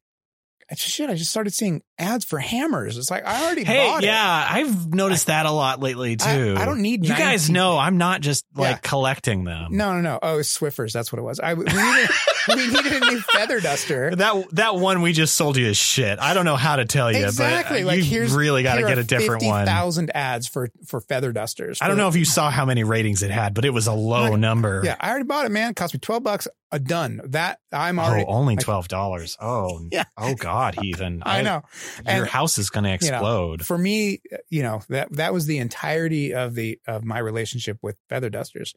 I 0.71 0.75
just, 0.75 0.89
shit, 0.89 1.10
I 1.10 1.15
just 1.15 1.32
started 1.32 1.51
seeing 1.53 1.82
ads 1.97 2.23
for 2.25 2.38
hammers. 2.38 2.97
It's 2.97 3.10
like 3.10 3.25
I 3.25 3.43
already 3.45 3.63
Hey, 3.63 3.88
bought 3.88 4.03
it. 4.03 4.08
yeah, 4.08 4.47
I've 4.51 4.93
noticed 4.93 5.25
that 5.27 5.47
a 5.47 5.51
lot 5.51 5.79
lately 5.79 6.15
too. 6.15 6.55
I 6.58 6.65
don't 6.65 6.82
need 6.84 7.03
You 7.05 7.15
guys 7.15 7.49
know 7.49 7.77
I'm 7.77 7.97
not 7.97 8.21
just 8.21 8.45
like 8.55 8.75
Yeah. 8.75 8.79
collecting 8.84 9.45
them. 9.45 9.75
No, 9.75 9.93
no, 9.93 10.01
no. 10.01 10.19
Oh, 10.21 10.38
Swiffers. 10.38 10.91
That's 10.93 11.12
what 11.12 11.17
it 11.17 11.23
was. 11.23 11.39
I 11.39 11.55
we 11.55 11.63
we 12.55 12.67
needed 12.67 12.93
a 12.93 12.99
new 13.12 13.19
feather 13.21 13.59
duster. 13.59 14.15
That 14.15 14.45
that 14.53 14.75
one 14.75 15.01
we 15.01 15.13
just 15.13 15.35
sold 15.35 15.57
you 15.57 15.67
is 15.67 15.77
shit. 15.77 16.19
I 16.19 16.33
don't 16.33 16.45
know 16.45 16.55
how 16.55 16.75
to 16.77 16.85
tell 16.85 17.12
you, 17.12 17.23
uh, 17.23 17.27
Exactly. 17.27 17.81
but 17.81 17.88
like 17.88 17.97
you 17.99 18.03
here's 18.03 18.33
really 18.33 18.63
got 18.63 18.75
to 18.75 18.81
get 18.83 18.97
a 18.97 19.03
different 19.03 19.43
one. 19.43 19.65
Thousand 19.65 20.12
ads 20.15 20.47
for 20.47 20.69
for 20.85 21.01
feather 21.01 21.31
dusters. 21.31 21.79
I 21.81 21.88
don't 21.88 21.97
know 21.97 22.07
if 22.07 22.15
you 22.15 22.25
saw 22.25 22.49
how 22.49 22.65
many 22.65 22.83
ratings 22.83 23.23
it 23.23 23.31
had, 23.31 23.53
but 23.53 23.65
it 23.65 23.71
was 23.71 23.88
a 23.88 23.93
low 23.93 24.29
Right. 24.31 24.39
number. 24.39 24.81
Yeah, 24.83 24.95
I 24.99 25.09
already 25.09 25.25
bought 25.25 25.45
it, 25.45 25.49
man. 25.51 25.71
It 25.71 25.75
cost 25.75 25.93
me 25.93 25.99
twelve 25.99 26.23
bucks. 26.23 26.47
A 26.71 26.77
done. 26.77 27.19
That 27.29 27.57
I'm 27.71 27.97
oh, 27.97 28.03
already 28.03 28.25
Oh, 28.27 28.31
only 28.33 28.55
twelve 28.55 28.88
dollars. 28.88 29.35
Oh, 29.41 29.81
Yeah. 29.91 30.03
Oh 30.17 30.35
God, 30.35 30.75
Heathen. 30.79 31.23
I 31.25 31.41
know. 31.41 31.63
Your 32.05 32.17
And- 32.17 32.27
house 32.27 32.59
is 32.59 32.69
going 32.69 32.83
to 32.83 32.89
you 33.03 33.12
know, 33.12 33.17
explode. 33.17 33.65
For 33.65 33.75
me, 33.75 34.21
you 34.49 34.62
know 34.62 34.81
that 34.89 35.12
that 35.13 35.33
was 35.33 35.47
the 35.47 35.57
entirety 35.57 36.33
of 36.35 36.53
the 36.53 36.79
of 36.88 37.03
my 37.03 37.17
relationship 37.17 37.79
with 37.81 37.97
feather 38.07 38.29
dusters. 38.29 38.75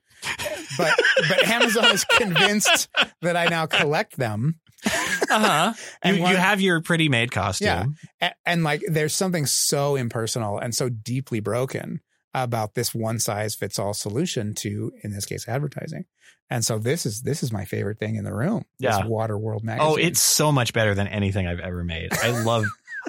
But 0.78 0.94
but 1.28 1.46
Amazon 1.48 1.86
is 1.86 2.04
convinced 2.04 2.88
that 3.20 3.36
I 3.36 3.46
now 3.46 3.66
collect 3.66 4.16
them. 4.16 4.58
uh-huh. 4.84 5.72
And 6.02 6.16
you, 6.18 6.26
you 6.28 6.36
have 6.36 6.60
your 6.60 6.80
pretty 6.80 7.08
maid 7.08 7.30
costume. 7.30 7.96
Yeah. 8.20 8.30
A- 8.30 8.34
and 8.48 8.64
like 8.64 8.82
there's 8.88 9.14
something 9.14 9.46
so 9.46 9.96
impersonal 9.96 10.58
and 10.58 10.74
so 10.74 10.88
deeply 10.88 11.40
broken 11.40 12.00
about 12.34 12.74
this 12.74 12.94
one 12.94 13.18
size 13.18 13.54
fits 13.54 13.78
all 13.78 13.94
solution 13.94 14.54
to, 14.54 14.92
in 15.04 15.12
this 15.12 15.26
case, 15.26 15.46
advertising. 15.48 16.04
And 16.50 16.64
so 16.64 16.78
this 16.78 17.06
is 17.06 17.22
this 17.22 17.42
is 17.42 17.52
my 17.52 17.64
favorite 17.64 17.98
thing 17.98 18.16
in 18.16 18.24
the 18.24 18.34
room. 18.34 18.64
Yeah. 18.78 19.06
Water 19.06 19.38
World 19.38 19.62
magazine. 19.64 19.90
Oh, 19.92 19.96
it's 19.96 20.20
so 20.20 20.50
much 20.52 20.72
better 20.72 20.94
than 20.94 21.06
anything 21.08 21.46
I've 21.46 21.60
ever 21.60 21.84
made. 21.84 22.12
I 22.12 22.42
love, 22.42 22.64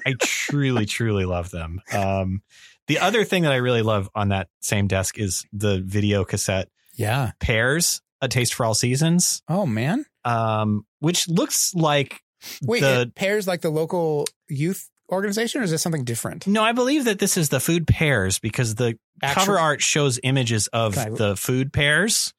I 0.05 0.13
truly, 0.21 0.85
truly 0.97 1.25
love 1.25 1.49
them. 1.51 1.81
Um, 1.91 2.41
the 2.87 2.99
other 2.99 3.23
thing 3.25 3.43
that 3.43 3.51
I 3.51 3.57
really 3.57 3.81
love 3.81 4.09
on 4.15 4.29
that 4.29 4.47
same 4.61 4.87
desk 4.87 5.17
is 5.17 5.45
the 5.51 5.81
video 5.81 6.23
cassette 6.23 6.69
yeah. 6.95 7.31
Pears, 7.39 8.01
A 8.21 8.27
Taste 8.27 8.53
for 8.53 8.65
All 8.65 8.73
Seasons, 8.73 9.41
Oh 9.47 9.65
man. 9.65 10.05
um, 10.25 10.85
which 10.99 11.27
looks 11.27 11.73
like 11.75 12.21
Wait, 12.61 12.81
the 12.81 13.01
it 13.01 13.15
pairs 13.15 13.47
like 13.47 13.61
the 13.61 13.69
local 13.69 14.25
youth 14.49 14.89
organization, 15.11 15.61
or 15.61 15.63
is 15.63 15.71
this 15.71 15.81
something 15.81 16.03
different? 16.03 16.47
No, 16.47 16.63
I 16.63 16.71
believe 16.71 17.05
that 17.05 17.19
this 17.19 17.37
is 17.37 17.49
the 17.49 17.59
food 17.59 17.87
pears 17.87 18.39
because 18.39 18.75
the 18.75 18.97
Actual- 19.21 19.39
cover 19.45 19.59
art 19.59 19.81
shows 19.81 20.19
images 20.23 20.67
of 20.67 20.97
I- 20.97 21.09
the 21.09 21.35
food 21.37 21.71
pears. 21.71 22.33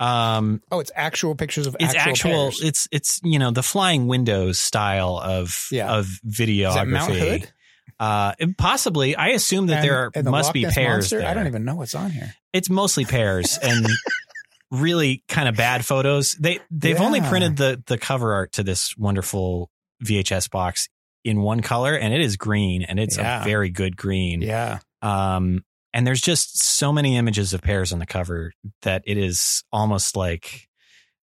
Um, 0.00 0.60
Oh, 0.72 0.80
it's 0.80 0.90
actual 0.96 1.34
pictures 1.36 1.66
of 1.68 1.76
it's 1.78 1.94
actual. 1.94 2.48
actual. 2.48 2.66
It's 2.66 2.88
it's 2.90 3.20
you 3.22 3.38
know 3.38 3.52
the 3.52 3.62
flying 3.62 4.08
windows 4.08 4.58
style 4.58 5.18
of 5.22 5.68
Yeah. 5.70 5.92
of 5.92 6.06
videography. 6.26 6.68
Is 6.68 6.74
that 6.74 6.88
Mount 6.88 7.12
Hood? 7.14 7.52
Uh, 8.00 8.32
possibly, 8.58 9.14
I 9.14 9.28
assume 9.28 9.66
that 9.68 9.76
And- 9.78 9.84
there 9.84 9.98
are, 9.98 10.10
the 10.12 10.28
must 10.30 10.48
Loch 10.48 10.54
be 10.54 10.62
Ness. 10.62 10.76
Monster? 10.76 11.18
there. 11.18 11.28
I 11.28 11.34
don't 11.34 11.46
even 11.46 11.64
know 11.64 11.76
what's 11.76 11.94
on 11.94 12.10
here. 12.10 12.34
It's 12.54 12.70
mostly 12.70 13.04
pears 13.04 13.58
and 13.62 13.84
really 14.70 15.22
kind 15.28 15.48
of 15.48 15.56
bad 15.56 15.84
photos. 15.84 16.32
They 16.40 16.60
they've 16.70 17.00
only 17.00 17.20
printed 17.20 17.56
the 17.56 17.82
the 17.86 17.98
cover 17.98 18.32
art 18.32 18.52
to 18.52 18.62
this 18.62 18.96
wonderful 18.96 19.70
VHS 20.04 20.50
box 20.50 20.88
in 21.24 21.40
one 21.40 21.60
color, 21.60 21.94
and 21.94 22.14
it 22.14 22.20
is 22.20 22.36
green, 22.36 22.82
and 22.82 22.98
it's 22.98 23.16
Yeah. 23.18 23.42
a 23.42 23.44
very 23.44 23.70
good 23.70 23.96
green. 23.96 24.40
Yeah. 24.42 24.78
Um, 25.02 25.64
and 25.92 26.06
there's 26.06 26.20
just 26.20 26.62
so 26.62 26.92
many 26.92 27.16
images 27.16 27.52
of 27.54 27.62
pears 27.62 27.92
on 27.92 27.98
the 27.98 28.06
cover 28.06 28.52
that 28.82 29.02
it 29.06 29.16
is 29.18 29.62
almost 29.72 30.16
like 30.16 30.68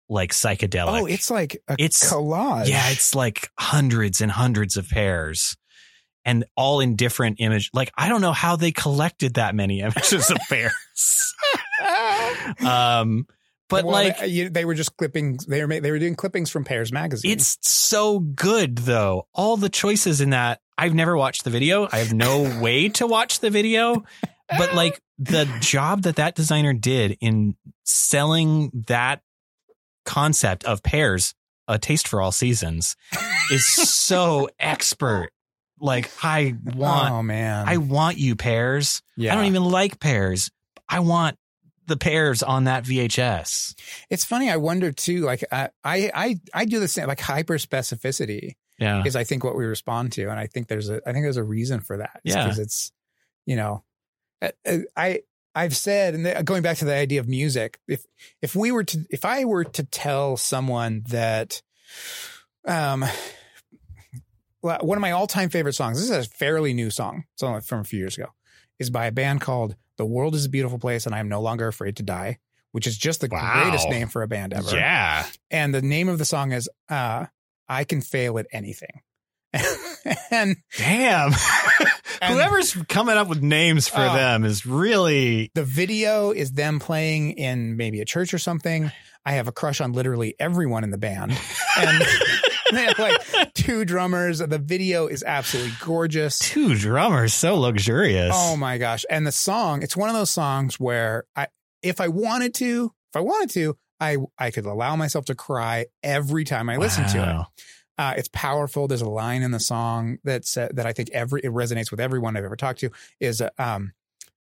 like 0.09 0.33
psychedelic. 0.33 1.01
Oh, 1.03 1.07
it's 1.07 1.31
like 1.31 1.63
a 1.69 1.75
It's- 1.75 2.13
collage. 2.13 2.67
yeah, 2.69 2.91
it's 2.91 3.15
like 3.15 3.49
hundreds 3.59 4.21
and 4.21 4.31
hundreds 4.33 4.77
of 4.77 4.89
pears. 4.89 5.57
And 6.25 6.45
all 6.55 6.81
in 6.81 6.97
different 6.97 7.37
image. 7.41 7.71
Like 7.73 7.93
I 7.97 8.09
don't 8.09 8.21
know 8.21 8.33
how 8.33 8.57
they 8.57 8.73
collected 8.73 9.35
that 9.35 9.55
many 9.55 9.81
images 9.81 10.31
of 10.31 10.39
pears. 10.49 11.35
um, 12.67 13.27
but 13.71 13.85
Well, 13.85 13.93
like 13.93 14.19
they, 14.19 14.49
they 14.49 14.65
were 14.65 14.75
just 14.75 14.97
clipping. 14.97 15.39
They 15.49 15.65
were 15.65 15.81
they 15.81 15.91
were 15.91 15.99
doing 15.99 16.17
clippings 16.17 16.51
from 16.51 16.65
Pears 16.65 16.93
magazine. 16.93 17.31
it's 17.31 17.57
so 17.63 18.19
good 18.19 18.77
though. 18.79 19.29
All 19.33 19.57
the 19.57 19.69
choices 19.71 20.21
in 20.21 20.31
that. 20.31 20.61
I've 20.77 20.95
never 20.95 21.17
watched 21.17 21.45
the 21.45 21.51
video. 21.51 21.89
I 21.91 21.99
have 21.99 22.13
no 22.13 22.61
way 22.61 22.89
to 22.91 23.07
watch 23.07 23.41
the 23.41 23.51
video, 23.51 24.05
but 24.59 24.75
like 24.75 25.01
the 25.19 25.49
job 25.61 26.03
that 26.03 26.17
that 26.17 26.35
designer 26.35 26.73
did 26.73 27.17
in 27.21 27.55
selling 27.85 28.71
that 28.89 29.23
concept 30.05 30.65
of 30.65 30.83
pears, 30.83 31.35
a 31.69 31.79
taste 31.79 32.09
for 32.09 32.21
all 32.21 32.33
seasons, 32.33 32.97
is 33.53 33.67
so 33.67 34.49
expert. 34.59 35.31
Like 35.81 36.11
I 36.23 36.55
want, 36.77 37.11
oh 37.13 37.23
man, 37.23 37.67
I 37.69 37.79
want 37.79 38.19
you 38.19 38.37
pears. 38.37 39.03
yeah. 39.17 39.33
I 39.33 39.37
don't 39.37 39.47
even 39.47 39.65
like 39.65 39.99
pears. 39.99 40.51
I 40.89 41.01
want 41.01 41.37
the 41.87 41.97
pears 41.97 42.43
on 42.43 42.65
that 42.65 42.85
VHS. 42.85 43.75
It's 44.11 44.25
funny. 44.25 44.51
I 44.51 44.57
wonder 44.59 44.93
too. 44.93 45.23
Like 45.23 45.43
I 45.51 45.71
I 45.83 46.11
I, 46.15 46.41
I 46.55 46.65
do 46.67 46.79
the 46.81 46.89
same. 46.89 47.07
Like 47.09 47.21
hyper 47.21 47.59
specificity 47.59 48.53
Yeah. 48.79 49.03
is 49.05 49.17
I 49.17 49.25
think 49.25 49.43
what 49.43 49.57
we 49.57 49.65
respond 49.65 50.13
to, 50.13 50.23
and 50.29 50.39
I 50.39 50.47
think 50.47 50.69
there's 50.69 50.89
a 50.91 51.01
I 51.07 51.13
think 51.13 51.25
there's 51.25 51.37
a 51.37 51.43
reason 51.43 51.81
for 51.81 51.97
that. 51.97 52.21
Yeah. 52.25 52.45
because 52.45 52.59
it's 52.59 52.93
you 53.47 53.57
know 53.57 53.83
uh, 54.43 54.51
uh, 54.67 54.79
I 54.97 55.21
I've 55.55 55.77
said 55.77 56.15
and 56.15 56.47
going 56.47 56.63
back 56.63 56.77
to 56.79 56.85
the 56.85 56.95
idea 56.95 57.19
of 57.21 57.27
music. 57.29 57.81
If 57.89 58.05
if 58.43 58.55
we 58.55 58.71
were 58.71 58.85
to 58.85 59.05
if 59.11 59.25
I 59.25 59.45
were 59.47 59.65
to 59.65 59.83
tell 59.85 60.37
someone 60.37 61.03
that 61.09 61.63
um 62.67 63.05
one 64.63 64.99
of 64.99 65.01
my 65.01 65.11
all-time 65.13 65.49
favorite 65.49 65.73
songs 65.75 65.99
this 66.01 66.11
is 66.11 66.27
a 66.27 66.31
fairly 66.31 66.73
new 66.75 66.91
song 66.91 67.25
it's 67.35 67.43
only 67.43 67.61
from 67.61 67.81
a 67.81 67.85
few 67.85 67.99
years 67.99 68.17
ago 68.19 68.27
is 68.79 68.91
by 68.91 69.07
a 69.07 69.13
band 69.13 69.41
called 69.41 69.77
the 69.99 70.05
world 70.07 70.35
is 70.35 70.45
a 70.45 70.49
beautiful 70.49 70.79
place 70.79 71.07
and 71.07 71.15
i 71.15 71.19
am 71.19 71.29
no 71.29 71.41
longer 71.41 71.67
afraid 71.69 71.97
to 71.97 72.03
die 72.03 72.39
which 72.73 72.87
is 72.87 72.97
just 72.97 73.21
the 73.21 73.29
Wow. 73.31 73.63
greatest 73.65 73.89
name 73.89 74.09
for 74.09 74.23
a 74.23 74.29
band 74.29 74.53
ever 74.53 74.71
Yeah. 74.77 75.27
and 75.51 75.75
the 75.75 75.83
name 75.83 76.09
of 76.09 76.19
the 76.19 76.25
song 76.25 76.53
is 76.53 76.69
uh 76.89 77.27
i 77.69 77.85
can 77.85 78.01
fail 78.01 78.39
at 78.39 78.47
anything 78.53 79.01
and 80.31 80.57
Damn. 80.79 81.33
And- 82.23 82.35
Whoever's 82.35 82.75
coming 82.89 83.17
up 83.17 83.29
with 83.29 83.43
names 83.43 83.89
for 83.89 84.01
Oh. 84.03 84.15
them 84.15 84.45
is 84.45 84.67
really 84.67 85.51
the 85.55 85.65
video 85.65 86.31
is 86.33 86.53
them 86.53 86.79
playing 86.79 87.33
in 87.33 87.77
maybe 87.79 88.01
a 88.01 88.05
church 88.05 88.35
or 88.35 88.39
something 88.39 88.93
i 89.25 89.33
have 89.33 89.49
a 89.49 89.53
crush 89.53 89.81
on 89.81 89.93
literally 89.93 90.35
everyone 90.39 90.85
in 90.85 90.91
the 90.91 90.99
band 90.99 91.33
and 91.79 92.03
they 92.75 92.85
have 92.85 92.99
like 92.99 93.55
two 93.55 93.85
drummers 93.85 94.39
the 94.39 94.59
video 94.59 95.07
is 95.07 95.23
absolutely 95.23 95.73
gorgeous 95.81 96.39
two 96.39 96.75
drummers, 96.75 97.35
so 97.35 97.57
luxurious. 97.59 98.33
Oh 98.35 98.57
my 98.57 98.79
gosh. 98.79 99.05
And 99.11 99.27
the 99.27 99.33
song, 99.33 99.83
it's 99.83 99.97
one 99.97 100.09
of 100.09 100.15
those 100.15 100.31
songs 100.31 100.79
where 100.79 101.25
I 101.37 101.49
if 101.83 102.01
I 102.01 102.09
wanted 102.09 102.55
to, 102.55 102.93
if 103.13 103.17
I 103.17 103.21
wanted 103.21 103.51
to, 103.51 103.77
I 104.01 104.19
I 104.39 104.51
could 104.51 104.67
allow 104.67 104.97
myself 104.97 105.27
to 105.27 105.35
cry 105.35 105.87
every 106.03 106.45
time 106.45 106.69
I 106.69 106.77
listen 106.77 107.07
to 107.09 107.19
it. 107.19 107.63
Uh, 107.99 108.15
it's 108.17 108.31
powerful. 108.33 108.89
There's 108.89 109.03
a 109.03 109.09
line 109.09 109.43
in 109.43 109.51
the 109.51 109.61
song 109.61 110.19
that's 110.25 110.57
uh, 110.57 110.69
that 110.73 110.87
I 110.87 110.93
think 110.93 111.11
every 111.13 111.43
it 111.43 111.53
resonates 111.53 111.91
with 111.91 112.01
everyone 112.01 112.37
I've 112.37 112.45
ever 112.45 112.57
talked 112.57 112.81
to 112.81 112.91
is 113.21 113.43
uh, 113.43 113.51
um 113.59 113.93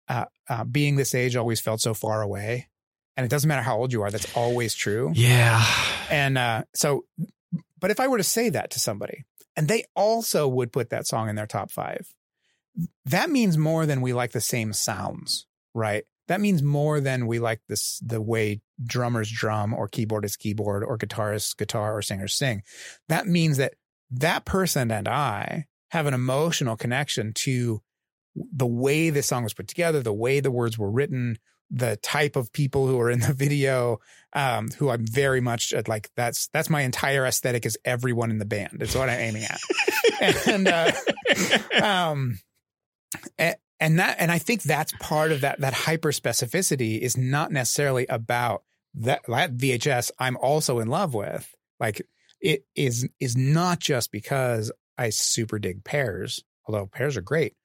uh, 0.08 0.26
uh 0.48 0.64
being 0.64 0.96
this 0.96 1.14
age 1.14 1.36
always 1.36 1.60
felt 1.60 1.82
so 1.82 1.94
far 1.94 2.22
away. 2.22 2.70
And 3.18 3.26
it 3.26 3.30
doesn't 3.30 3.50
matter 3.50 3.62
how 3.62 3.78
old 3.78 3.92
you 3.92 4.02
are, 4.04 4.12
that's 4.12 4.34
always 4.34 4.74
true. 4.74 5.12
Yeah. 5.14 5.62
And 6.10 6.38
uh, 6.38 6.64
so, 6.74 7.04
but 7.80 7.92
if 7.92 8.00
I 8.00 8.08
were 8.08 8.18
to 8.18 8.24
say 8.24 8.50
that 8.50 8.72
to 8.72 8.80
somebody 8.80 9.26
and 9.56 9.68
they 9.68 9.84
also 9.96 10.48
would 10.48 10.72
put 10.72 10.90
that 10.90 11.08
song 11.08 11.30
in 11.30 11.36
their 11.36 11.48
top 11.48 11.72
five, 11.72 12.14
that 13.06 13.30
means 13.30 13.58
more 13.58 13.86
than 13.86 14.02
we 14.02 14.14
like 14.14 14.32
the 14.32 14.42
same 14.42 14.74
sounds, 14.74 15.48
right? 15.74 16.04
That 16.28 16.42
means 16.42 16.62
more 16.62 17.02
than 17.02 17.26
we 17.26 17.40
like 17.40 17.62
this, 17.68 18.00
the 18.06 18.22
way 18.22 18.62
drummers 18.84 19.32
drum 19.32 19.74
or 19.74 19.90
keyboardists 19.90 20.38
keyboard 20.38 20.84
or 20.84 20.98
guitarists 20.98 21.58
guitar 21.58 21.98
or 21.98 22.02
singers 22.02 22.36
sing. 22.36 22.62
That 23.10 23.26
means 23.26 23.58
that 23.58 23.74
that 24.12 24.46
person 24.46 24.92
and 24.92 25.08
I 25.08 25.66
have 25.90 26.06
an 26.06 26.14
emotional 26.14 26.78
connection 26.78 27.34
to 27.34 27.82
the 28.36 28.68
way 28.68 29.10
this 29.10 29.28
song 29.28 29.44
was 29.44 29.54
put 29.54 29.68
together, 29.68 30.02
the 30.02 30.14
way 30.14 30.40
the 30.40 30.52
words 30.52 30.78
were 30.78 30.92
written, 30.92 31.40
the 31.70 31.98
type 31.98 32.36
of 32.36 32.52
people 32.52 32.88
who 32.88 33.00
are 33.00 33.10
in 33.10 33.20
the 33.20 33.34
video, 33.38 34.00
um, 34.34 34.70
who 34.78 34.90
I'm 34.90 35.06
very 35.06 35.42
much 35.42 35.74
at, 35.74 35.88
like 35.88 36.10
that's 36.16 36.48
that's 36.48 36.70
my 36.70 36.82
entire 36.82 37.26
aesthetic 37.26 37.66
is 37.66 37.78
everyone 37.86 38.32
in 38.32 38.40
the 38.40 38.46
band. 38.46 38.82
Is 38.82 38.96
what 38.96 39.10
I'm 39.10 39.20
aiming 39.20 39.44
at. 39.44 39.60
and 40.48 40.68
uh, 40.68 40.92
um, 41.82 42.40
and, 43.38 43.56
and 43.80 44.00
that 44.00 44.18
and 44.20 44.32
I 44.32 44.40
think 44.40 44.64
that's 44.64 44.94
part 45.00 45.32
of 45.32 45.42
that 45.42 45.60
that 45.62 45.74
hyper 45.74 46.12
specificity 46.12 47.00
is 47.00 47.18
not 47.18 47.52
necessarily 47.52 48.06
about 48.08 48.64
that 48.96 49.22
that 49.28 49.56
VHS 49.56 50.12
I'm 50.20 50.38
also 50.38 50.80
in 50.80 50.88
love 50.88 51.14
with. 51.14 51.54
Like 51.80 52.02
it 52.42 52.66
is 52.76 53.08
is 53.20 53.38
not 53.38 53.80
just 53.80 54.12
because 54.12 54.72
I 54.98 55.10
super 55.10 55.60
dig 55.60 55.84
pears 55.84 56.44
although 56.68 56.86
pears 56.86 57.18
are 57.18 57.22
great, 57.22 57.56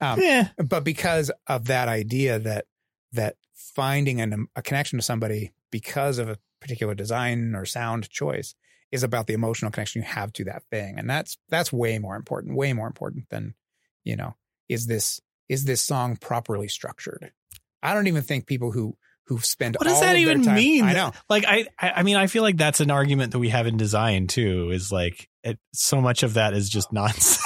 um, 0.00 0.20
yeah. 0.20 0.48
but 0.56 0.84
because 0.84 1.32
of 1.48 1.66
that 1.66 1.88
idea 1.88 2.38
that 2.38 2.66
that 3.12 3.36
finding 3.54 4.20
an, 4.20 4.46
a 4.56 4.62
connection 4.62 4.98
to 4.98 5.04
somebody 5.04 5.52
because 5.70 6.18
of 6.18 6.28
a 6.28 6.38
particular 6.60 6.94
design 6.94 7.54
or 7.54 7.64
sound 7.64 8.08
choice 8.10 8.54
is 8.90 9.02
about 9.02 9.26
the 9.26 9.32
emotional 9.34 9.70
connection 9.70 10.02
you 10.02 10.08
have 10.08 10.32
to 10.32 10.44
that 10.44 10.62
thing 10.70 10.98
and 10.98 11.08
that's 11.08 11.38
that's 11.48 11.72
way 11.72 11.98
more 11.98 12.14
important 12.16 12.56
way 12.56 12.72
more 12.72 12.86
important 12.86 13.24
than 13.30 13.54
you 14.04 14.14
know 14.16 14.34
is 14.68 14.86
this 14.86 15.20
is 15.48 15.64
this 15.64 15.80
song 15.82 16.16
properly 16.16 16.68
structured 16.68 17.32
i 17.82 17.94
don't 17.94 18.06
even 18.06 18.22
think 18.22 18.46
people 18.46 18.70
who 18.70 18.96
who 19.26 19.38
spend 19.38 19.76
What 19.76 19.84
does 19.88 19.96
all 19.96 20.02
that 20.02 20.14
of 20.16 20.20
even 20.20 20.42
time- 20.42 20.54
mean? 20.56 20.84
i 20.84 20.92
know 20.92 21.12
Like 21.30 21.44
I, 21.46 21.66
I 21.78 21.90
I 21.96 22.02
mean, 22.02 22.16
I 22.16 22.26
feel 22.26 22.42
like 22.42 22.56
that's 22.56 22.80
an 22.80 22.90
argument 22.90 23.32
that 23.32 23.38
we 23.38 23.48
have 23.50 23.66
in 23.66 23.76
design 23.76 24.26
too. 24.26 24.70
Is 24.70 24.90
like 24.92 25.28
it, 25.44 25.58
so 25.72 26.00
much 26.00 26.22
of 26.22 26.34
that 26.34 26.54
is 26.54 26.68
just 26.68 26.92
nonsense. 26.92 27.38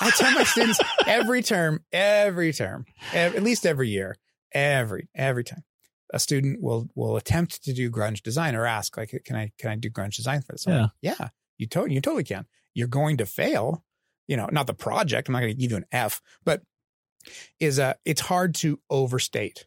I 0.00 0.10
tell 0.10 0.32
my 0.32 0.44
students 0.52 0.80
every 1.06 1.42
term, 1.42 1.80
every 1.92 2.52
term, 2.52 2.84
at 3.14 3.40
least 3.42 3.64
every 3.66 3.88
year, 3.88 4.16
every 4.54 5.08
every 5.14 5.44
time, 5.44 5.64
a 6.12 6.18
student 6.18 6.60
will 6.60 6.88
will 6.94 7.16
attempt 7.16 7.64
to 7.64 7.72
do 7.72 7.90
grunge 7.90 8.22
design 8.22 8.54
or 8.54 8.66
ask 8.66 8.96
like, 8.96 9.22
"Can 9.24 9.36
I 9.36 9.52
can 9.58 9.70
I 9.70 9.76
do 9.76 9.90
grunge 9.90 10.16
design 10.16 10.42
for 10.42 10.52
this?" 10.52 10.66
I'm 10.66 10.82
like, 10.82 10.90
yeah, 11.00 11.28
you 11.58 11.66
totally 11.66 11.94
you 11.94 12.00
totally 12.00 12.24
can. 12.24 12.46
You're 12.74 12.88
going 12.88 13.18
to 13.18 13.26
fail, 13.26 13.84
you 14.26 14.36
know, 14.36 14.48
not 14.50 14.66
the 14.66 14.74
project. 14.74 15.28
I'm 15.28 15.32
not 15.32 15.40
going 15.40 15.54
to 15.54 15.60
give 15.60 15.70
you 15.70 15.76
an 15.76 15.86
F, 15.92 16.22
but 16.44 16.62
is 17.60 17.78
uh 17.78 17.94
it's 18.04 18.20
hard 18.20 18.54
to 18.56 18.80
overstate 18.90 19.66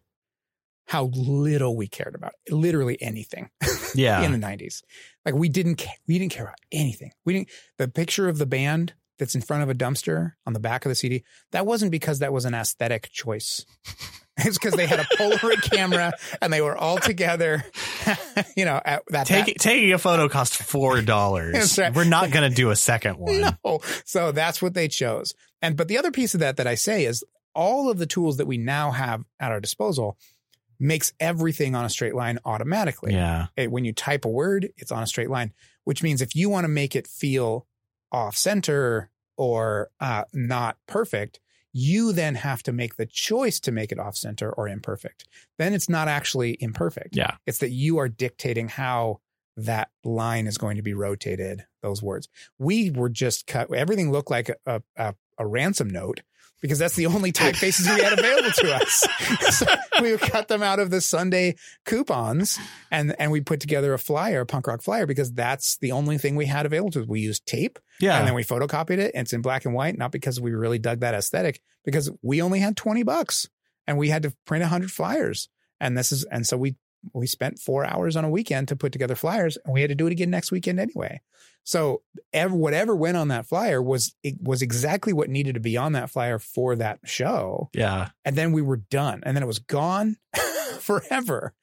how 0.88 1.06
little 1.06 1.76
we 1.76 1.88
cared 1.88 2.14
about 2.14 2.34
literally 2.50 3.02
anything 3.02 3.50
yeah. 3.96 4.22
in 4.22 4.32
the 4.32 4.38
90s. 4.38 4.84
Like 5.26 5.34
we 5.34 5.50
didn't 5.50 5.78
ca- 5.78 5.98
we 6.08 6.20
didn't 6.20 6.32
care 6.32 6.46
about 6.46 6.60
anything. 6.72 7.12
We 7.26 7.34
didn't 7.34 7.50
the 7.78 7.88
picture 7.88 8.30
of 8.30 8.38
the 8.38 8.46
band 8.46 8.94
that's 9.18 9.36
in 9.36 9.42
front 9.42 9.64
of 9.64 9.70
a 9.70 9.74
dumpster 9.74 10.34
on 10.46 10.54
the 10.54 10.60
back 10.60 10.86
of 10.86 10.90
the 10.90 10.96
CD, 10.96 11.24
that 11.52 11.66
wasn't 11.66 11.92
because 11.92 12.20
that 12.20 12.34
was 12.34 12.46
an 12.46 12.54
aesthetic 12.54 13.10
choice. 13.12 13.66
It's 14.46 14.58
because 14.58 14.74
they 14.74 14.86
had 14.86 15.00
a 15.00 15.04
Polaroid 15.18 15.62
camera 15.72 16.12
and 16.42 16.52
they 16.52 16.60
were 16.62 16.76
all 16.78 16.98
together. 16.98 17.64
you 18.58 18.66
know, 18.66 18.82
at 18.84 19.04
that, 19.10 19.28
Take, 19.28 19.46
that 19.46 19.60
taking 19.60 19.94
a 19.94 19.98
photo 19.98 20.28
costs 20.28 20.56
four 20.58 21.02
dollars. 21.16 21.78
Right. 21.78 21.94
We're 21.94 22.04
not 22.04 22.32
going 22.32 22.50
to 22.50 22.54
do 22.56 22.70
a 22.70 22.76
second 22.76 23.18
one. 23.18 23.56
no. 23.64 23.80
So 24.04 24.34
that's 24.34 24.62
what 24.62 24.74
they 24.74 24.90
chose. 24.90 25.34
And 25.62 25.78
but 25.78 25.88
the 25.88 25.98
other 25.98 26.12
piece 26.12 26.34
of 26.34 26.42
that 26.42 26.58
that 26.58 26.68
I 26.68 26.76
say 26.76 27.06
is 27.06 27.24
all 27.54 27.90
of 27.90 27.98
the 27.98 28.06
tools 28.06 28.36
that 28.38 28.46
we 28.46 28.58
now 28.58 28.92
have 28.92 29.24
at 29.40 29.52
our 29.54 29.62
disposal 29.62 30.18
makes 30.82 31.14
everything 31.22 31.74
on 31.74 31.86
a 31.86 31.90
straight 31.90 32.14
line 32.14 32.38
automatically. 32.44 33.14
Yeah. 33.14 33.48
It- 33.56 33.72
when 33.72 33.86
you 33.86 33.94
type 33.94 34.26
a 34.26 34.30
word, 34.30 34.68
it's 34.76 34.92
on 34.92 35.02
a 35.02 35.08
straight 35.08 35.30
line, 35.30 35.54
which 35.86 36.04
means 36.04 36.22
if 36.22 36.36
you 36.36 36.50
want 36.50 36.66
to 36.66 36.70
make 36.70 36.94
it 36.98 37.08
feel 37.08 37.66
off 38.12 38.36
center 38.36 39.10
or 39.38 39.90
uh, 40.02 40.24
not 40.34 40.78
perfect, 40.88 41.40
you 41.78 42.14
then 42.14 42.36
have 42.36 42.64
to 42.64 42.72
make 42.72 42.96
the 42.96 43.06
choice 43.06 43.60
to 43.60 43.70
make 43.70 43.92
it 43.92 44.00
off 44.00 44.16
center 44.16 44.50
or 44.50 44.70
imperfect. 44.70 45.26
Then 45.58 45.74
it's 45.74 45.90
not 45.90 46.08
actually 46.08 46.56
imperfect. 46.62 47.18
Yeah. 47.18 47.36
It's 47.46 47.58
that 47.58 47.72
you 47.72 47.98
are 47.98 48.08
dictating 48.08 48.70
how 48.70 49.20
that 49.58 49.90
line 50.06 50.48
is 50.48 50.58
going 50.58 50.78
to 50.78 50.82
be 50.82 50.94
rotated, 50.94 51.66
those 51.82 52.02
words. 52.02 52.30
We 52.58 52.92
were 52.92 53.10
just 53.10 53.46
cut, 53.46 53.74
everything 53.74 54.10
looked 54.10 54.32
like 54.32 54.50
a, 54.66 54.84
a, 54.96 55.16
a 55.38 55.46
ransom 55.46 55.90
note 55.90 56.22
because 56.62 56.80
that's 56.80 56.95
the 56.95 57.06
only 57.06 57.32
typefaces 57.32 57.93
we 57.95 58.01
had 58.03 58.18
available 58.18 58.51
to 58.51 58.74
us. 58.82 59.08
so 59.58 59.66
we 60.01 60.18
cut 60.18 60.47
them 60.47 60.64
out 60.64 60.80
of 60.80 60.89
the 60.89 61.01
Sunday 61.01 61.56
coupons 61.86 62.60
and, 62.91 63.16
and 63.20 63.32
we 63.32 63.41
put 63.41 63.60
together 63.60 63.93
a 63.93 63.99
flyer, 63.99 64.41
a 64.41 64.45
punk 64.45 64.68
rock 64.68 64.82
flyer, 64.82 65.06
because 65.06 65.32
that's 65.34 65.78
the 65.78 65.91
only 65.91 66.18
thing 66.18 66.36
we 66.36 66.45
had 66.45 66.66
available 66.66 66.91
to 66.91 67.01
us. 67.01 67.08
We 67.08 67.20
used 67.22 67.45
tape 67.45 67.80
Yeah. 67.99 68.18
and 68.18 68.28
then 68.28 68.34
we 68.34 68.43
photocopied 68.43 68.97
it 68.97 69.12
and 69.14 69.24
it's 69.26 69.34
in 69.34 69.41
black 69.41 69.66
and 69.66 69.74
white, 69.74 69.97
not 69.97 70.12
because 70.12 70.39
we 70.41 70.51
really 70.53 70.80
dug 70.80 71.01
that 71.01 71.14
aesthetic, 71.14 71.62
because 71.84 72.10
we 72.22 72.41
only 72.41 72.60
had 72.60 72.76
20 72.76 73.03
bucks 73.03 73.47
and 73.88 73.97
we 73.97 74.10
had 74.10 74.24
to 74.24 74.34
print 74.45 74.62
100 74.64 74.91
flyers. 74.91 75.49
And 75.80 75.97
this 75.97 76.12
is, 76.12 76.24
and 76.26 76.47
so 76.47 76.58
we, 76.58 76.76
we 77.14 77.28
spent 77.28 77.60
four 77.60 77.86
hours 77.86 78.16
on 78.16 78.26
a 78.26 78.30
weekend 78.30 78.68
to 78.70 78.76
put 78.76 78.91
together 78.91 79.16
flyers 79.16 79.58
and 79.64 79.74
we 79.74 79.82
had 79.82 79.89
to 79.89 79.95
do 79.95 80.08
it 80.08 80.12
again 80.12 80.30
next 80.30 80.51
weekend 80.51 80.80
anyway. 80.80 81.22
So 81.64 82.03
ever, 82.32 82.56
whatever 82.56 82.95
went 82.95 83.18
on 83.18 83.30
that 83.30 83.47
flyer 83.47 83.82
was, 83.82 84.14
it 84.24 84.36
was 84.41 84.62
exactly 84.62 85.14
what 85.14 85.30
needed 85.30 85.56
to 85.56 85.60
be 85.60 85.78
on 85.78 85.93
that 85.93 86.12
flyer 86.12 86.38
for 86.38 86.76
that 86.76 86.99
show. 87.06 87.70
yeah. 87.74 88.10
And 88.24 88.36
then 88.36 88.51
we 88.51 88.62
were 88.62 88.78
done 88.78 89.22
and 89.26 89.36
then 89.36 89.43
it 89.43 89.47
was 89.47 89.60
gone 89.60 90.18
forever. 90.80 91.53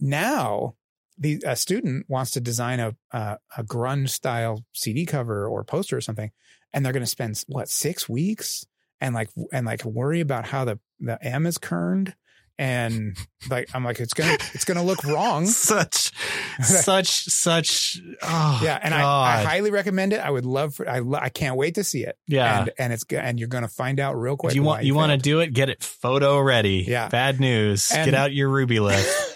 Now 0.00 0.74
the 1.18 1.42
a 1.46 1.56
student 1.56 2.06
wants 2.08 2.32
to 2.32 2.40
design 2.40 2.80
a, 2.80 2.94
a, 3.10 3.38
a 3.56 3.64
grunge 3.64 4.10
style 4.10 4.64
CD 4.72 5.06
cover 5.06 5.46
or 5.46 5.64
poster 5.64 5.96
or 5.96 6.00
something, 6.00 6.30
and 6.72 6.84
they're 6.84 6.92
going 6.92 7.02
to 7.02 7.06
spend 7.06 7.42
what 7.48 7.68
six 7.68 8.08
weeks 8.08 8.66
and 9.00 9.14
like 9.14 9.30
and 9.52 9.66
like 9.66 9.84
worry 9.84 10.20
about 10.20 10.46
how 10.46 10.64
the 10.64 10.78
the 11.00 11.22
M 11.24 11.46
is 11.46 11.58
kerned 11.58 12.14
and 12.58 13.16
like 13.50 13.68
I'm 13.74 13.84
like 13.84 14.00
it's 14.00 14.14
gonna 14.14 14.34
it's 14.54 14.64
gonna 14.64 14.82
look 14.82 15.04
wrong. 15.04 15.46
Such, 15.66 16.12
such, 16.62 17.24
such. 17.26 18.00
Oh, 18.22 18.60
Yeah, 18.62 18.78
and 18.82 18.94
I, 18.94 19.02
I 19.02 19.42
highly 19.42 19.70
recommend 19.70 20.12
it. 20.12 20.20
I 20.20 20.30
would 20.30 20.46
love 20.46 20.74
for 20.74 20.88
I 20.88 21.00
lo- 21.00 21.18
I 21.20 21.28
can't 21.28 21.56
wait 21.56 21.74
to 21.76 21.84
see 21.84 22.02
it. 22.04 22.16
yeah. 22.26 22.60
and 22.60 22.70
and 22.78 22.92
it's 22.92 23.04
and 23.10 23.38
you're 23.38 23.48
gonna 23.48 23.68
find 23.68 24.00
out 24.00 24.14
real 24.14 24.36
quick. 24.36 24.52
If 24.52 24.56
you 24.56 24.62
want, 24.62 24.84
you 24.84 24.94
want 24.94 25.12
to 25.12 25.18
do 25.18 25.40
it, 25.40 25.52
get 25.52 25.68
it 25.68 25.82
photo 25.82 26.38
ready. 26.40 26.84
Yeah. 26.88 27.08
Bad 27.08 27.40
news. 27.40 27.90
And- 27.92 28.04
get 28.06 28.14
out 28.14 28.32
your 28.32 28.48
Rubylith. 28.50 29.32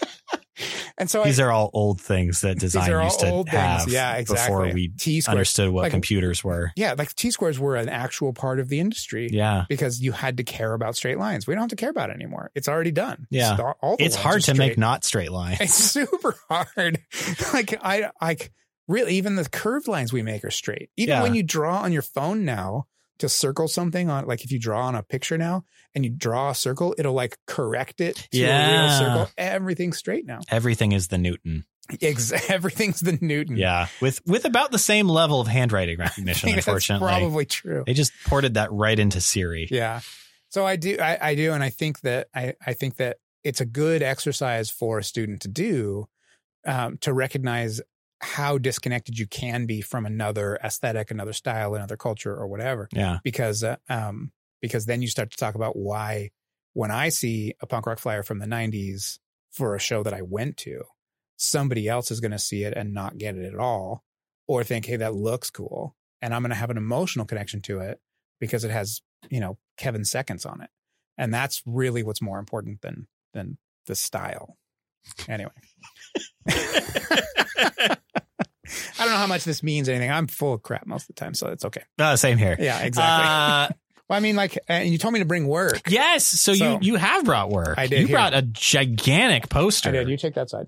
and 1.01 1.09
so 1.11 1.23
These 1.25 1.39
I, 1.41 1.43
are 1.43 1.51
all 1.51 1.69
old 1.73 1.99
things 1.99 2.39
that 2.41 2.57
design 2.57 2.89
used 3.03 3.19
to 3.19 3.25
have 3.25 3.49
things. 3.83 3.93
Yeah, 3.93 4.15
exactly. 4.15 4.45
before 4.55 4.73
we 4.73 4.87
T 4.89 5.19
squares. 5.19 5.33
understood 5.33 5.69
what 5.71 5.81
Like- 5.83 5.91
computers 5.91 6.43
were. 6.43 6.71
Yeah, 6.77 6.95
like 6.97 7.13
T 7.15 7.29
squares 7.31 7.59
were 7.59 7.75
an 7.75 7.89
actual 7.89 8.31
part 8.31 8.59
of 8.61 8.69
the 8.69 8.79
industry. 8.79 9.27
Yeah. 9.31 9.65
because 9.67 9.99
you 9.99 10.13
had 10.13 10.37
to 10.37 10.43
care 10.43 10.73
about 10.73 10.95
straight 10.95 11.17
lines. 11.17 11.45
We 11.47 11.53
don't 11.55 11.63
have 11.63 11.69
to 11.71 11.75
care 11.75 11.89
about 11.89 12.09
it 12.09 12.13
anymore. 12.13 12.51
It's 12.55 12.69
already 12.69 12.91
done. 12.91 13.27
Yeah. 13.29 13.57
all, 13.59 13.75
all 13.81 13.95
It's 13.99 14.15
hard 14.15 14.43
to 14.43 14.53
make 14.53 14.77
not 14.77 15.03
straight 15.03 15.31
lines. 15.41 15.59
It's 15.59 15.73
super 15.73 16.35
hard. 16.49 16.99
like 17.53 17.77
I, 17.83 18.09
I 18.21 18.37
really 18.87 19.15
even 19.15 19.35
the 19.35 19.47
curved 19.49 19.87
lines 19.87 20.13
we 20.13 20.21
make 20.21 20.43
are 20.45 20.51
straight. 20.51 20.89
Even 20.97 21.13
Yeah. 21.13 21.23
when 21.23 21.33
you 21.35 21.43
draw 21.43 21.79
on 21.81 21.91
your 21.91 22.01
phone 22.01 22.45
now 22.45 22.85
to 23.21 23.29
circle 23.29 23.67
something 23.67 24.09
on, 24.09 24.27
like 24.27 24.43
if 24.43 24.51
you 24.51 24.59
draw 24.59 24.85
on 24.85 24.95
a 24.95 25.01
picture 25.01 25.37
now 25.37 25.63
and 25.95 26.03
you 26.03 26.11
draw 26.11 26.51
a 26.51 26.55
circle, 26.55 26.93
it'll 26.97 27.13
like 27.13 27.37
correct 27.47 28.01
it 28.01 28.15
to 28.31 28.39
a 28.39 28.41
real 28.41 28.49
Yeah. 28.49 28.99
circle. 28.99 29.31
Everything's 29.37 29.97
straight 29.97 30.25
now. 30.27 30.39
Everything 30.49 30.91
is 30.91 31.07
the 31.07 31.17
Newton. 31.17 31.65
Ex- 32.01 32.31
everything's 32.49 32.99
the 32.99 33.17
Newton. 33.21 33.57
Yeah. 33.57 33.87
With 34.01 34.21
with 34.27 34.45
about 34.45 34.71
the 34.71 34.77
same 34.79 35.07
level 35.09 35.41
of 35.41 35.47
handwriting 35.47 35.97
recognition, 35.97 36.49
unfortunately. 36.53 37.07
probably 37.07 37.45
true. 37.45 37.83
They 37.85 37.93
just 37.93 38.11
ported 38.25 38.53
that 38.53 38.71
right 38.71 38.97
into 38.97 39.19
Siri. 39.21 39.67
Yeah. 39.71 40.01
So 40.49 40.65
I 40.65 40.75
do, 40.75 40.97
I, 40.99 41.29
I 41.29 41.35
do, 41.35 41.53
and 41.53 41.63
I 41.63 41.69
think 41.69 42.01
that 42.01 42.27
I, 42.35 42.55
I 42.65 42.73
think 42.73 42.97
that 42.97 43.17
it's 43.43 43.61
a 43.61 43.65
good 43.65 44.01
exercise 44.03 44.69
for 44.69 44.99
a 44.99 45.03
student 45.03 45.41
to 45.41 45.47
do 45.47 46.07
um, 46.65 46.97
to 46.99 47.13
recognize 47.13 47.81
how 48.21 48.57
disconnected 48.57 49.17
you 49.17 49.25
can 49.25 49.65
be 49.65 49.81
from 49.81 50.05
another 50.05 50.59
aesthetic, 50.63 51.11
another 51.11 51.33
style, 51.33 51.73
another 51.73 51.97
culture, 51.97 52.35
or 52.35 52.47
whatever. 52.47 52.87
Yeah. 52.93 53.17
Because, 53.23 53.63
uh, 53.63 53.77
um, 53.89 54.31
because 54.61 54.85
then 54.85 55.01
you 55.01 55.07
start 55.07 55.31
to 55.31 55.37
talk 55.37 55.55
about 55.55 55.75
why, 55.75 56.29
when 56.73 56.91
I 56.91 57.09
see 57.09 57.55
a 57.61 57.67
punk 57.67 57.87
rock 57.87 57.99
flyer 57.99 58.23
from 58.23 58.39
the 58.39 58.45
'90s 58.45 59.17
for 59.51 59.75
a 59.75 59.79
show 59.79 60.03
that 60.03 60.13
I 60.13 60.21
went 60.21 60.57
to, 60.57 60.83
somebody 61.35 61.87
else 61.89 62.11
is 62.11 62.19
going 62.19 62.31
to 62.31 62.39
see 62.39 62.63
it 62.63 62.73
and 62.77 62.93
not 62.93 63.17
get 63.17 63.35
it 63.35 63.51
at 63.51 63.59
all, 63.59 64.03
or 64.47 64.63
think, 64.63 64.85
"Hey, 64.85 64.97
that 64.97 65.15
looks 65.15 65.49
cool," 65.49 65.95
and 66.21 66.33
I'm 66.33 66.43
going 66.43 66.51
to 66.51 66.55
have 66.55 66.69
an 66.69 66.77
emotional 66.77 67.25
connection 67.25 67.61
to 67.63 67.79
it 67.79 67.99
because 68.39 68.63
it 68.63 68.71
has 68.71 69.01
you 69.29 69.39
know 69.39 69.57
Kevin 69.77 70.05
Seconds 70.05 70.45
on 70.45 70.61
it, 70.61 70.69
and 71.17 71.33
that's 71.33 71.63
really 71.65 72.03
what's 72.03 72.21
more 72.21 72.39
important 72.39 72.81
than 72.81 73.07
than 73.33 73.57
the 73.87 73.95
style. 73.95 74.57
Anyway, 75.27 75.49
I 79.01 79.05
don't 79.05 79.13
know 79.13 79.19
how 79.19 79.27
much 79.27 79.43
this 79.43 79.63
means 79.63 79.89
anything. 79.89 80.11
I'm 80.11 80.27
full 80.27 80.53
of 80.53 80.61
crap 80.63 80.85
most 80.87 81.03
of 81.03 81.07
the 81.07 81.13
time, 81.19 81.33
so 81.33 81.47
it's 81.47 81.65
okay. 81.65 81.83
Uh, 81.99 82.15
same 82.15 82.37
here. 82.37 82.55
Yeah, 82.59 82.79
exactly. 82.81 83.75
Uh, 83.75 83.77
well, 84.09 84.17
I 84.17 84.19
mean, 84.19 84.35
like, 84.35 84.57
and 84.67 84.89
you 84.89 84.97
told 84.97 85.13
me 85.13 85.19
to 85.19 85.25
bring 85.25 85.47
work. 85.47 85.81
yes. 85.89 86.25
So, 86.25 86.53
So- 86.53 86.73
you 86.73 86.93
you 86.93 86.95
have 86.97 87.25
brought 87.25 87.49
work. 87.49 87.77
I 87.77 87.87
did 87.87 88.01
You 88.01 88.07
here. 88.07 88.15
brought 88.17 88.33
a 88.33 88.41
gigantic 88.41 89.49
poster. 89.49 89.89
I 89.89 89.93
did. 89.93 90.09
You 90.09 90.17
take 90.17 90.35
that 90.35 90.49
side. 90.49 90.67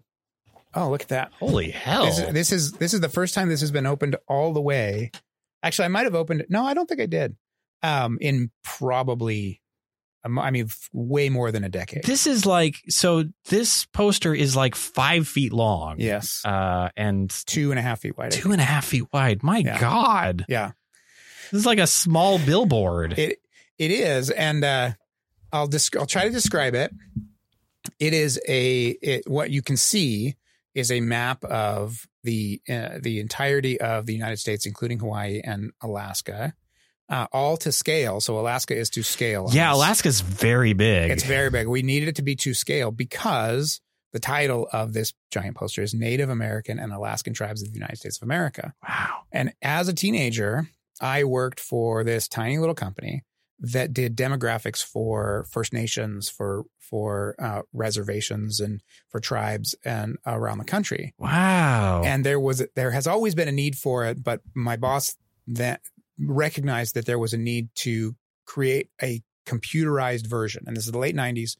Oh, 0.76 0.90
look 0.90 1.04
at 1.04 1.10
that. 1.10 1.32
Holy 1.40 1.70
hell! 1.70 2.06
This, 2.06 2.18
is, 2.20 2.34
this 2.34 2.52
is 2.52 2.72
this 2.74 2.94
is 2.96 3.00
the 3.00 3.10
first 3.10 3.36
time 3.36 3.48
this 3.50 3.62
has 3.62 3.70
been 3.72 3.86
opened 3.86 4.16
all 4.28 4.54
the 4.54 4.62
way. 4.62 5.12
Actually, 5.62 5.86
I 5.86 5.90
might 5.90 6.06
have 6.06 6.16
opened 6.16 6.42
it. 6.42 6.50
No, 6.50 6.66
I 6.66 6.74
don't 6.74 6.88
think 6.90 7.00
I 7.00 7.06
did. 7.06 7.36
Um, 7.84 8.18
in 8.22 8.50
probably, 8.64 9.62
I 10.26 10.52
mean, 10.52 10.70
way 10.94 11.28
more 11.30 11.52
than 11.52 11.64
a 11.64 11.70
decade. 11.70 12.04
this 12.06 12.28
is 12.28 12.46
like 12.46 12.78
so. 12.90 13.26
This 13.50 13.86
poster 13.88 14.34
is 14.34 14.56
like 14.56 14.76
five 14.76 15.28
feet 15.28 15.52
long. 15.54 15.96
yes, 16.00 16.42
Uh, 16.46 16.90
and 16.96 17.30
two 17.46 17.72
and 17.72 17.80
a 17.80 17.82
half 17.82 18.00
feet 18.02 18.18
wide. 18.18 18.32
Two 18.32 18.52
and 18.52 18.62
a 18.62 18.66
half 18.66 18.86
feet 18.86 19.06
wide. 19.12 19.44
My 19.44 19.58
Yeah. 19.58 19.80
God, 19.80 20.46
Yeah, 20.48 20.72
this 21.52 21.60
is 21.60 21.66
like 21.66 21.80
a 21.80 21.88
small 21.88 22.40
billboard. 22.40 23.20
it 23.20 23.40
it 23.78 23.92
is, 23.92 24.30
and 24.30 24.64
uh, 24.64 24.92
I'll 25.52 25.68
desc- 25.68 25.98
I'll 26.00 26.06
try 26.06 26.24
to 26.24 26.30
describe 26.32 26.74
it. 26.76 26.92
It 28.00 28.14
is 28.14 28.40
a 28.48 28.88
it, 29.02 29.30
what 29.30 29.50
you 29.52 29.62
can 29.62 29.76
see 29.78 30.36
is 30.74 30.90
a 30.90 31.02
map 31.02 31.44
of 31.44 32.08
the 32.24 32.62
uh, 32.70 33.00
the 33.02 33.20
entirety 33.20 33.80
of 33.82 34.06
the 34.06 34.14
United 34.14 34.38
States, 34.38 34.66
including 34.66 35.00
Hawaii 35.00 35.42
and 35.44 35.72
Alaska, 35.82 36.54
uh, 37.10 37.28
all 37.32 37.58
to 37.58 37.72
scale. 37.72 38.22
So 38.22 38.40
Alaska 38.40 38.76
is 38.76 38.90
to 38.92 39.04
scale. 39.04 39.50
yeah. 39.52 39.74
Alaska's 39.74 40.22
very 40.22 40.74
big. 40.74 41.12
It's 41.12 41.24
very 41.24 41.50
big. 41.50 41.68
We 41.68 41.82
needed 41.82 42.10
it 42.10 42.16
to 42.18 42.22
be 42.22 42.36
to 42.38 42.54
scale 42.54 42.92
because 42.92 43.82
the 44.14 44.20
title 44.20 44.70
of 44.72 44.94
this 44.94 45.14
giant 45.32 45.58
poster 45.58 45.82
is 45.82 45.94
Native 45.94 46.30
American 46.30 46.80
and 46.80 46.94
Alaskan 46.94 47.34
Tribes 47.34 47.62
of 47.62 47.70
the 47.70 47.74
United 47.74 47.98
States 47.98 48.18
of 48.18 48.24
America. 48.24 48.74
wow. 48.88 49.24
And 49.32 49.54
as 49.62 49.88
a 49.88 49.94
teenager, 49.94 50.68
I 51.02 51.24
worked 51.24 51.60
for 51.60 52.04
this 52.04 52.28
tiny 52.28 52.60
little 52.60 52.76
company 52.76 53.24
that 53.60 53.94
did 53.94 54.16
demographics 54.16 54.84
for 54.84 55.46
First 55.52 55.74
Nations, 55.74 56.30
for 56.30 56.66
for 56.80 57.36
uh, 57.40 57.62
reservations, 57.72 58.60
and 58.60 58.82
for 59.10 59.20
tribes 59.20 59.74
and 59.84 60.18
around 60.28 60.60
the 60.60 60.66
country. 60.66 61.14
Wow. 61.18 62.04
And 62.06 62.26
there 62.26 62.40
was 62.40 62.64
there 62.76 62.92
has 62.92 63.08
always 63.08 63.36
been 63.36 63.48
a 63.48 63.54
need 63.54 63.78
for 63.78 64.06
it, 64.06 64.24
but 64.24 64.42
my 64.54 64.76
boss 64.76 65.16
that 65.48 65.82
recognized 66.20 66.96
that 66.96 67.06
there 67.06 67.20
was 67.20 67.34
a 67.34 67.38
need 67.38 67.70
to 67.76 68.16
create 68.46 68.90
a 69.02 69.22
computerized 69.46 70.28
version. 70.28 70.64
And 70.68 70.76
this 70.76 70.86
is 70.86 70.92
the 70.92 71.00
late 71.00 71.16
'90s 71.16 71.58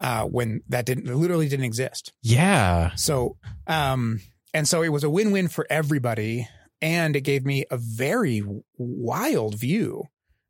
uh, 0.00 0.24
when 0.24 0.62
that 0.68 0.86
didn't 0.86 1.06
literally 1.06 1.48
didn't 1.48 1.64
exist. 1.64 2.12
yeah. 2.22 2.94
So, 2.94 3.36
um, 3.66 4.20
and 4.54 4.66
so 4.66 4.82
it 4.82 4.88
was 4.88 5.04
a 5.04 5.10
win-win 5.10 5.48
for 5.48 5.66
everybody, 5.68 6.48
and 6.80 7.16
it 7.16 7.22
gave 7.22 7.44
me 7.44 7.64
a 7.70 7.76
very 7.76 8.42
wild 8.76 9.56
view 9.56 10.04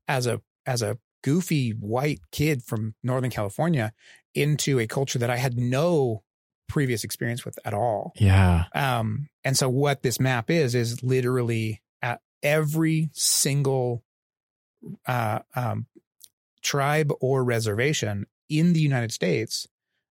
as 0.07 0.27
a 0.27 0.41
as 0.67 0.83
a 0.83 0.99
goofy 1.25 1.71
white 1.71 2.21
kid 2.31 2.63
from 2.63 2.95
Northern 3.03 3.31
California 3.31 3.93
into 4.35 4.79
a 4.79 4.87
culture 4.87 5.19
that 5.19 5.31
I 5.31 5.37
had 5.37 5.59
no 5.59 6.23
previous 6.69 7.03
experience 7.03 7.45
with 7.45 7.59
at 7.65 7.75
all. 7.75 8.13
Yeah. 8.17 8.65
Um, 8.75 9.29
and 9.43 9.57
so 9.57 9.69
what 9.69 10.03
this 10.03 10.21
map 10.21 10.51
is 10.51 10.75
is 10.75 11.03
literally 11.03 11.81
every 12.43 13.11
single 13.13 14.03
uh, 15.07 15.41
um, 15.55 15.87
tribe 16.63 17.13
or 17.21 17.45
reservation 17.45 18.27
in 18.49 18.73
the 18.73 18.81
United 18.81 19.13
States. 19.13 19.67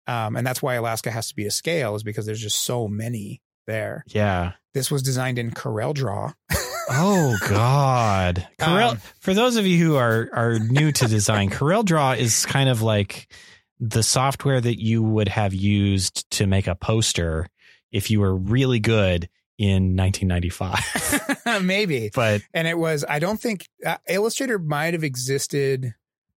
Um, 0.08 0.36
and 0.36 0.46
that's 0.46 0.62
why 0.62 0.76
Alaska 0.76 1.12
has 1.12 1.28
to 1.30 1.36
be 1.36 1.46
a 1.46 1.52
scale 1.52 1.96
is 1.96 2.04
because 2.04 2.26
there's 2.26 2.42
just 2.42 2.64
so 2.64 2.88
many 2.88 3.42
there. 3.68 4.04
Yeah. 4.08 4.54
This 4.74 4.90
was 4.90 5.04
designed 5.04 5.38
in 5.38 5.52
Corel 5.52 5.94
Draw. 5.94 6.34
Oh 6.90 7.38
God, 7.48 8.48
Corel. 8.60 8.92
Um, 8.92 8.98
for 9.20 9.34
those 9.34 9.56
of 9.56 9.68
you 9.68 9.84
who 9.84 9.96
are 9.96 10.30
are 10.34 10.60
new 10.60 10.92
to 10.92 11.08
design, 11.08 11.50
Corel 11.50 11.86
Draw 11.86 12.14
is 12.14 12.46
kind 12.46 12.70
of 12.70 12.82
like 12.82 13.32
the 13.80 14.04
software 14.04 14.60
that 14.60 14.82
you 14.82 15.04
would 15.04 15.28
have 15.28 15.54
used 15.54 16.30
to 16.32 16.48
make 16.48 16.68
a 16.68 16.76
poster 16.76 17.48
if 17.92 18.12
you 18.12 18.20
were 18.20 18.36
really 18.36 18.80
good 18.80 19.30
in 19.62 19.96
1995. 19.96 21.64
Maybe. 21.64 22.10
But 22.14 22.42
And 22.54 22.68
it 22.68 22.78
was, 22.78 23.06
I 23.08 23.20
don't 23.20 23.40
think 23.40 23.68
uh, 23.86 23.98
Illustrator 24.10 24.58
might 24.60 24.94
have 24.94 25.04
existed 25.04 25.94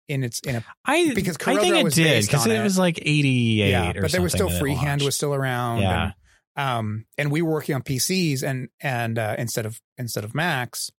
in 0.08 0.24
its, 0.24 0.40
in 0.40 0.56
a, 0.56 0.64
I 0.84 1.12
Because 1.14 1.36
I 1.46 1.56
think 1.56 1.76
it 1.76 1.84
was 1.84 1.94
did 1.94 2.26
because 2.26 2.46
it, 2.46 2.56
it. 2.56 2.62
was 2.62 2.78
like 2.78 2.98
88 3.00 3.70
yeah, 3.70 3.90
or 3.90 4.02
but 4.02 4.12
there 4.12 4.20
was 4.20 4.32
still 4.32 4.48
something 4.48 4.66
that 4.66 4.72
it 4.72 4.76
freehand 4.76 5.02
was 5.02 5.16
still 5.16 5.34
around. 5.34 5.82
Yeah. 5.82 6.12
And, 6.56 6.68
um, 6.68 7.04
and 7.16 7.30
we 7.30 7.40
were 7.42 7.52
working 7.52 7.74
on 7.74 7.82
PCs 7.82 8.42
and, 8.42 8.68
and, 8.80 9.18
uh, 9.18 9.36
instead 9.38 9.64
of, 9.64 9.80
instead 9.96 10.24
of 10.24 10.34
Macs. 10.34 10.90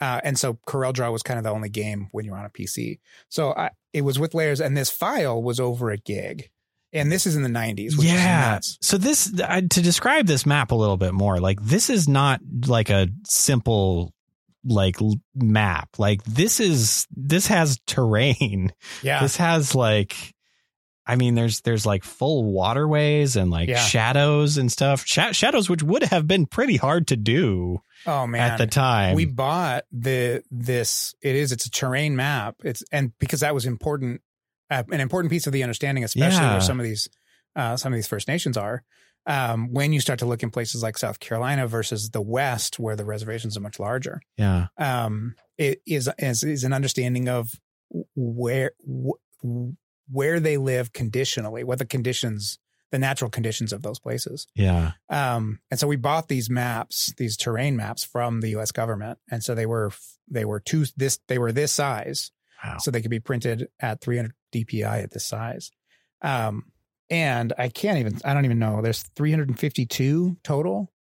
Uh, 0.00 0.20
and 0.22 0.38
so 0.38 0.54
CorelDRAW 0.66 1.12
was 1.12 1.22
kind 1.22 1.38
of 1.38 1.44
the 1.44 1.50
only 1.50 1.68
game 1.68 2.08
when 2.12 2.24
you're 2.24 2.36
on 2.36 2.44
a 2.44 2.50
PC. 2.50 2.98
So 3.28 3.52
I, 3.52 3.70
it 3.92 4.02
was 4.02 4.18
with 4.18 4.34
layers 4.34 4.60
and 4.60 4.76
this 4.76 4.90
file 4.90 5.42
was 5.42 5.60
over 5.60 5.90
a 5.90 5.96
gig. 5.96 6.50
And 6.92 7.12
this 7.12 7.26
is 7.26 7.36
in 7.36 7.42
the 7.42 7.48
90s. 7.48 7.96
Which 7.98 8.06
Is 8.06 8.12
yeah. 8.12 8.60
So 8.80 8.96
this 8.96 9.32
I, 9.40 9.60
to 9.60 9.82
describe 9.82 10.26
this 10.26 10.46
map 10.46 10.70
a 10.70 10.74
little 10.74 10.96
bit 10.96 11.12
more, 11.12 11.38
like 11.38 11.60
this 11.60 11.90
is 11.90 12.08
not 12.08 12.40
like 12.66 12.90
a 12.90 13.08
simple 13.24 14.14
like 14.64 14.96
map. 15.34 15.90
Like 15.98 16.22
this 16.24 16.60
is 16.60 17.06
this 17.14 17.46
has 17.48 17.78
terrain. 17.86 18.72
Yeah. 19.02 19.20
This 19.20 19.36
has 19.36 19.74
like 19.74 20.34
I 21.06 21.16
mean 21.16 21.34
there's 21.34 21.60
there's 21.60 21.86
like 21.86 22.04
full 22.04 22.44
waterways 22.44 23.36
and 23.36 23.50
like 23.50 23.68
Yeah. 23.68 23.76
shadows 23.82 24.56
and 24.56 24.70
stuff. 24.72 25.04
Sha- 25.06 25.32
shadows 25.32 25.68
which 25.68 25.82
would 25.82 26.04
have 26.04 26.26
been 26.26 26.46
pretty 26.46 26.76
hard 26.76 27.08
to 27.08 27.16
do 27.16 27.80
oh, 28.06 28.26
man. 28.26 28.52
at 28.52 28.58
the 28.58 28.66
time. 28.66 29.14
we 29.14 29.26
bought 29.26 29.84
the 29.92 30.42
this 30.50 31.14
it 31.22 31.36
is 31.36 31.52
it's 31.52 31.66
a 31.66 31.70
terrain 31.70 32.16
map 32.16 32.56
it's 32.64 32.82
and 32.92 33.12
because 33.18 33.40
that 33.40 33.54
was 33.54 33.66
important 33.66 34.20
uh, 34.70 34.82
an 34.90 35.00
important 35.00 35.30
piece 35.30 35.46
of 35.46 35.52
the 35.52 35.62
understanding 35.62 36.04
especially 36.04 36.38
Yeah. 36.44 36.52
where 36.52 36.60
some 36.60 36.78
of 36.80 36.84
these 36.84 37.08
uh, 37.56 37.76
some 37.76 37.92
of 37.92 37.96
these 37.96 38.06
first 38.06 38.28
nations 38.28 38.56
are 38.56 38.82
um, 39.26 39.72
when 39.72 39.92
you 39.92 40.00
start 40.00 40.20
to 40.20 40.26
look 40.26 40.42
in 40.42 40.50
places 40.50 40.82
like 40.82 40.96
south 40.98 41.20
carolina 41.20 41.66
versus 41.66 42.10
the 42.10 42.22
west 42.22 42.78
where 42.78 42.96
the 42.96 43.04
reservations 43.04 43.56
are 43.56 43.60
much 43.60 43.78
larger 43.78 44.20
yeah. 44.36 44.66
um, 44.78 45.34
it 45.56 45.80
is, 45.86 46.08
is 46.18 46.42
is 46.44 46.64
an 46.64 46.72
understanding 46.72 47.28
of 47.28 47.50
where 48.14 48.72
wh- 48.86 49.70
where 50.10 50.40
they 50.40 50.56
live 50.56 50.92
conditionally 50.92 51.64
what 51.64 51.78
the 51.78 51.86
conditions 51.86 52.58
the 52.90 52.98
natural 52.98 53.30
conditions 53.30 53.72
of 53.74 53.82
those 53.82 53.98
places 53.98 54.46
Yeah. 54.54 54.92
um, 55.10 55.58
and 55.70 55.78
so 55.78 55.86
we 55.86 55.96
bought 55.96 56.28
these 56.28 56.48
maps, 56.48 57.12
these 57.18 57.36
terrain 57.36 57.76
maps 57.76 58.02
from 58.02 58.40
the 58.40 58.48
U.S. 58.50 58.72
government, 58.72 59.18
and 59.30 59.44
so 59.44 59.54
they 59.54 59.66
were 59.66 59.92
they 60.30 60.46
were 60.46 60.58
two 60.58 60.86
this 60.96 61.18
they 61.28 61.36
were 61.38 61.52
this 61.52 61.70
size, 61.72 62.30
Wow. 62.64 62.78
so 62.78 62.90
they 62.90 63.02
could 63.02 63.10
be 63.10 63.20
printed 63.20 63.68
at 63.78 64.00
300 64.00 64.32
DPI 64.52 65.02
at 65.02 65.10
this 65.10 65.26
size. 65.26 65.70
Um, 66.22 66.64
and 67.10 67.52
I 67.58 67.68
can't 67.68 67.98
even 67.98 68.18
I 68.24 68.34
don't 68.34 68.44
even 68.44 68.58
know. 68.58 68.82
There's 68.82 69.02
352 69.16 70.36
total. 70.44 70.92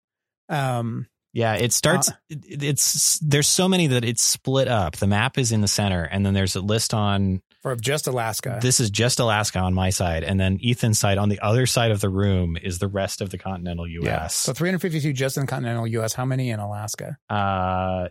Um, 0.49 1.07
Yeah, 1.33 1.55
it 1.55 1.73
starts. 1.73 2.09
Uh, 2.09 2.13
it- 2.29 2.63
it's 2.63 3.19
there's 3.19 3.47
so 3.47 3.67
many 3.67 3.87
that 3.87 4.03
it's 4.05 4.23
split 4.23 4.67
up. 4.67 4.95
The 4.95 5.07
map 5.07 5.37
is 5.37 5.51
in 5.51 5.61
the 5.61 5.67
center, 5.67 6.03
and 6.03 6.25
then 6.25 6.33
there's 6.33 6.55
a 6.55 6.61
list 6.61 6.93
on. 6.93 7.41
for 7.61 7.75
just 7.75 8.07
Alaska. 8.07 8.59
This 8.61 8.79
is 8.79 8.89
just 8.89 9.19
Alaska 9.19 9.59
on 9.59 9.73
my 9.73 9.89
side, 9.89 10.23
and 10.23 10.39
then 10.39 10.59
Ethan's 10.63 10.97
side 10.99 11.17
on 11.17 11.27
the 11.29 11.39
other 11.41 11.65
side 11.65 11.91
of 11.91 11.99
the 11.99 12.09
room 12.09 12.57
is 12.61 12.79
the 12.79 12.87
rest 12.87 13.19
of 13.21 13.29
the 13.29 13.37
continental 13.37 13.85
yeah. 13.87 13.99
U.S. 14.21 14.35
So 14.35 14.53
352 14.53 15.11
just 15.13 15.35
in 15.37 15.41
the 15.41 15.47
continental 15.47 15.85
U.S. 15.87 16.13
How 16.13 16.25
many 16.25 16.49
in 16.49 16.59
Alaska? 16.59 17.17
uh, 17.29 18.07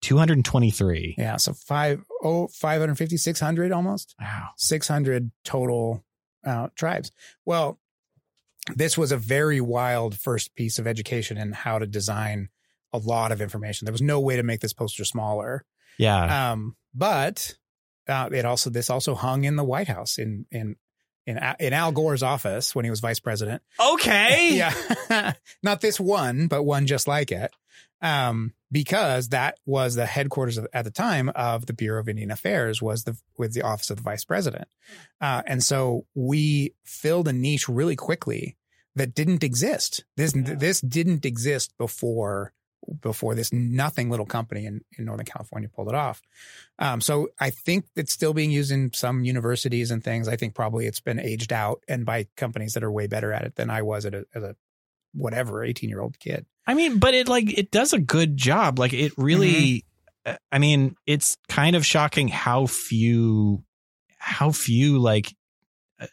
two 0.00 0.16
hundred 0.18 0.38
and 0.38 0.44
twenty-three. 0.44 1.14
Yeah. 1.18 1.36
So 1.36 1.52
five 1.52 2.02
oh 2.22 2.48
550 2.48 3.16
600 3.16 3.72
almost. 3.72 4.14
Wow. 4.20 4.48
600 4.56 5.30
total 5.44 6.04
uh, 6.44 6.68
tribes. 6.76 7.10
Well, 7.44 7.78
this 8.74 8.98
was 8.98 9.12
a 9.12 9.16
very 9.16 9.60
wild 9.60 10.18
first 10.18 10.54
piece 10.54 10.78
of 10.78 10.86
education 10.86 11.36
in 11.38 11.52
how 11.52 11.78
to 11.78 11.86
design 11.86 12.48
a 12.92 12.98
lot 12.98 13.32
of 13.32 13.40
information. 13.40 13.86
There 13.86 13.92
was 13.92 14.02
no 14.02 14.20
way 14.20 14.36
to 14.36 14.42
make 14.42 14.60
this 14.60 14.72
poster 14.72 15.04
smaller. 15.04 15.64
Yeah. 15.98 16.52
Um, 16.52 16.76
but 16.94 17.54
uh, 18.08 18.28
it 18.32 18.44
also 18.44 18.70
this 18.70 18.90
also 18.90 19.14
hung 19.14 19.44
in 19.44 19.56
the 19.56 19.64
White 19.64 19.88
House 19.88 20.18
in 20.18 20.46
in 20.50 20.76
in 21.26 21.38
Al- 21.38 21.56
in 21.60 21.72
Al 21.72 21.92
Gore's 21.92 22.22
office 22.22 22.74
when 22.74 22.84
he 22.84 22.90
was 22.90 23.00
vice 23.00 23.20
president. 23.20 23.62
okay. 23.78 24.50
Yeah, 25.10 25.32
not 25.62 25.80
this 25.80 26.00
one, 26.00 26.46
but 26.46 26.62
one 26.62 26.86
just 26.86 27.06
like 27.06 27.30
it. 27.32 27.50
Um, 28.00 28.54
because 28.70 29.28
that 29.30 29.58
was 29.66 29.94
the 29.94 30.06
headquarters 30.06 30.58
of, 30.58 30.66
at 30.72 30.84
the 30.84 30.90
time 30.90 31.30
of 31.30 31.66
the 31.66 31.72
Bureau 31.72 32.00
of 32.00 32.08
Indian 32.08 32.30
Affairs 32.30 32.82
was 32.82 33.04
the 33.04 33.18
with 33.36 33.54
the 33.54 33.62
office 33.62 33.90
of 33.90 33.96
the 33.96 34.02
vice 34.02 34.24
president, 34.24 34.68
uh, 35.20 35.42
and 35.46 35.62
so 35.62 36.06
we 36.14 36.74
filled 36.84 37.28
a 37.28 37.32
niche 37.32 37.68
really 37.68 37.96
quickly 37.96 38.56
that 38.94 39.14
didn't 39.14 39.44
exist. 39.44 40.04
This 40.16 40.32
this 40.34 40.80
didn't 40.80 41.24
exist 41.24 41.72
before 41.78 42.52
before 43.00 43.34
this 43.34 43.52
nothing 43.52 44.10
little 44.10 44.26
company 44.26 44.66
in, 44.66 44.80
in 44.96 45.04
Northern 45.04 45.26
California 45.26 45.68
pulled 45.68 45.88
it 45.88 45.94
off. 45.94 46.22
Um, 46.78 47.00
so 47.00 47.28
I 47.38 47.50
think 47.50 47.86
it's 47.96 48.12
still 48.12 48.32
being 48.32 48.50
used 48.50 48.70
in 48.70 48.92
some 48.92 49.24
universities 49.24 49.90
and 49.90 50.02
things. 50.02 50.28
I 50.28 50.36
think 50.36 50.54
probably 50.54 50.86
it's 50.86 51.00
been 51.00 51.18
aged 51.18 51.52
out 51.52 51.82
and 51.88 52.06
by 52.06 52.26
companies 52.36 52.74
that 52.74 52.84
are 52.84 52.90
way 52.90 53.06
better 53.06 53.32
at 53.32 53.44
it 53.44 53.56
than 53.56 53.70
I 53.70 53.82
was 53.82 54.06
at 54.06 54.14
a, 54.14 54.26
as 54.34 54.42
a 54.42 54.56
whatever 55.14 55.64
18 55.64 55.88
year 55.90 56.00
old 56.00 56.18
kid. 56.18 56.46
I 56.66 56.74
mean, 56.74 56.98
but 56.98 57.14
it 57.14 57.28
like 57.28 57.56
it 57.56 57.70
does 57.70 57.92
a 57.92 57.98
good 57.98 58.36
job. 58.36 58.78
Like 58.78 58.92
it 58.92 59.12
really. 59.16 59.84
Mm-hmm. 60.26 60.30
uh, 60.32 60.36
I 60.52 60.58
mean, 60.58 60.96
it's 61.06 61.36
kind 61.48 61.76
of 61.76 61.86
shocking 61.86 62.28
how 62.28 62.66
few, 62.66 63.64
how 64.18 64.50
few 64.50 64.98
like, 64.98 65.34
uh, 66.00 66.06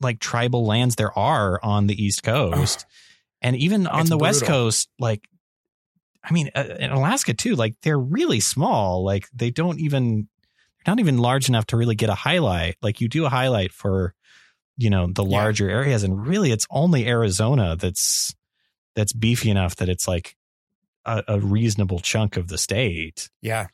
like 0.00 0.20
tribal 0.20 0.66
lands 0.66 0.96
there 0.96 1.16
are 1.18 1.58
on 1.62 1.86
the 1.86 1.94
East 1.94 2.22
Coast, 2.22 2.84
and 3.40 3.56
even 3.56 3.86
on 3.86 4.00
It's 4.00 4.10
the 4.10 4.18
West. 4.18 4.44
Coast. 4.44 4.88
Like, 4.98 5.26
I 6.22 6.32
mean, 6.32 6.50
uh, 6.54 6.64
in 6.78 6.90
Alaska 6.90 7.32
too. 7.34 7.54
Like 7.56 7.74
they're 7.82 7.98
really 7.98 8.40
small. 8.40 9.04
Like 9.04 9.28
they 9.34 9.50
don't 9.50 9.80
even, 9.80 10.28
they're 10.84 10.92
not 10.94 11.00
even 11.00 11.18
large 11.18 11.48
enough 11.48 11.66
to 11.68 11.76
really 11.76 11.94
get 11.94 12.10
a 12.10 12.14
highlight. 12.14 12.76
Like 12.82 13.00
you 13.00 13.08
do 13.08 13.24
a 13.24 13.28
highlight 13.30 13.72
for, 13.72 14.14
you 14.76 14.90
know, 14.90 15.06
the 15.10 15.24
Yeah. 15.24 15.38
larger 15.38 15.70
areas, 15.70 16.02
and 16.02 16.26
really, 16.26 16.50
it's 16.52 16.66
only 16.70 17.06
Arizona 17.08 17.76
that's 17.76 18.34
that's 18.94 19.12
beefy 19.12 19.50
enough 19.50 19.76
that 19.76 19.88
it's 19.88 20.06
like 20.08 20.36
a, 21.04 21.22
a 21.28 21.40
reasonable 21.40 21.98
chunk 22.00 22.36
of 22.36 22.48
the 22.48 22.58
state. 22.58 23.30
Yeah. 23.40 23.66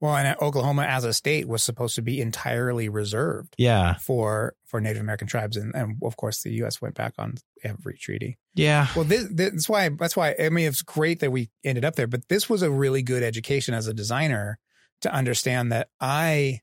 Well, 0.00 0.16
and 0.16 0.26
uh, 0.26 0.34
Oklahoma 0.44 0.82
as 0.82 1.04
a 1.04 1.12
state 1.12 1.46
was 1.46 1.62
supposed 1.62 1.94
to 1.94 2.02
be 2.02 2.20
entirely 2.20 2.88
reserved 2.88 3.54
Yeah. 3.56 3.94
for 3.98 4.54
for 4.66 4.80
Native 4.80 5.00
American 5.00 5.28
tribes, 5.28 5.56
and, 5.56 5.72
and 5.76 5.96
of 6.02 6.16
course 6.16 6.42
the 6.42 6.50
U.S. 6.54 6.82
went 6.82 6.96
back 6.96 7.14
on 7.18 7.34
every 7.62 7.96
treaty. 7.96 8.36
Yeah. 8.54 8.88
Well, 8.96 9.04
this, 9.04 9.28
this, 9.30 9.50
that's 9.50 9.68
why 9.68 9.90
that's 9.90 10.16
why 10.16 10.34
I 10.40 10.48
mean 10.48 10.66
it's 10.66 10.82
great 10.82 11.20
that 11.20 11.30
we 11.30 11.50
ended 11.62 11.84
up 11.84 11.94
there, 11.94 12.08
but 12.08 12.28
this 12.28 12.48
was 12.50 12.62
a 12.62 12.70
really 12.70 13.02
good 13.02 13.22
education 13.22 13.74
as 13.74 13.86
a 13.86 13.94
designer 13.94 14.58
to 15.02 15.12
understand 15.14 15.70
that 15.70 15.88
I, 16.00 16.60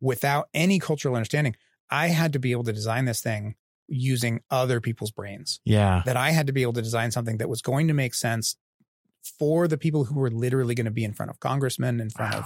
without 0.00 0.48
any 0.54 0.78
cultural 0.78 1.16
understanding, 1.16 1.56
I 1.90 2.08
had 2.08 2.32
to 2.34 2.38
be 2.38 2.52
able 2.52 2.64
to 2.64 2.72
design 2.72 3.06
this 3.06 3.20
thing 3.20 3.56
using 3.88 4.40
other 4.50 4.80
people's 4.80 5.10
brains. 5.10 5.60
Yeah. 5.64 6.02
That 6.06 6.16
I 6.16 6.30
had 6.30 6.46
to 6.46 6.52
be 6.52 6.62
able 6.62 6.74
to 6.74 6.82
design 6.82 7.10
something 7.10 7.38
that 7.38 7.48
was 7.48 7.62
going 7.62 7.88
to 7.88 7.94
make 7.94 8.14
sense 8.14 8.56
for 9.38 9.68
the 9.68 9.78
people 9.78 10.04
who 10.04 10.14
were 10.14 10.30
literally 10.30 10.74
going 10.74 10.86
to 10.86 10.90
be 10.90 11.04
in 11.04 11.12
front 11.12 11.30
of 11.30 11.40
congressmen, 11.40 12.00
in 12.00 12.10
front 12.10 12.34
of 12.34 12.44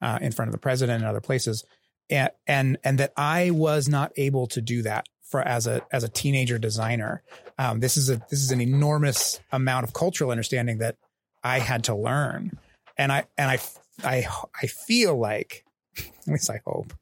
uh, 0.00 0.18
in 0.20 0.32
front 0.32 0.48
of 0.48 0.52
the 0.52 0.58
president 0.58 1.02
and 1.02 1.08
other 1.08 1.20
places, 1.20 1.64
and 2.10 2.30
and 2.46 2.78
and 2.84 2.98
that 2.98 3.12
I 3.16 3.50
was 3.50 3.88
not 3.88 4.12
able 4.16 4.46
to 4.48 4.60
do 4.60 4.82
that 4.82 5.06
for 5.22 5.40
as 5.40 5.66
a 5.66 5.82
as 5.92 6.04
a 6.04 6.08
teenager 6.08 6.58
designer. 6.58 7.22
Um, 7.58 7.80
this 7.80 7.96
is 7.96 8.10
a 8.10 8.16
this 8.30 8.40
is 8.40 8.50
an 8.50 8.60
enormous 8.60 9.40
amount 9.52 9.84
of 9.84 9.92
cultural 9.92 10.30
understanding 10.30 10.78
that 10.78 10.96
I 11.42 11.58
had 11.58 11.84
to 11.84 11.94
learn, 11.94 12.58
and 12.96 13.12
I 13.12 13.24
and 13.36 13.50
I 13.50 13.58
I 14.04 14.26
I 14.60 14.66
feel 14.66 15.18
like 15.18 15.64
at 15.98 16.28
least 16.28 16.50
I 16.50 16.60
hope 16.66 16.92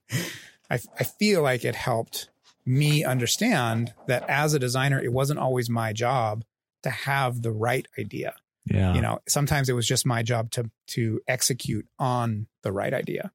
I 0.70 0.78
I 0.98 1.04
feel 1.04 1.42
like 1.42 1.64
it 1.64 1.74
helped 1.74 2.30
me 2.66 3.04
understand 3.04 3.94
that 4.08 4.28
as 4.28 4.52
a 4.52 4.58
designer, 4.58 5.00
it 5.00 5.12
wasn't 5.12 5.38
always 5.38 5.70
my 5.70 5.92
job 5.92 6.44
to 6.82 6.90
have 6.90 7.42
the 7.42 7.52
right 7.52 7.86
idea. 7.98 8.34
Yeah. 8.68 8.94
you 8.94 9.00
know 9.00 9.20
sometimes 9.28 9.68
it 9.68 9.74
was 9.74 9.86
just 9.86 10.04
my 10.04 10.24
job 10.24 10.50
to 10.50 10.68
to 10.88 11.20
execute 11.28 11.86
on 12.00 12.48
the 12.62 12.72
right 12.72 12.92
idea. 12.92 13.30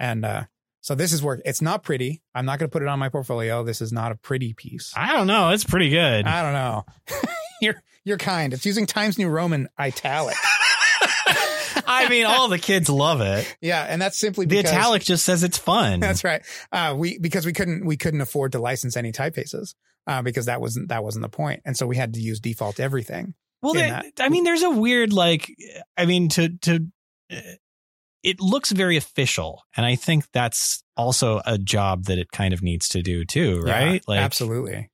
And 0.00 0.24
uh 0.24 0.44
so 0.80 0.96
this 0.96 1.12
is 1.12 1.22
where 1.22 1.40
it's 1.44 1.62
not 1.62 1.84
pretty. 1.84 2.20
I'm 2.34 2.44
not 2.44 2.58
going 2.58 2.68
to 2.68 2.72
put 2.72 2.82
it 2.82 2.88
on 2.88 2.98
my 2.98 3.08
portfolio. 3.08 3.62
This 3.62 3.80
is 3.80 3.92
not 3.92 4.10
a 4.10 4.16
pretty 4.16 4.52
piece. 4.52 4.92
I 4.96 5.12
don't 5.12 5.28
know. 5.28 5.50
It's 5.50 5.62
pretty 5.62 5.90
good. 5.90 6.26
i 6.26 6.42
don't 6.42 6.52
know. 6.52 6.84
You're 7.60 7.80
you're 8.04 8.18
kind. 8.18 8.52
It's 8.52 8.66
using 8.66 8.86
times 8.86 9.16
new 9.16 9.28
roman 9.28 9.68
italic 9.78 10.34
I 12.06 12.08
mean, 12.08 12.26
all 12.26 12.48
the 12.48 12.58
kids 12.58 12.88
love 12.88 13.20
it. 13.20 13.56
Yeah, 13.60 13.82
and 13.84 14.00
that's 14.00 14.18
simply 14.18 14.46
The 14.46 14.56
because 14.56 14.72
italic 14.72 15.02
just 15.02 15.24
says 15.24 15.42
it's 15.42 15.58
fun. 15.58 16.00
That's 16.00 16.24
right. 16.24 16.42
Uh, 16.70 16.94
we 16.96 17.18
because 17.18 17.46
we 17.46 17.52
couldn't 17.52 17.84
we 17.86 17.96
couldn't 17.96 18.20
afford 18.20 18.52
to 18.52 18.58
license 18.58 18.96
any 18.96 19.12
typefaces 19.12 19.74
uh, 20.06 20.22
because 20.22 20.46
that 20.46 20.60
wasn't 20.60 20.88
that 20.88 21.02
wasn't 21.04 21.22
the 21.22 21.28
point. 21.28 21.62
and 21.64 21.76
so 21.76 21.86
we 21.86 21.96
had 21.96 22.14
to 22.14 22.20
use 22.20 22.40
default 22.40 22.80
everything. 22.80 23.34
Well, 23.62 23.74
there, 23.74 23.88
that. 23.90 24.06
I 24.18 24.28
mean, 24.28 24.42
there's 24.44 24.62
a 24.64 24.70
weird 24.70 25.12
like, 25.12 25.48
I 25.96 26.04
mean, 26.06 26.28
to 26.30 26.48
to, 26.62 26.86
uh, 27.30 27.36
it 28.24 28.40
looks 28.40 28.72
very 28.72 28.96
official, 28.96 29.62
and 29.76 29.86
I 29.86 29.94
think 29.94 30.24
that's 30.32 30.82
also 30.96 31.40
a 31.46 31.58
job 31.58 32.04
that 32.04 32.18
it 32.18 32.30
kind 32.32 32.52
of 32.54 32.62
needs 32.62 32.88
to 32.90 33.02
do 33.02 33.24
too, 33.24 33.62
Yeah, 33.66 33.72
right? 33.72 34.02
like, 34.08 34.20
absolutely. 34.20 34.90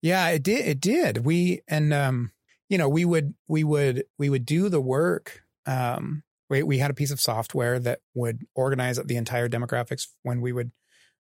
Yeah, 0.00 0.28
it 0.30 0.42
did. 0.42 0.66
It 0.66 0.80
did. 0.80 1.24
We 1.24 1.62
and 1.68 1.94
um, 1.94 2.32
you 2.68 2.76
know, 2.78 2.88
we 2.88 3.04
would 3.04 3.34
we 3.46 3.62
would 3.62 4.04
we 4.18 4.28
would 4.28 4.44
do 4.46 4.68
the 4.68 4.80
work. 4.80 5.42
Um, 5.66 6.24
we 6.52 6.62
we 6.62 6.78
had 6.78 6.90
a 6.90 6.94
piece 6.94 7.10
of 7.10 7.20
software 7.20 7.78
that 7.80 8.00
would 8.14 8.44
organize 8.54 8.98
the 8.98 9.16
entire 9.16 9.48
demographics 9.48 10.06
when 10.22 10.40
we 10.40 10.52
would 10.52 10.70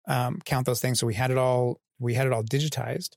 um, 0.09 0.41
count 0.45 0.65
those 0.67 0.81
things. 0.81 0.99
So 0.99 1.07
we 1.07 1.15
had 1.15 1.31
it 1.31 1.39
all 1.39 1.81
we 2.01 2.15
had 2.15 2.27
it 2.27 2.33
all 2.33 2.43
digitized, 2.43 3.11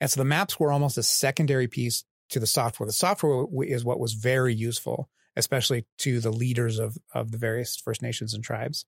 and 0.00 0.10
so 0.10 0.20
the 0.20 0.24
maps 0.24 0.58
were 0.60 0.70
almost 0.72 0.96
a 0.98 1.02
secondary 1.02 1.66
piece 1.68 2.04
to 2.30 2.40
the 2.40 2.46
software. 2.46 2.86
The 2.86 2.92
software 2.92 3.46
is 3.64 3.84
what 3.84 3.98
was 4.00 4.12
very 4.14 4.54
useful, 4.54 5.08
especially 5.36 5.86
to 5.98 6.20
the 6.20 6.30
leaders 6.30 6.78
of 6.78 6.96
of 7.12 7.32
the 7.32 7.38
various 7.38 7.76
First 7.76 8.00
Nations 8.02 8.32
and 8.32 8.44
tribes, 8.44 8.86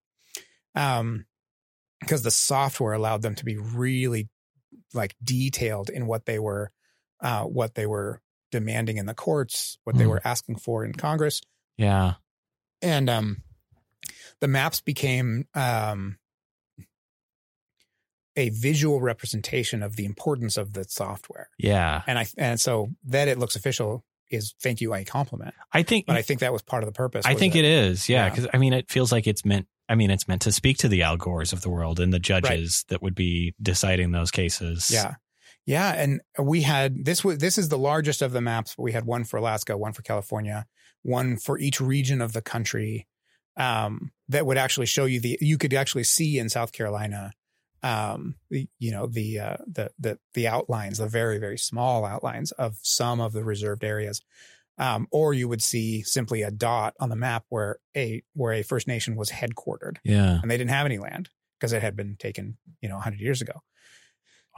um, 0.75 1.27
because 2.01 2.23
the 2.23 2.31
software 2.31 2.93
allowed 2.93 3.23
them 3.23 3.35
to 3.35 3.45
be 3.45 3.57
really 3.57 4.29
like 4.95 5.15
detailed 5.23 5.91
in 5.91 6.07
what 6.07 6.27
they 6.27 6.39
were 6.39 6.71
uh, 7.21 7.43
what 7.45 7.75
they 7.75 7.87
were 7.87 8.23
demanding 8.53 8.97
in 8.97 9.07
the 9.07 9.15
courts, 9.15 9.79
what 9.85 9.97
they 9.97 10.05
Hmm. 10.05 10.11
were 10.11 10.23
asking 10.25 10.57
for 10.57 10.85
in 10.85 10.93
Congress, 10.95 11.43
yeah, 11.77 12.15
and 12.83 13.09
um, 13.11 13.43
the 14.41 14.49
maps 14.49 14.81
became 14.81 15.47
um, 15.55 16.19
a 18.37 18.51
visual 18.51 19.01
representation 19.01 19.83
of 19.83 19.97
the 19.97 20.05
importance 20.05 20.57
of 20.57 20.73
the 20.73 20.85
software. 20.85 21.49
yeah. 21.59 22.03
And 22.07 22.19
I 22.19 22.27
and 22.37 22.61
so 22.61 22.91
that 23.05 23.29
it 23.29 23.39
looks 23.39 23.57
official 23.57 24.05
is 24.31 24.55
thank 24.61 24.81
you 24.81 24.95
a 24.95 25.05
compliment. 25.05 25.55
I 25.73 25.83
think 25.83 26.07
But 26.07 26.17
I 26.17 26.23
think 26.23 26.41
that 26.41 26.53
was 26.53 26.63
part 26.63 26.83
of 26.83 26.87
the 26.87 26.93
purpose. 26.93 27.25
I 27.27 27.35
think 27.35 27.55
that- 27.55 27.61
it 27.61 27.65
is, 27.65 28.09
yeah, 28.09 28.25
Yeah. 28.25 28.31
because 28.31 28.47
I 28.53 28.59
mean, 28.59 28.73
it 28.75 28.91
feels 28.91 29.11
like 29.11 29.27
it's 29.27 29.45
meant. 29.45 29.67
I 29.89 29.95
mean, 29.95 30.11
it's 30.11 30.29
meant 30.29 30.43
to 30.43 30.53
speak 30.53 30.77
to 30.79 30.89
the 30.89 31.03
Al 31.03 31.17
Gores 31.17 31.55
of 31.55 31.63
the 31.63 31.71
world 31.71 31.99
and 31.99 32.13
the 32.13 32.19
judges 32.19 32.85
that 32.91 33.01
would 33.03 33.15
be 33.15 33.55
deciding 33.61 34.13
those 34.13 34.31
cases. 34.31 34.91
Yeah. 34.91 35.15
Yeah. 35.65 35.93
And 35.95 36.21
we 36.39 36.61
had 36.63 37.05
this 37.07 37.25
was 37.25 37.39
this 37.39 37.57
is 37.59 37.71
the 37.71 37.79
largest 37.79 38.21
of 38.23 38.33
the 38.33 38.43
maps. 38.43 38.77
We 38.79 38.93
had 38.93 39.05
one 39.07 39.25
for 39.25 39.39
Alaska, 39.39 39.77
one 39.79 39.95
for 39.95 40.03
California, 40.03 40.67
one 41.03 41.37
for 41.37 41.59
each 41.59 41.81
region 41.81 42.21
of 42.21 42.33
the 42.33 42.43
country. 42.43 43.07
Um, 43.57 44.13
that 44.29 44.47
would 44.47 44.59
actually 44.59 44.87
show 44.87 45.05
you 45.05 45.21
the 45.21 45.39
you 45.41 45.59
could 45.59 45.75
actually 45.75 46.05
see 46.05 46.39
in 46.39 46.49
South 46.49 46.73
Carolina 46.73 47.33
um 47.83 48.35
the 48.51 48.69
you 48.81 48.91
know 48.91 49.07
the 49.07 49.39
uh 49.39 49.57
the 49.67 49.91
the 49.99 50.19
the 50.35 50.49
outlines, 50.49 50.99
the 50.99 51.09
very, 51.09 51.39
very 51.39 51.59
small 51.59 52.05
outlines 52.05 52.53
of 52.53 52.77
some 52.83 53.21
of 53.21 53.33
the 53.33 53.45
reserved 53.45 53.85
areas. 53.85 54.23
Um, 54.81 55.09
or 55.11 55.35
you 55.35 55.49
would 55.49 55.61
see 55.61 56.03
simply 56.03 56.43
a 56.43 56.53
dot 56.53 56.95
on 57.01 57.09
the 57.09 57.17
map 57.17 57.45
where 57.49 57.79
a 57.97 58.23
where 58.35 58.53
a 58.53 58.63
First 58.63 58.87
Nation 58.87 59.17
was 59.17 59.29
headquartered 59.29 59.97
yeah. 60.05 60.39
and 60.41 60.49
they 60.49 60.57
didn't 60.57 60.71
have 60.71 60.87
any 60.87 60.99
land 60.99 61.31
because 61.59 61.73
it 61.73 61.83
had 61.83 61.97
been 61.97 62.17
taken, 62.17 62.57
you 62.81 62.89
know, 62.89 62.95
100 62.95 63.21
years 63.21 63.43
ago. 63.43 63.55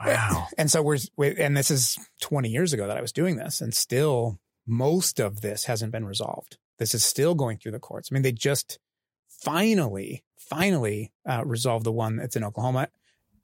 Wow. 0.05 0.47
And 0.57 0.69
so 0.69 0.81
we're, 0.81 0.99
and 1.19 1.55
this 1.55 1.71
is 1.71 1.97
20 2.21 2.49
years 2.49 2.73
ago 2.73 2.87
that 2.87 2.97
I 2.97 3.01
was 3.01 3.11
doing 3.11 3.35
this, 3.35 3.61
and 3.61 3.73
still 3.73 4.39
most 4.65 5.19
of 5.19 5.41
this 5.41 5.65
hasn't 5.65 5.91
been 5.91 6.05
resolved. 6.05 6.57
This 6.77 6.93
is 6.93 7.03
still 7.03 7.35
going 7.35 7.57
through 7.57 7.73
the 7.73 7.79
courts. 7.79 8.09
I 8.11 8.13
mean, 8.13 8.23
they 8.23 8.31
just 8.31 8.79
finally, 9.27 10.23
finally 10.37 11.11
uh, 11.27 11.43
resolved 11.45 11.85
the 11.85 11.91
one 11.91 12.17
that's 12.17 12.35
in 12.35 12.43
Oklahoma 12.43 12.89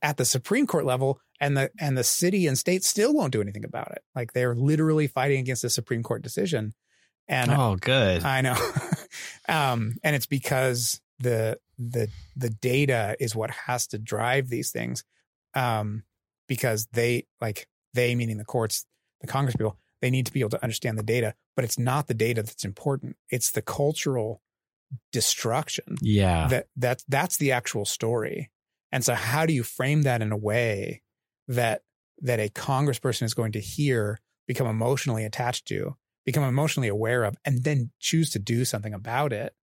at 0.02 0.18
the 0.18 0.26
Supreme 0.26 0.68
Court 0.68 0.86
level, 0.86 1.20
and 1.40 1.58
the 1.58 1.72
and 1.80 1.98
the 1.98 2.04
city 2.04 2.48
and 2.48 2.58
state 2.58 2.84
still 2.84 3.14
won't 3.14 3.32
do 3.32 3.42
anything 3.42 3.66
about 3.66 3.92
it. 3.92 4.04
Like 4.16 4.34
they're 4.34 4.56
literally 4.56 5.08
fighting 5.08 5.40
against 5.40 5.62
the 5.62 5.70
Supreme 5.70 6.04
Court 6.04 6.22
decision. 6.22 6.74
And 7.28 7.52
Oh, 7.52 7.76
good. 7.76 8.24
I 8.24 8.42
know. 8.42 8.56
um, 9.50 9.98
and 10.04 10.16
it's 10.16 10.26
because 10.26 11.02
the 11.20 11.60
the 11.78 12.10
the 12.36 12.50
data 12.50 13.16
is 13.20 13.36
what 13.36 13.52
has 13.52 13.88
to 13.88 13.98
drive 13.98 14.50
these 14.50 14.72
things. 14.72 15.04
Um, 15.54 16.04
because 16.48 16.88
they 16.94 17.26
like 17.42 17.68
they 17.94 18.16
meaning 18.16 18.38
the 18.38 18.46
courts, 18.46 18.86
the 19.22 19.28
Congress 19.28 19.56
people, 19.56 19.78
they 20.02 20.10
need 20.10 20.26
to 20.26 20.34
be 20.34 20.42
able 20.42 20.52
to 20.52 20.64
understand 20.64 20.98
the 20.98 21.04
data, 21.04 21.34
but 21.56 21.66
it's 21.66 21.80
not 21.80 22.08
the 22.08 22.14
data 22.14 22.44
that's 22.44 22.66
important. 22.66 23.16
It's 23.30 23.52
the 23.52 23.62
cultural 23.62 24.42
destruction 25.12 25.98
yeah. 26.02 26.48
that 26.48 26.68
that 26.78 27.04
that's 27.08 27.38
the 27.38 27.52
actual 27.52 27.86
story. 27.86 28.52
And 28.92 29.04
so 29.04 29.16
how 29.16 29.46
do 29.46 29.54
you 29.54 29.64
frame 29.64 30.04
that 30.04 30.22
in 30.22 30.32
a 30.32 30.38
way 30.38 31.02
that 31.48 31.82
that 32.22 32.40
a 32.40 32.50
congressperson 32.50 33.24
is 33.24 33.34
going 33.34 33.52
to 33.52 33.60
hear, 33.60 34.20
become 34.48 34.68
emotionally 34.68 35.26
attached 35.26 35.68
to, 35.68 35.96
become 36.26 36.44
emotionally 36.44 36.88
aware 36.88 37.24
of, 37.24 37.36
and 37.44 37.64
then 37.64 37.92
choose 38.00 38.30
to 38.32 38.40
do 38.40 38.66
something 38.66 38.94
about 38.94 39.34
it? 39.34 39.54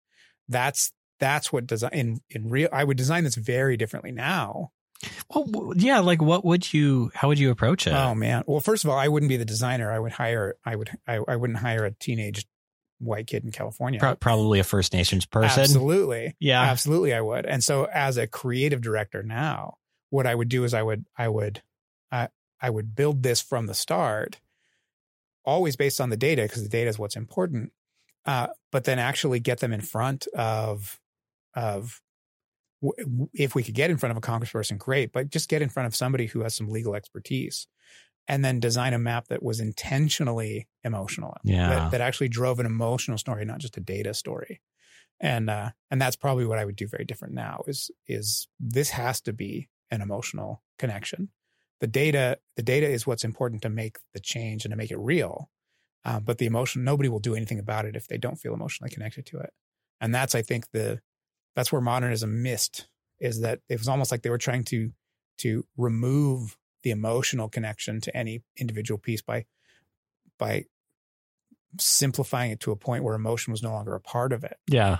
That's 0.48 0.92
that's 1.20 1.52
what 1.52 1.66
design 1.66 1.92
in 1.92 2.20
in 2.28 2.48
real 2.48 2.68
I 2.72 2.84
would 2.84 2.96
design 2.96 3.24
this 3.24 3.36
very 3.36 3.76
differently 3.76 4.12
now. 4.12 4.72
Well, 5.28 5.72
yeah. 5.76 6.00
Like, 6.00 6.22
what 6.22 6.44
would 6.44 6.72
you? 6.72 7.10
How 7.14 7.28
would 7.28 7.38
you 7.38 7.50
approach 7.50 7.86
it? 7.86 7.92
Oh 7.92 8.14
man. 8.14 8.44
Well, 8.46 8.60
first 8.60 8.84
of 8.84 8.90
all, 8.90 8.98
I 8.98 9.08
wouldn't 9.08 9.28
be 9.28 9.36
the 9.36 9.44
designer. 9.44 9.90
I 9.92 9.98
would 9.98 10.12
hire 10.12 10.56
I 10.64 10.76
would 10.76 10.90
I, 11.06 11.20
I 11.26 11.36
wouldn't 11.36 11.58
hire 11.58 11.84
a 11.84 11.90
teenage 11.90 12.46
white 12.98 13.26
kid 13.26 13.44
in 13.44 13.52
California. 13.52 14.00
Pro- 14.00 14.14
probably 14.14 14.60
a 14.60 14.64
First 14.64 14.92
Nations 14.92 15.26
person. 15.26 15.62
Absolutely. 15.62 16.36
Yeah. 16.38 16.62
Absolutely 16.62 17.12
I 17.12 17.20
would. 17.20 17.44
And 17.44 17.62
so 17.62 17.86
as 17.92 18.16
a 18.16 18.26
creative 18.26 18.80
director 18.80 19.22
now, 19.22 19.78
what 20.10 20.26
I 20.26 20.34
would 20.34 20.48
do 20.48 20.64
is 20.64 20.72
I 20.74 20.82
would 20.82 21.04
I 21.16 21.28
would 21.28 21.62
I 22.10 22.28
I 22.60 22.70
would 22.70 22.94
build 22.94 23.22
this 23.22 23.40
from 23.40 23.66
the 23.66 23.74
start, 23.74 24.40
always 25.44 25.76
based 25.76 26.00
on 26.00 26.10
the 26.10 26.16
data, 26.16 26.42
because 26.42 26.62
the 26.62 26.68
data 26.68 26.88
is 26.88 26.98
what's 26.98 27.16
important. 27.16 27.72
Uh, 28.24 28.46
but 28.72 28.84
then 28.84 28.98
actually 28.98 29.38
get 29.38 29.58
them 29.58 29.72
in 29.72 29.82
front 29.82 30.26
of 30.28 30.98
of 31.54 32.00
if 33.32 33.54
we 33.54 33.62
could 33.62 33.74
get 33.74 33.90
in 33.90 33.96
front 33.96 34.10
of 34.10 34.16
a 34.16 34.20
congressperson, 34.20 34.78
great, 34.78 35.12
but 35.12 35.30
just 35.30 35.48
get 35.48 35.62
in 35.62 35.68
front 35.68 35.86
of 35.86 35.96
somebody 35.96 36.26
who 36.26 36.40
has 36.40 36.54
some 36.54 36.68
legal 36.68 36.94
expertise 36.94 37.66
and 38.26 38.44
then 38.44 38.60
design 38.60 38.94
a 38.94 38.98
map 38.98 39.28
that 39.28 39.42
was 39.42 39.60
intentionally 39.60 40.66
emotional. 40.82 41.36
Yeah. 41.44 41.68
That, 41.68 41.90
that 41.92 42.00
actually 42.00 42.28
drove 42.28 42.58
an 42.58 42.66
emotional 42.66 43.18
story, 43.18 43.44
not 43.44 43.58
just 43.58 43.76
a 43.76 43.80
data 43.80 44.14
story 44.14 44.60
and 45.20 45.48
uh 45.48 45.70
and 45.90 46.00
that's 46.00 46.16
probably 46.16 46.44
what 46.44 46.58
i 46.58 46.64
would 46.64 46.76
do 46.76 46.86
very 46.86 47.04
different 47.04 47.34
now 47.34 47.62
is 47.66 47.90
is 48.06 48.48
this 48.58 48.90
has 48.90 49.20
to 49.20 49.32
be 49.32 49.68
an 49.90 50.00
emotional 50.00 50.62
connection 50.78 51.28
the 51.80 51.86
data 51.86 52.38
the 52.56 52.62
data 52.62 52.88
is 52.88 53.06
what's 53.06 53.24
important 53.24 53.62
to 53.62 53.68
make 53.68 53.98
the 54.12 54.20
change 54.20 54.64
and 54.64 54.72
to 54.72 54.76
make 54.76 54.90
it 54.90 54.98
real 54.98 55.50
uh, 56.04 56.20
but 56.20 56.38
the 56.38 56.46
emotion 56.46 56.84
nobody 56.84 57.08
will 57.08 57.20
do 57.20 57.34
anything 57.34 57.58
about 57.58 57.84
it 57.84 57.96
if 57.96 58.06
they 58.08 58.18
don't 58.18 58.36
feel 58.36 58.54
emotionally 58.54 58.90
connected 58.90 59.24
to 59.24 59.38
it 59.38 59.50
and 60.00 60.14
that's 60.14 60.34
i 60.34 60.42
think 60.42 60.70
the 60.72 61.00
that's 61.54 61.72
where 61.72 61.80
modernism 61.80 62.42
missed 62.42 62.86
is 63.20 63.40
that 63.40 63.60
it 63.68 63.78
was 63.78 63.88
almost 63.88 64.10
like 64.10 64.22
they 64.22 64.30
were 64.30 64.38
trying 64.38 64.64
to 64.64 64.92
to 65.38 65.64
remove 65.76 66.56
the 66.82 66.90
emotional 66.90 67.48
connection 67.48 68.00
to 68.00 68.16
any 68.16 68.42
individual 68.56 68.98
piece 68.98 69.22
by 69.22 69.44
by 70.38 70.64
simplifying 71.80 72.52
it 72.52 72.60
to 72.60 72.70
a 72.70 72.76
point 72.76 73.02
where 73.02 73.14
emotion 73.14 73.50
was 73.50 73.62
no 73.62 73.72
longer 73.72 73.94
a 73.94 74.00
part 74.00 74.32
of 74.32 74.44
it 74.44 74.58
yeah. 74.68 74.98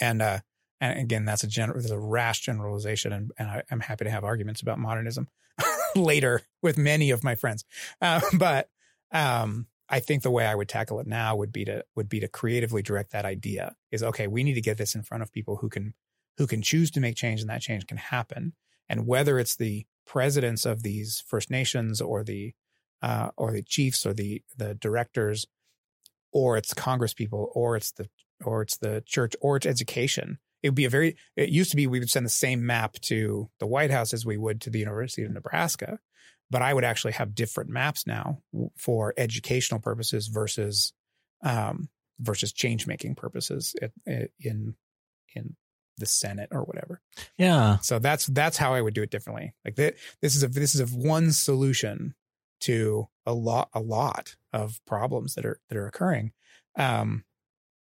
and 0.00 0.22
uh 0.22 0.38
and 0.80 0.98
again 0.98 1.24
that's 1.24 1.42
a 1.42 1.48
general 1.48 1.78
there's 1.78 1.90
a 1.90 1.98
rash 1.98 2.40
generalization 2.40 3.12
and, 3.12 3.32
and 3.38 3.48
I, 3.48 3.62
i'm 3.70 3.80
happy 3.80 4.04
to 4.04 4.10
have 4.10 4.24
arguments 4.24 4.62
about 4.62 4.78
modernism 4.78 5.28
later 5.96 6.42
with 6.62 6.78
many 6.78 7.10
of 7.10 7.24
my 7.24 7.34
friends 7.34 7.64
uh, 8.00 8.20
but 8.38 8.70
um 9.12 9.66
i 9.88 10.00
think 10.00 10.22
the 10.22 10.30
way 10.30 10.46
i 10.46 10.54
would 10.54 10.68
tackle 10.68 11.00
it 11.00 11.06
now 11.06 11.34
would 11.34 11.52
be 11.52 11.64
to 11.64 11.84
would 11.94 12.08
be 12.08 12.20
to 12.20 12.28
creatively 12.28 12.82
direct 12.82 13.12
that 13.12 13.24
idea 13.24 13.74
is 13.90 14.02
okay 14.02 14.26
we 14.26 14.44
need 14.44 14.54
to 14.54 14.60
get 14.60 14.78
this 14.78 14.94
in 14.94 15.02
front 15.02 15.22
of 15.22 15.32
people 15.32 15.56
who 15.56 15.68
can 15.68 15.94
who 16.38 16.46
can 16.46 16.62
choose 16.62 16.90
to 16.92 17.00
make 17.00 17.16
change 17.16 17.40
and 17.40 17.50
that 17.50 17.60
change 17.60 17.86
can 17.86 17.98
happen. 17.98 18.54
And 18.88 19.06
whether 19.06 19.38
it's 19.38 19.56
the 19.56 19.86
presidents 20.06 20.64
of 20.64 20.82
these 20.82 21.22
first 21.26 21.50
nations 21.50 22.00
or 22.00 22.24
the 22.24 22.54
uh, 23.02 23.30
or 23.36 23.52
the 23.52 23.62
chiefs 23.62 24.06
or 24.06 24.14
the 24.14 24.42
the 24.56 24.74
directors 24.74 25.46
or 26.32 26.56
it's 26.56 26.74
congress 26.74 27.14
people 27.14 27.52
or 27.54 27.76
it's 27.76 27.92
the 27.92 28.08
or 28.44 28.62
it's 28.62 28.76
the 28.78 29.02
church 29.06 29.36
or 29.40 29.56
it's 29.56 29.66
education 29.66 30.38
it 30.62 30.68
would 30.68 30.74
be 30.74 30.86
a 30.86 30.90
very 30.90 31.14
it 31.36 31.48
used 31.50 31.70
to 31.70 31.76
be 31.76 31.86
we 31.86 32.00
would 32.00 32.10
send 32.10 32.26
the 32.26 32.30
same 32.30 32.66
map 32.66 32.94
to 32.94 33.48
the 33.60 33.66
white 33.66 33.92
house 33.92 34.12
as 34.12 34.26
we 34.26 34.36
would 34.36 34.60
to 34.60 34.70
the 34.70 34.80
university 34.80 35.22
of 35.22 35.30
nebraska 35.30 36.00
but 36.50 36.62
i 36.62 36.72
would 36.72 36.84
actually 36.84 37.12
have 37.12 37.34
different 37.34 37.70
maps 37.70 38.06
now 38.06 38.40
for 38.76 39.14
educational 39.16 39.80
purposes 39.80 40.28
versus 40.28 40.92
um 41.44 41.88
versus 42.20 42.52
change 42.52 42.86
making 42.86 43.14
purposes 43.14 43.74
in 44.06 44.28
in 44.40 44.74
in 45.34 45.56
the 45.98 46.06
senate 46.06 46.48
or 46.52 46.62
whatever 46.62 47.00
Yeah. 47.36 47.78
so 47.78 47.98
that's 47.98 48.26
that's 48.26 48.56
how 48.56 48.72
I 48.74 48.80
would 48.80 48.94
do 48.94 49.02
it 49.02 49.10
differently. 49.10 49.52
Like 49.64 49.74
that, 49.76 49.96
this 50.22 50.36
is 50.36 50.44
a 50.44 50.48
this 50.48 50.76
is 50.76 50.80
a 50.80 50.86
one 50.96 51.32
solution 51.32 52.14
to 52.60 53.08
a 53.26 53.32
lot 53.34 53.68
a 53.72 53.80
lot 53.80 54.36
of 54.52 54.80
problems 54.86 55.34
that 55.34 55.44
are 55.44 55.60
that 55.68 55.76
are 55.76 55.88
occurring. 55.88 56.30
Um, 56.76 57.24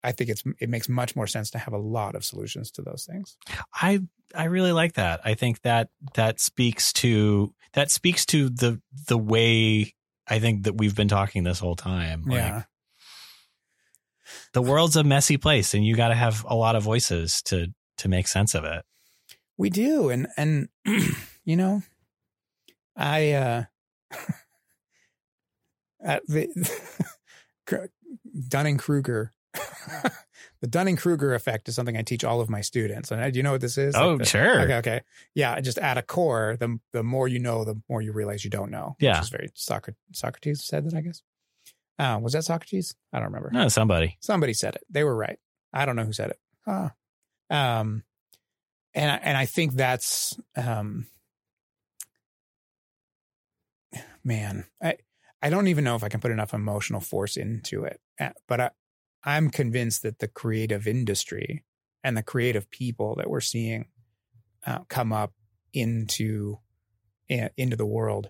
I 0.04 0.12
think 0.12 0.30
it's 0.30 0.44
it 0.60 0.70
makes 0.70 0.90
much 0.90 1.16
more 1.16 1.28
sense 1.28 1.52
to 1.52 1.60
have 1.60 1.74
a 1.74 1.78
lot 1.78 2.16
of 2.16 2.26
solutions 2.26 2.72
to 2.72 2.82
those 2.82 3.06
things. 3.10 3.38
I 3.74 4.02
I 4.36 4.46
really 4.46 4.72
like 4.72 4.94
that. 4.94 5.22
I 5.24 5.36
think 5.36 5.62
that 5.62 5.90
that 6.14 6.40
speaks 6.40 6.92
to 6.94 7.54
that 7.74 7.92
speaks 7.92 8.26
to 8.28 8.50
the 8.50 8.82
the 9.08 9.18
way 9.18 9.94
I 10.28 10.40
think 10.40 10.64
that 10.64 10.78
we've 10.78 10.96
been 10.96 11.08
talking 11.08 11.44
this 11.44 11.60
whole 11.60 11.76
time. 11.76 12.24
Like, 12.26 12.38
yeah. 12.38 12.64
the 14.54 14.62
world's 14.62 14.96
a 14.96 15.04
messy 15.04 15.38
place, 15.38 15.74
and 15.74 15.86
you 15.86 15.96
got 15.96 16.10
to 16.10 16.16
have 16.16 16.46
a 16.48 16.56
lot 16.56 16.76
of 16.76 16.84
voices 16.84 17.42
to 17.44 17.68
to 17.98 18.08
make 18.08 18.28
sense 18.28 18.56
of 18.56 18.64
it. 18.64 18.84
We 19.58 19.70
do, 19.70 20.10
and 20.10 20.28
and 20.38 20.70
you 21.44 21.56
know, 21.56 21.84
I 22.96 23.32
uh, 23.34 23.64
at 26.02 26.26
the 26.28 26.50
Dunning 28.48 28.78
Kruger, 28.78 29.34
the 30.62 30.68
Dunning 30.68 30.96
Kruger 30.96 31.34
effect 31.34 31.68
is 31.70 31.76
something 31.76 31.98
I 31.98 32.02
teach 32.04 32.24
all 32.24 32.40
of 32.42 32.50
my 32.50 32.62
students. 32.62 33.12
And 33.12 33.22
uh, 33.22 33.30
do 33.30 33.38
you 33.38 33.44
know 33.44 33.52
what 33.54 33.62
this 33.62 33.78
is? 33.78 33.96
Oh, 33.96 34.12
Like 34.12 34.20
the- 34.20 34.26
sure. 34.26 34.62
Okay, 34.62 34.76
okay, 34.78 35.02
yeah. 35.36 35.60
Just 35.62 35.78
at 35.78 35.98
a 35.98 36.02
core, 36.02 36.58
the 36.60 36.80
the 36.94 37.04
more 37.04 37.28
you 37.28 37.40
know, 37.40 37.64
the 37.66 37.82
more 37.90 38.02
you 38.02 38.12
realize 38.14 38.44
you 38.44 38.50
don't 38.50 38.72
know. 38.72 38.96
Yeah. 39.00 39.16
which 39.18 39.24
is 39.24 39.30
very 39.30 39.50
Socrates. 39.56 40.00
Socrates 40.14 40.64
said 40.64 40.86
that, 40.86 40.94
I 40.96 41.02
guess. 41.02 41.22
Uh, 42.00 42.20
was 42.22 42.34
that 42.34 42.44
Socrates? 42.46 42.96
I 43.14 43.18
don't 43.20 43.28
remember. 43.28 43.52
No, 43.52 43.68
somebody. 43.68 44.18
Somebody 44.22 44.54
said 44.54 44.76
it. 44.76 44.84
They 44.90 45.04
were 45.04 45.16
right. 45.16 45.38
I 45.74 45.86
don't 45.86 45.96
know 45.96 46.06
who 46.06 46.14
said 46.14 46.32
it. 46.32 46.40
Huh. 46.66 46.90
Um, 47.50 48.04
and 48.94 49.12
I, 49.12 49.16
and 49.18 49.38
I 49.38 49.46
think 49.46 49.74
that's 49.74 50.38
um, 50.56 51.08
man. 54.24 54.66
I 54.82 54.98
I 55.42 55.50
don't 55.50 55.68
even 55.68 55.84
know 55.84 55.96
if 55.96 56.04
I 56.04 56.10
can 56.10 56.20
put 56.20 56.32
enough 56.32 56.54
emotional 56.54 57.02
force 57.02 57.36
into 57.38 57.84
it, 57.84 58.00
Uh, 58.20 58.30
but 58.48 58.62
I 58.62 58.70
I'm 59.24 59.50
convinced 59.50 60.02
that 60.04 60.20
the 60.20 60.28
creative 60.28 60.88
industry 60.88 61.64
and 62.04 62.18
the 62.18 62.24
creative 62.24 62.70
people 62.72 63.16
that 63.18 63.30
we're 63.30 63.40
seeing 63.42 63.86
uh, 64.66 64.80
come 64.88 65.14
up 65.14 65.34
into 65.74 66.58
uh, 67.32 67.50
into 67.58 67.76
the 67.76 67.86
world 67.86 68.30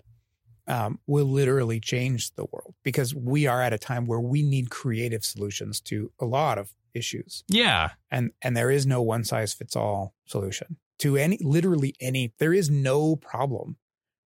um, 0.68 1.00
will 1.06 1.24
literally 1.26 1.80
change 1.80 2.34
the 2.34 2.44
world 2.52 2.74
because 2.84 3.14
we 3.14 3.46
are 3.46 3.60
at 3.60 3.72
a 3.72 3.78
time 3.78 4.06
where 4.06 4.20
we 4.20 4.42
need 4.42 4.70
creative 4.70 5.24
solutions 5.24 5.80
to 5.80 6.12
a 6.20 6.24
lot 6.24 6.56
of 6.58 6.72
issues 6.94 7.42
Yeah. 7.48 7.90
and 8.10 8.30
and 8.42 8.56
there 8.56 8.70
is 8.70 8.86
no 8.86 9.02
one 9.02 9.24
size 9.24 9.54
fits 9.54 9.74
all 9.74 10.14
solution 10.26 10.76
to 11.00 11.16
any 11.16 11.38
literally 11.42 11.94
any 12.00 12.32
there 12.38 12.52
is 12.52 12.70
no 12.70 13.16
problem 13.16 13.76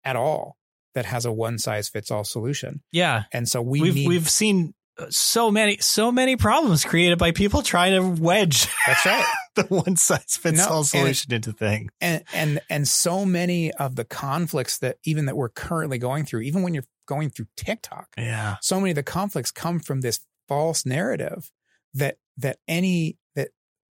at 0.05 0.17
all 0.17 0.57
that 0.95 1.07
has 1.07 1.25
a 1.25 1.33
one 1.33 1.57
size 1.59 1.89
fits 1.89 2.11
all 2.11 2.25
solution 2.25 2.83
Yeah. 2.93 3.23
and 3.33 3.49
so 3.49 3.63
we 3.63 3.81
We 3.81 3.89
have 3.89 3.95
need 3.95 4.09
we've 4.09 4.29
seen 4.29 4.75
so 5.11 5.51
many 5.51 5.79
so 5.79 6.11
many 6.11 6.37
problems 6.37 6.85
created 6.85 7.19
by 7.19 7.31
people 7.31 7.63
trying 7.63 7.93
to 7.95 8.23
wedge 8.23 8.67
that's 8.87 9.07
right 9.07 9.25
the 9.55 9.63
one 9.65 9.97
size 9.97 10.37
fits 10.37 10.59
No, 10.59 10.67
all 10.69 10.79
and- 10.79 10.87
solution 10.87 11.33
into 11.33 11.53
things. 11.53 11.91
and 12.01 12.25
and 12.35 12.61
and 12.69 12.87
so 12.89 13.25
many 13.25 13.73
of 13.73 13.97
the 13.97 14.05
conflicts 14.05 14.79
that 14.79 14.97
even 15.05 15.27
that 15.27 15.37
we're 15.37 15.49
currently 15.51 15.99
going 15.99 16.25
through 16.25 16.41
even 16.41 16.63
when 16.63 16.75
you're 16.75 16.85
going 17.07 17.31
through 17.31 17.47
TikTok 17.57 18.09
Yeah. 18.19 18.57
so 18.61 18.79
many 18.81 18.91
of 18.91 18.97
the 18.97 19.03
conflicts 19.03 19.51
come 19.51 19.79
from 19.81 20.01
this 20.01 20.21
false 20.49 20.85
narrative 20.85 21.51
that 21.95 22.17
that 22.37 22.59
any 22.67 23.19
that 23.35 23.51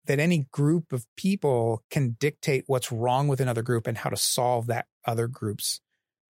that 0.06 0.18
any 0.18 0.46
group 0.52 0.92
of 0.92 1.06
people 1.16 1.82
can 1.90 2.16
dictate 2.18 2.64
what's 2.66 2.90
wrong 2.90 3.28
with 3.28 3.40
another 3.40 3.62
group 3.62 3.86
and 3.86 3.98
how 3.98 4.10
to 4.10 4.16
solve 4.16 4.66
that 4.68 4.86
other 5.06 5.26
group's 5.28 5.80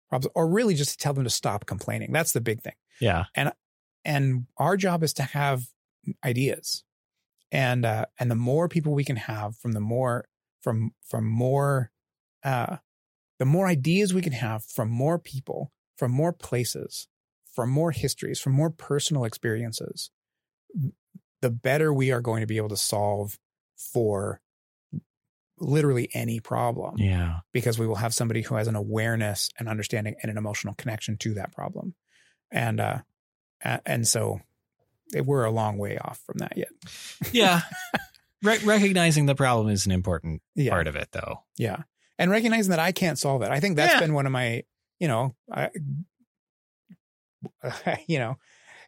problems 0.09 0.33
or 0.35 0.49
really 0.49 0.75
just 0.75 0.91
to 0.93 0.97
tell 0.97 1.13
them 1.13 1.25
to 1.25 1.31
stop 1.31 1.67
complaining 1.67 2.13
that's 2.13 2.33
the 2.33 2.41
big 2.41 2.61
thing 2.63 2.75
Yeah. 3.01 3.25
and 3.35 3.53
our 4.57 4.77
job 4.77 5.03
is 5.03 5.13
to 5.15 5.23
have 5.23 5.63
ideas 6.25 6.85
and 7.53 7.85
uh 7.85 8.07
and 8.19 8.31
the 8.31 8.35
more 8.35 8.69
people 8.69 8.95
we 8.95 9.05
can 9.05 9.17
have 9.17 9.57
from 9.57 9.73
the 9.73 9.81
more 9.81 10.25
from 10.63 10.93
from 11.07 11.25
more 11.27 11.91
uh 12.45 12.77
the 13.39 13.45
more 13.45 13.67
ideas 13.67 14.13
we 14.15 14.23
can 14.23 14.33
have 14.33 14.65
from 14.65 14.89
more 14.91 15.19
people 15.19 15.71
from 15.97 16.11
more 16.11 16.33
places 16.33 17.09
from 17.55 17.71
more 17.71 17.91
histories 17.91 18.41
from 18.41 18.53
more 18.53 18.71
personal 18.71 19.25
experiences 19.25 20.11
the 21.43 21.51
better 21.51 21.93
we 21.93 22.11
are 22.13 22.21
going 22.21 22.41
to 22.41 22.47
be 22.47 22.57
able 22.57 22.69
to 22.69 22.77
solve 22.77 23.39
for 23.77 24.41
literally 25.59 26.09
any 26.15 26.41
problem 26.41 26.95
Yeah. 26.97 27.41
because 27.53 27.79
we 27.79 27.87
will 27.87 27.97
have 27.97 28.15
somebody 28.15 28.41
who 28.43 28.55
has 28.55 28.67
an 28.69 28.77
awareness 28.77 29.51
and 29.59 29.69
understanding 29.69 30.15
and 30.23 30.31
an 30.31 30.39
emotional 30.39 30.75
connection 30.75 31.19
to 31.19 31.35
that 31.35 31.53
problem. 31.53 31.95
And 32.51 32.81
uh 32.81 32.99
and 33.63 34.07
so 34.07 34.41
we're 35.15 35.45
a 35.45 35.51
long 35.51 35.77
way 35.79 35.99
off 35.99 36.21
from 36.25 36.39
that 36.39 36.57
yet. 36.57 36.69
Yeah. 37.33 37.63
Re- 38.43 38.59
recognizing 38.65 39.27
the 39.27 39.35
problem 39.35 39.69
is 39.69 39.85
an 39.87 39.93
important 39.93 40.41
Yeah. 40.55 40.71
part 40.71 40.87
of 40.87 40.97
it, 40.97 41.09
though. 41.13 41.43
Yeah. 41.59 41.83
And 42.19 42.31
recognizing 42.31 42.71
that 42.71 42.79
I 42.79 42.93
can't 42.93 43.19
solve 43.19 43.43
it. 43.43 43.51
I 43.51 43.61
think 43.61 43.77
that's 43.77 43.95
Yeah. 43.95 44.01
been 44.01 44.15
one 44.15 44.27
of 44.27 44.33
my, 44.33 44.63
you 44.99 45.09
know, 45.09 45.35
I, 45.53 45.71
you 48.07 48.19
know, 48.19 48.37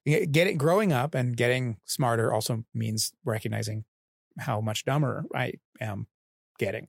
getting 0.06 0.56
growing 0.58 0.92
up 0.92 1.14
and 1.14 1.36
getting 1.36 1.76
smarter 1.84 2.32
also 2.32 2.64
means 2.74 3.12
recognizing 3.24 3.84
how 4.38 4.60
much 4.60 4.84
dumber 4.84 5.24
I 5.34 5.54
am 5.80 6.06
getting. 6.58 6.88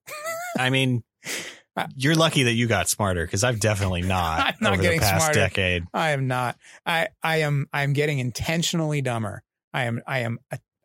I 0.58 0.70
mean, 0.70 1.04
you're 1.96 2.16
lucky 2.16 2.44
that 2.44 2.54
you 2.54 2.68
got 2.68 2.88
smarter 2.88 3.26
because 3.26 3.44
I've 3.44 3.60
definitely 3.60 4.02
not, 4.04 4.40
I'm 4.40 4.54
not 4.62 4.74
over 4.74 4.82
getting 4.82 5.00
the 5.00 5.06
past 5.06 5.26
smarter. 5.26 5.40
decade. 5.40 5.84
I 5.94 6.12
am 6.12 6.28
not. 6.28 6.58
I 6.86 7.10
I 7.22 7.38
am 7.38 7.68
I 7.74 7.84
am 7.84 7.94
getting 7.94 8.20
intentionally 8.20 9.02
dumber. 9.02 9.44
I 9.74 9.84
am 9.86 10.02
I 10.06 10.20
am 10.20 10.40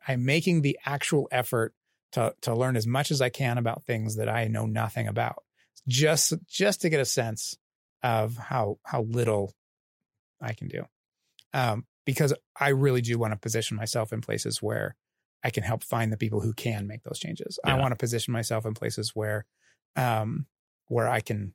I'm 0.07 0.25
making 0.25 0.61
the 0.61 0.79
actual 0.85 1.27
effort 1.31 1.73
to 2.13 2.33
to 2.41 2.55
learn 2.55 2.75
as 2.75 2.87
much 2.87 3.11
as 3.11 3.21
I 3.21 3.29
can 3.29 3.57
about 3.57 3.83
things 3.83 4.15
that 4.15 4.29
I 4.29 4.47
know 4.47 4.65
nothing 4.65 5.07
about. 5.07 5.43
Just 5.87 6.33
just 6.47 6.81
to 6.81 6.89
get 6.89 6.99
a 6.99 7.05
sense 7.05 7.55
of 8.01 8.37
how 8.37 8.79
how 8.83 9.03
little 9.03 9.53
I 10.41 10.53
can 10.53 10.67
do. 10.67 10.85
Um 11.53 11.85
because 12.05 12.33
I 12.59 12.69
really 12.69 13.01
do 13.01 13.19
want 13.19 13.33
to 13.33 13.39
position 13.39 13.77
myself 13.77 14.11
in 14.11 14.21
places 14.21 14.63
where 14.63 14.95
I 15.43 15.51
can 15.51 15.61
help 15.63 15.83
find 15.83 16.11
the 16.11 16.17
people 16.17 16.41
who 16.41 16.53
can 16.53 16.87
make 16.87 17.03
those 17.03 17.19
changes. 17.19 17.59
I 17.63 17.75
want 17.75 17.91
to 17.91 17.95
position 17.97 18.31
myself 18.31 18.65
in 18.65 18.73
places 18.73 19.11
where 19.13 19.45
um 19.95 20.47
where 20.89 21.07
I 21.07 21.21
can 21.21 21.53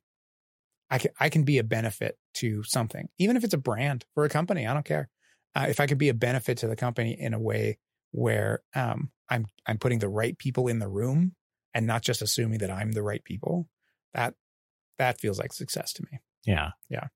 I 0.91 0.99
can 0.99 1.11
I 1.21 1.29
can 1.29 1.45
be 1.45 1.59
a 1.59 1.65
benefit 1.65 2.19
to 2.35 2.63
something, 2.63 3.09
even 3.19 3.37
if 3.37 3.45
it's 3.45 3.55
a 3.55 3.59
brand 3.59 4.07
for 4.15 4.25
a 4.25 4.29
company. 4.29 4.67
I 4.67 4.73
don't 4.73 4.85
care 4.85 5.11
uh, 5.55 5.67
if 5.69 5.81
I 5.81 5.87
could 5.87 5.99
be 5.99 6.09
a 6.09 6.15
benefit 6.15 6.59
to 6.59 6.69
the 6.69 6.77
company 6.77 7.13
in 7.19 7.35
a 7.35 7.39
way 7.39 7.79
where 8.13 8.63
um, 8.75 9.11
I'm 9.29 9.47
I'm 9.67 9.79
putting 9.79 9.99
the 9.99 10.09
right 10.09 10.37
people 10.39 10.69
in 10.69 10.79
the 10.79 10.89
room 10.89 11.35
and 11.75 11.87
not 11.87 12.03
just 12.03 12.23
assuming 12.23 12.59
that 12.59 12.71
I'm 12.71 12.93
the 12.93 13.03
right 13.03 13.23
people. 13.23 13.69
That 14.15 14.35
that 14.99 15.21
feels 15.21 15.39
like 15.39 15.53
success 15.53 15.93
to 15.95 16.03
me. 16.11 16.21
Yeah. 16.45 16.71
Yeah. 16.89 17.09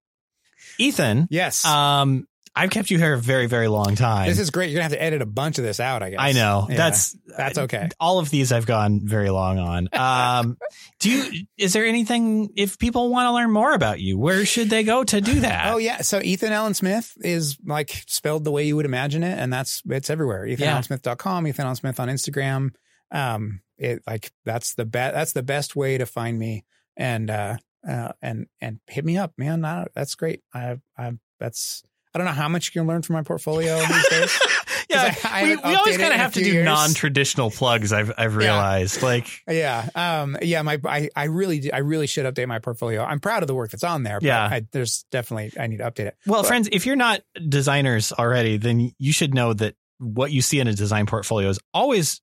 Ethan, 0.79 1.29
Yes, 1.31 1.65
um, 1.65 2.27
I've 2.55 2.71
kept 2.71 2.91
you 2.91 2.99
here 2.99 3.15
a 3.15 3.19
very, 3.19 3.47
very 3.47 3.69
long 3.69 3.95
time. 3.95 4.29
this 4.29 4.39
is 4.39 4.51
great. 4.51 4.71
You're 4.71 4.79
gonna 4.79 4.85
have 4.85 4.93
to 4.93 5.03
edit 5.03 5.23
a 5.23 5.27
bunch 5.27 5.59
of 5.59 5.65
this 5.65 5.81
out. 5.81 6.03
I 6.03 6.11
guess. 6.11 6.19
I 6.21 6.33
know. 6.33 6.67
Yeah. 6.69 6.77
That's 6.77 7.17
that's 7.27 7.59
okay. 7.59 7.89
All 8.01 8.19
of 8.19 8.31
these 8.31 8.53
I've 8.53 8.67
gone 8.67 9.01
very 9.05 9.31
long 9.31 9.59
on. 9.59 9.89
Um, 9.93 10.59
do 11.01 11.11
you? 11.11 11.47
Is 11.57 11.73
there 11.73 11.85
anything? 11.85 12.51
If 12.57 12.79
people 12.79 13.11
want 13.11 13.27
to 13.27 13.33
learn 13.33 13.51
more 13.51 13.73
about 13.75 14.01
you, 14.01 14.19
where 14.19 14.45
should 14.45 14.71
they 14.71 14.83
go 14.85 15.05
to 15.05 15.21
do 15.21 15.41
that? 15.41 15.73
Oh 15.73 15.79
yeah. 15.79 16.03
So 16.03 16.21
Ethan 16.21 16.53
Allen 16.53 16.75
Smith 16.75 17.13
is 17.21 17.59
like 17.65 18.05
spelled 18.07 18.45
the 18.45 18.51
way 18.51 18.65
you 18.65 18.77
would 18.77 18.85
imagine 18.87 19.23
it. 19.23 19.39
And 19.39 19.53
that's, 19.53 19.83
it's 19.89 20.11
everywhere. 20.11 20.45
EthanAllenSmith.com, 20.47 21.47
Ethan 21.47 21.65
Allen 21.65 21.77
Smith 21.77 22.01
on 22.01 22.09
Instagram. 22.09 22.71
Um, 23.11 23.61
it 23.79 24.03
like, 24.07 24.33
that's 24.45 24.75
the 24.75 24.85
best, 24.85 25.15
that's 25.15 25.33
the 25.33 25.43
best 25.43 25.77
way 25.77 25.99
to 25.99 26.07
find 26.07 26.39
me 26.39 26.65
and, 26.97 27.31
uh, 27.31 27.57
uh, 27.89 28.13
and, 28.21 28.47
and 28.61 28.81
hit 28.87 29.05
me 29.05 29.17
up, 29.17 29.33
man. 29.39 29.65
I, 29.65 29.87
that's 29.95 30.15
great. 30.15 30.43
I, 30.55 30.79
I, 30.97 31.13
that's, 31.39 31.83
I 32.19 32.25
don't 32.25 32.35
know 32.35 32.41
how 32.43 32.49
much 32.49 32.67
you 32.75 32.81
can 32.81 32.89
learn 32.89 33.03
from 33.03 33.15
my 33.15 33.23
portfolio 33.23 33.79
these 33.79 34.09
days. 34.09 34.39
yeah. 34.91 35.15
I- 35.25 35.41
I 35.41 35.43
we, 35.45 35.57
we 35.57 35.75
always 35.77 35.97
kind 35.97 36.13
of 36.13 36.19
have 36.19 36.35
to 36.35 36.43
do 36.43 36.51
years. 36.51 36.65
non-traditional 36.65 37.51
plugs. 37.51 37.93
I've 37.93 38.13
I've 38.19 38.35
realized. 38.37 39.03
Like, 39.03 39.29
Yeah. 39.49 39.89
Um, 39.95 40.37
yeah, 40.43 40.63
my, 40.63 40.81
I, 40.85 41.09
I 41.15 41.25
really, 41.25 41.61
do, 41.61 41.71
I 41.73 41.79
really 41.79 42.07
should 42.07 42.27
update 42.27 42.49
my 42.49 42.59
portfolio. 42.59 43.05
I'm 43.05 43.21
proud 43.21 43.43
of 43.43 43.47
the 43.47 43.55
work 43.55 43.71
that's 43.71 43.85
on 43.85 44.03
there, 44.03 44.19
but 44.21 44.27
Yeah. 44.27 44.43
I, 44.45 44.67
there's 44.73 45.05
definitely, 45.13 45.53
I 45.61 45.67
need 45.69 45.79
to 45.79 45.85
update 45.91 46.07
it. 46.09 46.17
well, 46.27 46.43
But- 46.43 46.49
friends, 46.49 46.69
if 46.73 46.87
you're 46.87 46.97
not 46.97 47.21
designers 47.49 48.13
already, 48.13 48.57
then 48.57 48.93
you 48.99 49.13
should 49.13 49.35
know 49.35 49.53
that 49.55 49.75
what 49.99 50.31
you 50.33 50.43
see 50.43 50.61
in 50.61 50.69
a 50.69 50.75
design 50.75 51.07
portfolio 51.07 51.49
is 51.49 51.59
always 51.75 52.21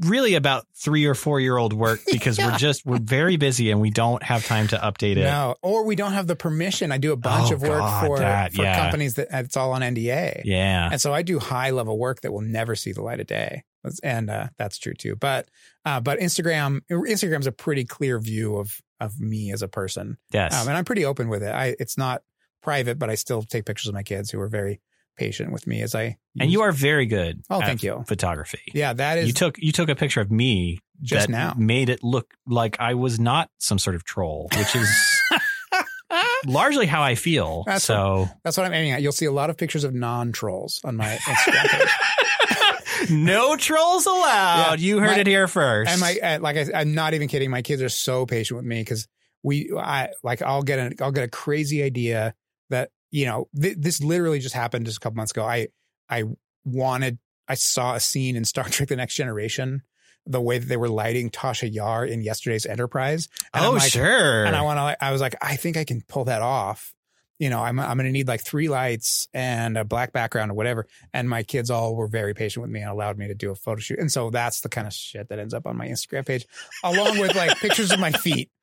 really 0.00 0.34
about 0.34 0.66
three 0.74 1.04
or 1.04 1.14
four 1.14 1.38
year 1.40 1.56
old 1.56 1.72
work 1.72 2.00
because 2.10 2.38
Yeah. 2.38 2.52
we're 2.52 2.58
just 2.58 2.86
we're 2.86 2.98
very 2.98 3.36
busy 3.36 3.70
and 3.70 3.80
we 3.80 3.90
don't 3.90 4.22
have 4.22 4.44
time 4.44 4.68
to 4.68 4.76
update 4.76 5.16
it. 5.16 5.24
No, 5.24 5.56
or 5.62 5.84
we 5.84 5.96
don't 5.96 6.12
have 6.12 6.26
the 6.26 6.36
permission. 6.36 6.92
I 6.92 6.98
do 6.98 7.12
a 7.12 7.16
bunch 7.16 7.50
Oh, 7.50 7.54
of 7.56 7.62
work 7.62 7.78
God, 7.80 8.06
for 8.06 8.18
that, 8.18 8.52
for 8.54 8.62
yeah. 8.62 8.80
companies 8.80 9.14
that 9.14 9.28
it's 9.30 9.56
all 9.56 9.72
on 9.72 9.82
NDA, 9.82 10.42
Yeah. 10.44 10.88
and 10.90 11.00
so 11.00 11.12
I 11.12 11.22
do 11.22 11.38
high 11.38 11.70
level 11.70 11.98
work 11.98 12.22
that 12.22 12.32
will 12.32 12.40
never 12.40 12.74
see 12.74 12.92
the 12.92 13.02
light 13.02 13.20
of 13.20 13.26
day, 13.26 13.64
and 14.02 14.30
uh, 14.30 14.48
that's 14.58 14.78
true 14.78 14.94
too. 14.94 15.14
But 15.16 15.48
uh, 15.84 16.00
but 16.00 16.18
Instagram 16.20 16.80
Instagram's 16.90 17.46
a 17.46 17.52
pretty 17.52 17.84
clear 17.84 18.18
view 18.18 18.56
of 18.56 18.80
of 18.98 19.20
me 19.20 19.52
as 19.52 19.60
a 19.60 19.68
person, 19.68 20.16
Yes. 20.32 20.54
um, 20.54 20.68
and 20.68 20.76
I'm 20.76 20.84
pretty 20.86 21.04
open 21.04 21.28
with 21.28 21.42
it. 21.42 21.52
I 21.54 21.76
it's 21.78 21.98
not 21.98 22.22
private, 22.62 22.98
but 22.98 23.10
I 23.10 23.14
still 23.14 23.42
take 23.42 23.66
pictures 23.66 23.88
of 23.88 23.94
my 23.94 24.02
kids 24.02 24.30
who 24.30 24.40
are 24.40 24.48
very 24.48 24.80
patient 25.16 25.52
with 25.52 25.66
me 25.66 25.82
as 25.82 25.94
I. 25.94 26.16
And 26.38 26.50
you 26.50 26.62
are 26.62 26.72
very 26.72 27.06
good. 27.06 27.42
Oh, 27.50 27.60
at 27.60 27.66
thank 27.66 27.82
you. 27.82 28.04
Photography. 28.06 28.60
Yeah, 28.74 28.92
that 28.92 29.18
is 29.18 29.26
you 29.28 29.32
took 29.32 29.58
you 29.58 29.72
took 29.72 29.88
a 29.88 29.94
picture 29.96 30.20
of 30.20 30.30
me 30.30 30.80
Just 31.02 31.28
that 31.28 31.32
now. 31.32 31.54
made 31.56 31.88
it 31.88 32.02
look 32.02 32.32
like 32.46 32.76
I 32.80 32.94
was 32.94 33.18
not 33.18 33.48
some 33.58 33.78
sort 33.78 33.96
of 33.96 34.04
troll, 34.04 34.48
which 34.56 34.76
is 34.76 34.88
largely 36.46 36.86
how 36.86 37.02
I 37.02 37.14
feel. 37.14 37.64
That's 37.66 37.84
so 37.84 38.28
That's 38.44 38.56
what 38.56 38.66
I'm 38.66 38.72
aiming 38.74 38.92
at. 38.92 39.02
You'll 39.02 39.12
see 39.12 39.26
a 39.26 39.32
lot 39.32 39.50
of 39.50 39.56
pictures 39.56 39.84
of 39.84 39.94
non 39.94 40.32
trolls 40.32 40.80
on 40.84 40.96
my 40.96 41.16
Instagram 41.22 41.68
page. 41.70 43.10
no 43.10 43.56
trolls 43.56 44.06
allowed. 44.06 44.80
Yeah. 44.80 44.86
you 44.86 44.98
heard 45.00 45.12
My- 45.12 45.18
it 45.20 45.26
here 45.26 45.48
first. 45.48 45.90
and 45.90 46.00
my 46.00 46.16
uh, 46.22 46.38
like 46.40 46.56
I, 46.56 46.66
I'm 46.80 46.94
not 46.94 47.14
even 47.14 47.28
kidding. 47.28 47.50
My 47.50 47.62
kids 47.62 47.82
are 47.82 47.88
so 47.88 48.26
patient 48.26 48.56
with 48.56 48.66
me 48.66 48.80
because 48.80 49.08
we 49.42 49.70
I 49.76 50.10
like 50.22 50.42
I'll 50.42 50.62
get 50.62 50.78
a 50.78 51.04
I'll 51.04 51.12
get 51.12 51.24
a 51.24 51.28
crazy 51.28 51.82
idea 51.82 52.34
that 52.70 52.90
you 53.16 53.24
know 53.24 53.48
th- 53.58 53.78
this 53.78 54.02
literally 54.02 54.40
just 54.40 54.54
happened 54.54 54.84
just 54.84 54.98
a 54.98 55.00
couple 55.00 55.16
months 55.16 55.32
ago. 55.32 55.42
I 55.42 55.68
I 56.10 56.24
wanted 56.66 57.18
I 57.48 57.54
saw 57.54 57.94
a 57.94 58.00
scene 58.00 58.36
in 58.36 58.44
Star 58.44 58.64
Trek: 58.68 58.90
The 58.90 58.96
Next 58.96 59.14
Generation. 59.14 59.82
The 60.28 60.40
way 60.40 60.58
that 60.58 60.66
they 60.66 60.76
were 60.76 60.88
lighting 60.88 61.30
Tasha 61.30 61.72
Yar 61.72 62.04
in 62.04 62.20
yesterday's 62.20 62.66
Enterprise. 62.66 63.28
And 63.54 63.64
oh 63.64 63.70
like, 63.72 63.92
sure. 63.92 64.44
and 64.44 64.56
I 64.56 64.62
want 64.62 64.78
to. 64.78 65.02
I 65.02 65.12
was 65.12 65.20
like, 65.20 65.36
I 65.40 65.54
think 65.54 65.76
I 65.76 65.84
can 65.84 66.02
pull 66.02 66.24
that 66.24 66.42
off. 66.42 66.94
You 67.38 67.48
know, 67.48 67.60
I'm 67.60 67.78
I'm 67.78 67.96
going 67.96 68.06
to 68.06 68.12
need 68.12 68.26
like 68.26 68.42
three 68.42 68.68
lights 68.68 69.28
and 69.32 69.78
a 69.78 69.84
black 69.84 70.12
background 70.12 70.50
or 70.50 70.54
whatever. 70.54 70.86
And 71.14 71.28
my 71.28 71.42
kids 71.44 71.70
all 71.70 71.94
were 71.94 72.08
very 72.08 72.34
patient 72.34 72.62
with 72.62 72.70
me 72.70 72.80
and 72.80 72.90
allowed 72.90 73.18
me 73.18 73.28
to 73.28 73.34
do 73.34 73.50
a 73.50 73.54
photo 73.54 73.78
shoot. 73.78 74.00
And 74.00 74.10
so 74.10 74.30
that's 74.30 74.62
the 74.62 74.68
kind 74.68 74.86
of 74.86 74.92
shit 74.92 75.28
that 75.28 75.38
ends 75.38 75.54
up 75.54 75.66
on 75.66 75.76
my 75.76 75.86
Instagram 75.86 76.26
page, 76.26 76.44
along 76.82 77.18
with 77.18 77.36
like 77.36 77.56
pictures 77.60 77.92
of 77.92 78.00
my 78.00 78.10
feet. 78.10 78.50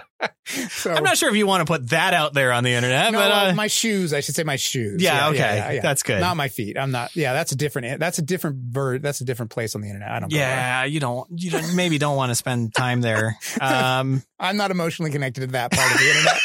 so 0.70 0.92
I'm 0.92 1.04
not 1.04 1.18
sure 1.18 1.28
if 1.28 1.36
you 1.36 1.46
want 1.46 1.66
to 1.66 1.70
put 1.70 1.90
that 1.90 2.14
out 2.14 2.32
there 2.32 2.52
on 2.52 2.64
the 2.64 2.72
internet, 2.72 3.12
no, 3.12 3.18
but 3.18 3.30
uh, 3.30 3.54
my 3.54 3.66
shoes. 3.66 4.12
I 4.12 4.20
should 4.20 4.34
say 4.34 4.44
my 4.44 4.56
shoes. 4.56 5.02
yeah, 5.02 5.28
okay, 5.28 5.38
yeah, 5.38 5.70
yeah. 5.72 5.80
that's 5.82 6.02
good. 6.02 6.20
Not 6.20 6.36
my 6.36 6.48
feet. 6.48 6.78
I'm 6.78 6.90
not. 6.90 7.14
Yeah, 7.14 7.32
that's 7.34 7.52
a 7.52 7.56
different. 7.56 7.98
That's 7.98 8.18
a 8.18 8.22
different 8.22 8.56
bird. 8.56 9.02
That's 9.02 9.20
a 9.20 9.24
different 9.24 9.50
place 9.50 9.74
on 9.74 9.82
the 9.82 9.88
internet. 9.88 10.10
I 10.10 10.20
don't. 10.20 10.32
yeah, 10.32 10.84
you 10.84 11.00
don't, 11.00 11.28
you 11.34 11.50
don't, 11.50 11.74
maybe 11.74 11.98
don't 11.98 12.16
want 12.16 12.30
to 12.30 12.34
spend 12.34 12.74
time 12.74 13.00
there. 13.00 13.36
Um, 13.60 14.22
I'm 14.38 14.56
not 14.56 14.70
emotionally 14.70 15.10
connected 15.10 15.40
to 15.40 15.46
that 15.48 15.72
part 15.72 15.92
of 15.92 15.98
the 15.98 16.08
internet. 16.08 16.40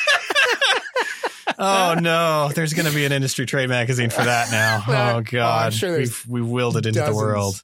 oh 1.60 1.96
no, 2.00 2.50
there's 2.54 2.74
going 2.74 2.88
to 2.88 2.94
be 2.94 3.06
an 3.06 3.12
industry 3.12 3.46
trade 3.46 3.70
magazine 3.70 4.10
for 4.10 4.24
that 4.24 4.52
now. 4.52 4.84
Oh 5.18 5.22
god, 5.22 5.74
sure 5.74 5.98
we've, 5.98 6.26
we've 6.28 6.48
willed 6.48 6.78
it 6.78 6.86
into 6.86 7.00
dozens. 7.00 7.18
the 7.18 7.24
world. 7.24 7.64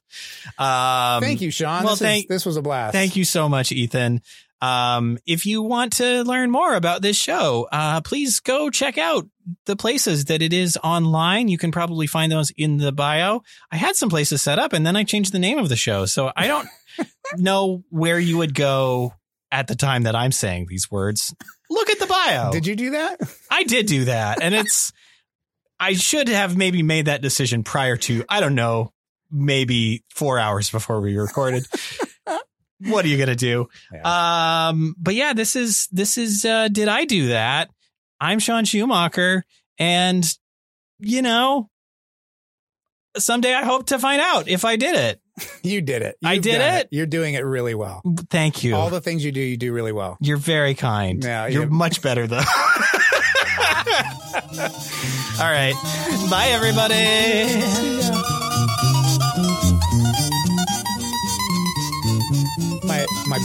Um, 0.58 1.22
Thank 1.22 1.40
you, 1.40 1.50
Sean. 1.50 1.84
well, 1.84 1.94
this, 1.94 2.00
thank- 2.00 2.24
is, 2.24 2.28
this 2.28 2.46
was 2.46 2.56
a 2.56 2.62
blast. 2.62 2.92
Thank 2.92 3.16
you 3.16 3.24
so 3.24 3.48
much, 3.48 3.72
Ethan. 3.72 4.22
Um, 4.60 5.18
if 5.26 5.46
you 5.46 5.62
want 5.62 5.94
to 5.94 6.22
learn 6.22 6.50
more 6.50 6.74
about 6.74 7.02
this 7.02 7.16
show, 7.16 7.66
uh, 7.72 8.00
please 8.02 8.40
go 8.40 8.70
check 8.70 8.98
out 8.98 9.26
the 9.66 9.76
places 9.76 10.26
that 10.26 10.42
it 10.42 10.52
is 10.52 10.78
online. 10.82 11.48
You 11.48 11.58
can 11.58 11.72
probably 11.72 12.06
find 12.06 12.30
those 12.30 12.50
in 12.50 12.76
the 12.76 12.92
bio. 12.92 13.42
I 13.70 13.76
had 13.76 13.96
some 13.96 14.10
places 14.10 14.42
set 14.42 14.58
up 14.58 14.72
and 14.72 14.86
then 14.86 14.96
I 14.96 15.04
changed 15.04 15.32
the 15.32 15.38
name 15.38 15.58
of 15.58 15.68
the 15.68 15.76
show. 15.76 16.04
So 16.04 16.30
I 16.36 16.46
don't 16.46 16.68
know 17.36 17.84
where 17.88 18.18
you 18.18 18.38
would 18.38 18.54
go 18.54 19.14
at 19.50 19.66
the 19.66 19.74
time 19.74 20.04
that 20.04 20.14
I'm 20.14 20.32
saying 20.32 20.66
these 20.68 20.90
words. 20.90 21.34
Look 21.70 21.90
at 21.90 21.98
the 21.98 22.06
bio. 22.06 22.52
Did 22.52 22.66
you 22.66 22.76
do 22.76 22.90
that? 22.90 23.20
I 23.50 23.64
did 23.64 23.86
do 23.86 24.04
that. 24.06 24.42
And 24.42 24.54
it's, 24.54 24.92
I 25.78 25.94
should 25.94 26.28
have 26.28 26.56
maybe 26.56 26.82
made 26.82 27.06
that 27.06 27.22
decision 27.22 27.64
prior 27.64 27.96
to, 27.96 28.24
I 28.28 28.40
don't 28.40 28.54
know, 28.54 28.92
maybe 29.30 30.04
four 30.10 30.38
hours 30.38 30.70
before 30.70 31.00
we 31.00 31.16
recorded. 31.16 31.66
what 32.86 33.04
are 33.04 33.08
you 33.08 33.16
going 33.16 33.28
to 33.28 33.36
do? 33.36 33.68
Um, 34.04 34.94
but 34.98 35.14
yeah, 35.14 35.32
this 35.34 35.56
is, 35.56 35.88
this 35.92 36.16
is, 36.18 36.44
uh, 36.44 36.68
did 36.68 36.88
I 36.88 37.04
do 37.04 37.28
that? 37.28 37.70
I'm 38.20 38.38
Sean 38.38 38.64
Schumacher 38.64 39.44
and 39.78 40.24
you 40.98 41.22
know, 41.22 41.70
someday 43.16 43.54
I 43.54 43.64
hope 43.64 43.86
to 43.86 43.98
find 43.98 44.20
out 44.20 44.46
if 44.48 44.64
I 44.64 44.76
did 44.76 44.94
it. 44.96 45.20
You 45.62 45.80
did 45.80 46.02
it. 46.02 46.16
I 46.22 46.34
You've 46.34 46.42
did 46.44 46.58
done 46.58 46.74
it. 46.80 46.88
You're 46.90 47.06
doing 47.06 47.32
it 47.34 47.40
really 47.40 47.74
well. 47.74 48.02
Thank 48.28 48.62
you. 48.62 48.74
All 48.76 48.90
the 48.90 49.00
things 49.00 49.24
you 49.24 49.32
do, 49.32 49.40
you 49.40 49.56
do 49.56 49.72
really 49.72 49.92
well. 49.92 50.18
You're 50.20 50.36
very 50.36 50.74
kind. 50.74 51.24
Yeah, 51.24 51.46
You're 51.46 51.64
you- 51.64 51.70
much 51.70 52.02
better 52.02 52.26
though. 52.26 52.36
All 55.40 55.50
right. 55.50 55.72
Bye 56.30 56.48
everybody. 56.50 58.19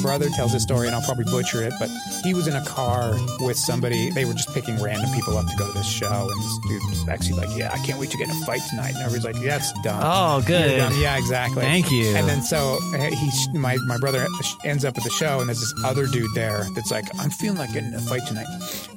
Brother 0.02 0.30
tells 0.30 0.54
this 0.54 0.64
story, 0.64 0.88
and 0.88 0.96
I'll 0.96 1.02
probably 1.02 1.26
butcher 1.26 1.64
it, 1.64 1.74
but 1.80 1.90
he 2.24 2.34
was 2.34 2.48
in 2.48 2.56
a 2.56 2.66
car 2.66 3.16
with 3.40 3.58
somebody. 3.58 4.10
They 4.12 4.26
were 4.26 4.34
just 4.34 4.54
picking 4.54 4.82
random 4.82 5.10
people 5.14 5.38
up 5.38 5.48
to 5.50 5.56
go 5.58 5.68
to 5.68 5.74
this 5.74 5.88
show, 5.88 6.30
and 6.32 6.44
this 6.44 6.58
dude 6.68 6.84
was 6.90 7.08
actually 7.10 7.38
like, 7.38 7.58
"Yeah, 7.58 7.72
I 7.72 7.78
can't 7.86 8.00
wait 8.00 8.10
to 8.12 8.18
get 8.18 8.30
in 8.30 8.36
a 8.36 8.46
fight 8.46 8.62
tonight." 8.70 8.94
And 8.96 9.04
everybody's 9.04 9.26
like, 9.26 9.44
"Yeah, 9.44 9.58
it's 9.58 9.72
dumb." 9.84 10.02
Oh, 10.04 10.42
good. 10.46 10.78
dumb." 10.78 10.94
Yeah, 10.98 11.18
exactly. 11.18 11.62
Thank 11.62 11.92
you. 11.92 12.08
And 12.16 12.28
then 12.28 12.42
so 12.42 12.80
uh, 12.94 12.98
he, 12.98 13.58
my 13.58 13.78
my 13.88 13.98
brother 13.98 14.28
ends 14.64 14.86
up 14.86 14.98
at 14.98 15.04
the 15.04 15.10
show, 15.10 15.40
and 15.40 15.50
there's 15.50 15.60
this 15.62 15.74
other 15.84 16.08
dude 16.08 16.34
there 16.34 16.66
that's 16.76 16.92
like, 16.92 17.06
"I'm 17.20 17.30
feeling 17.30 17.58
like 17.58 17.74
getting 17.74 17.90
in 17.90 17.96
a 17.96 18.02
fight 18.02 18.26
tonight," 18.28 18.48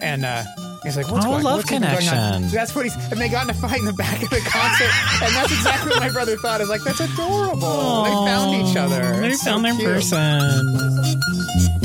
and 0.01 0.24
uh, 0.24 0.44
he's 0.83 0.97
like, 0.97 1.11
"What's 1.11 1.26
Oh, 1.26 1.31
going? 1.31 1.45
love 1.45 1.57
what's 1.59 1.70
even 1.72 1.83
going 1.83 1.95
on?" 1.95 2.03
connection. 2.09 2.51
That's 2.51 2.74
what 2.74 2.85
he's. 2.85 2.95
And 3.11 3.20
they 3.20 3.29
got 3.29 3.45
in 3.45 3.51
a 3.51 3.55
fight 3.55 3.79
in 3.79 3.85
the 3.87 3.93
back 3.93 4.22
of 4.22 4.31
the 4.31 4.41
concert, 4.41 4.91
and 5.24 5.35
that's 5.35 5.53
exactly 5.53 5.91
what 5.91 6.01
my 6.01 6.11
brother 6.11 6.37
thought. 6.37 6.61
Is 6.61 6.68
like, 6.68 6.83
that's 6.83 7.01
adorable. 7.01 8.05
they 8.05 8.11
found 8.11 8.55
each 8.68 8.76
other. 8.76 9.20
They 9.20 9.29
It's 9.29 9.43
so 9.43 9.51
found 9.53 9.64
their 9.64 9.74
cute. 9.74 9.87
person. 9.89 11.79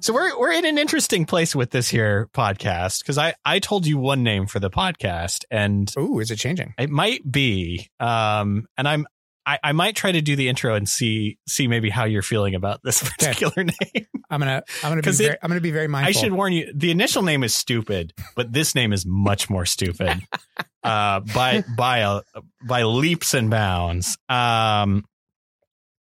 So 0.00 0.14
we're 0.14 0.38
we're 0.38 0.52
in 0.52 0.64
an 0.64 0.78
interesting 0.78 1.26
place 1.26 1.54
with 1.54 1.70
this 1.70 1.88
here 1.88 2.28
podcast 2.32 3.00
because 3.00 3.18
I 3.18 3.34
I 3.44 3.58
told 3.58 3.86
you 3.86 3.98
one 3.98 4.22
name 4.22 4.46
for 4.46 4.58
the 4.58 4.70
podcast 4.70 5.44
and 5.50 5.92
Ooh, 5.98 6.20
is 6.20 6.30
it 6.30 6.36
changing? 6.36 6.74
it 6.78 6.88
might 6.90 7.30
be 7.30 7.88
um 8.00 8.66
and 8.78 8.88
I'm 8.88 9.06
I, 9.46 9.58
I 9.64 9.72
might 9.72 9.96
try 9.96 10.12
to 10.12 10.20
do 10.20 10.36
the 10.36 10.48
intro 10.48 10.74
and 10.74 10.88
see 10.88 11.38
see 11.48 11.66
maybe 11.66 11.90
how 11.90 12.04
you're 12.04 12.22
feeling 12.22 12.54
about 12.54 12.80
this 12.84 13.02
particular 13.10 13.64
name. 13.64 14.06
I'm 14.30 14.38
gonna 14.40 14.62
I'm 14.82 14.90
gonna 14.90 15.02
be 15.02 15.10
it- 15.10 15.16
very, 15.16 15.36
I'm 15.42 15.48
gonna 15.48 15.60
be 15.60 15.70
very 15.70 15.88
mindful. 15.88 16.08
I 16.08 16.12
should 16.12 16.32
warn 16.32 16.52
you, 16.52 16.72
the 16.74 16.90
initial 16.90 17.22
name 17.22 17.42
is 17.42 17.54
stupid, 17.54 18.12
but 18.36 18.52
this 18.52 18.74
name 18.74 18.92
is 18.92 19.04
much 19.06 19.50
more 19.50 19.66
stupid. 19.66 20.20
uh 20.82 21.20
by 21.20 21.62
by 21.76 21.98
a, 21.98 22.20
by 22.66 22.84
leaps 22.84 23.34
and 23.34 23.50
bounds. 23.50 24.16
Um 24.28 25.04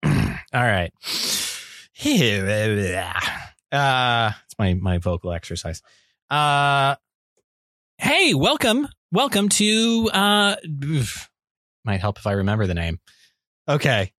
all 0.04 0.10
right. 0.52 0.92
Uh 3.72 4.32
it's 4.44 4.54
my 4.58 4.74
my 4.74 4.98
vocal 4.98 5.32
exercise. 5.32 5.82
Uh 6.30 6.96
hey, 7.98 8.34
welcome. 8.34 8.88
Welcome 9.12 9.48
to 9.50 10.10
uh 10.12 10.56
might 11.84 12.00
help 12.00 12.18
if 12.18 12.26
I 12.26 12.32
remember 12.32 12.66
the 12.66 12.74
name. 12.74 13.00
Okay. 13.68 14.12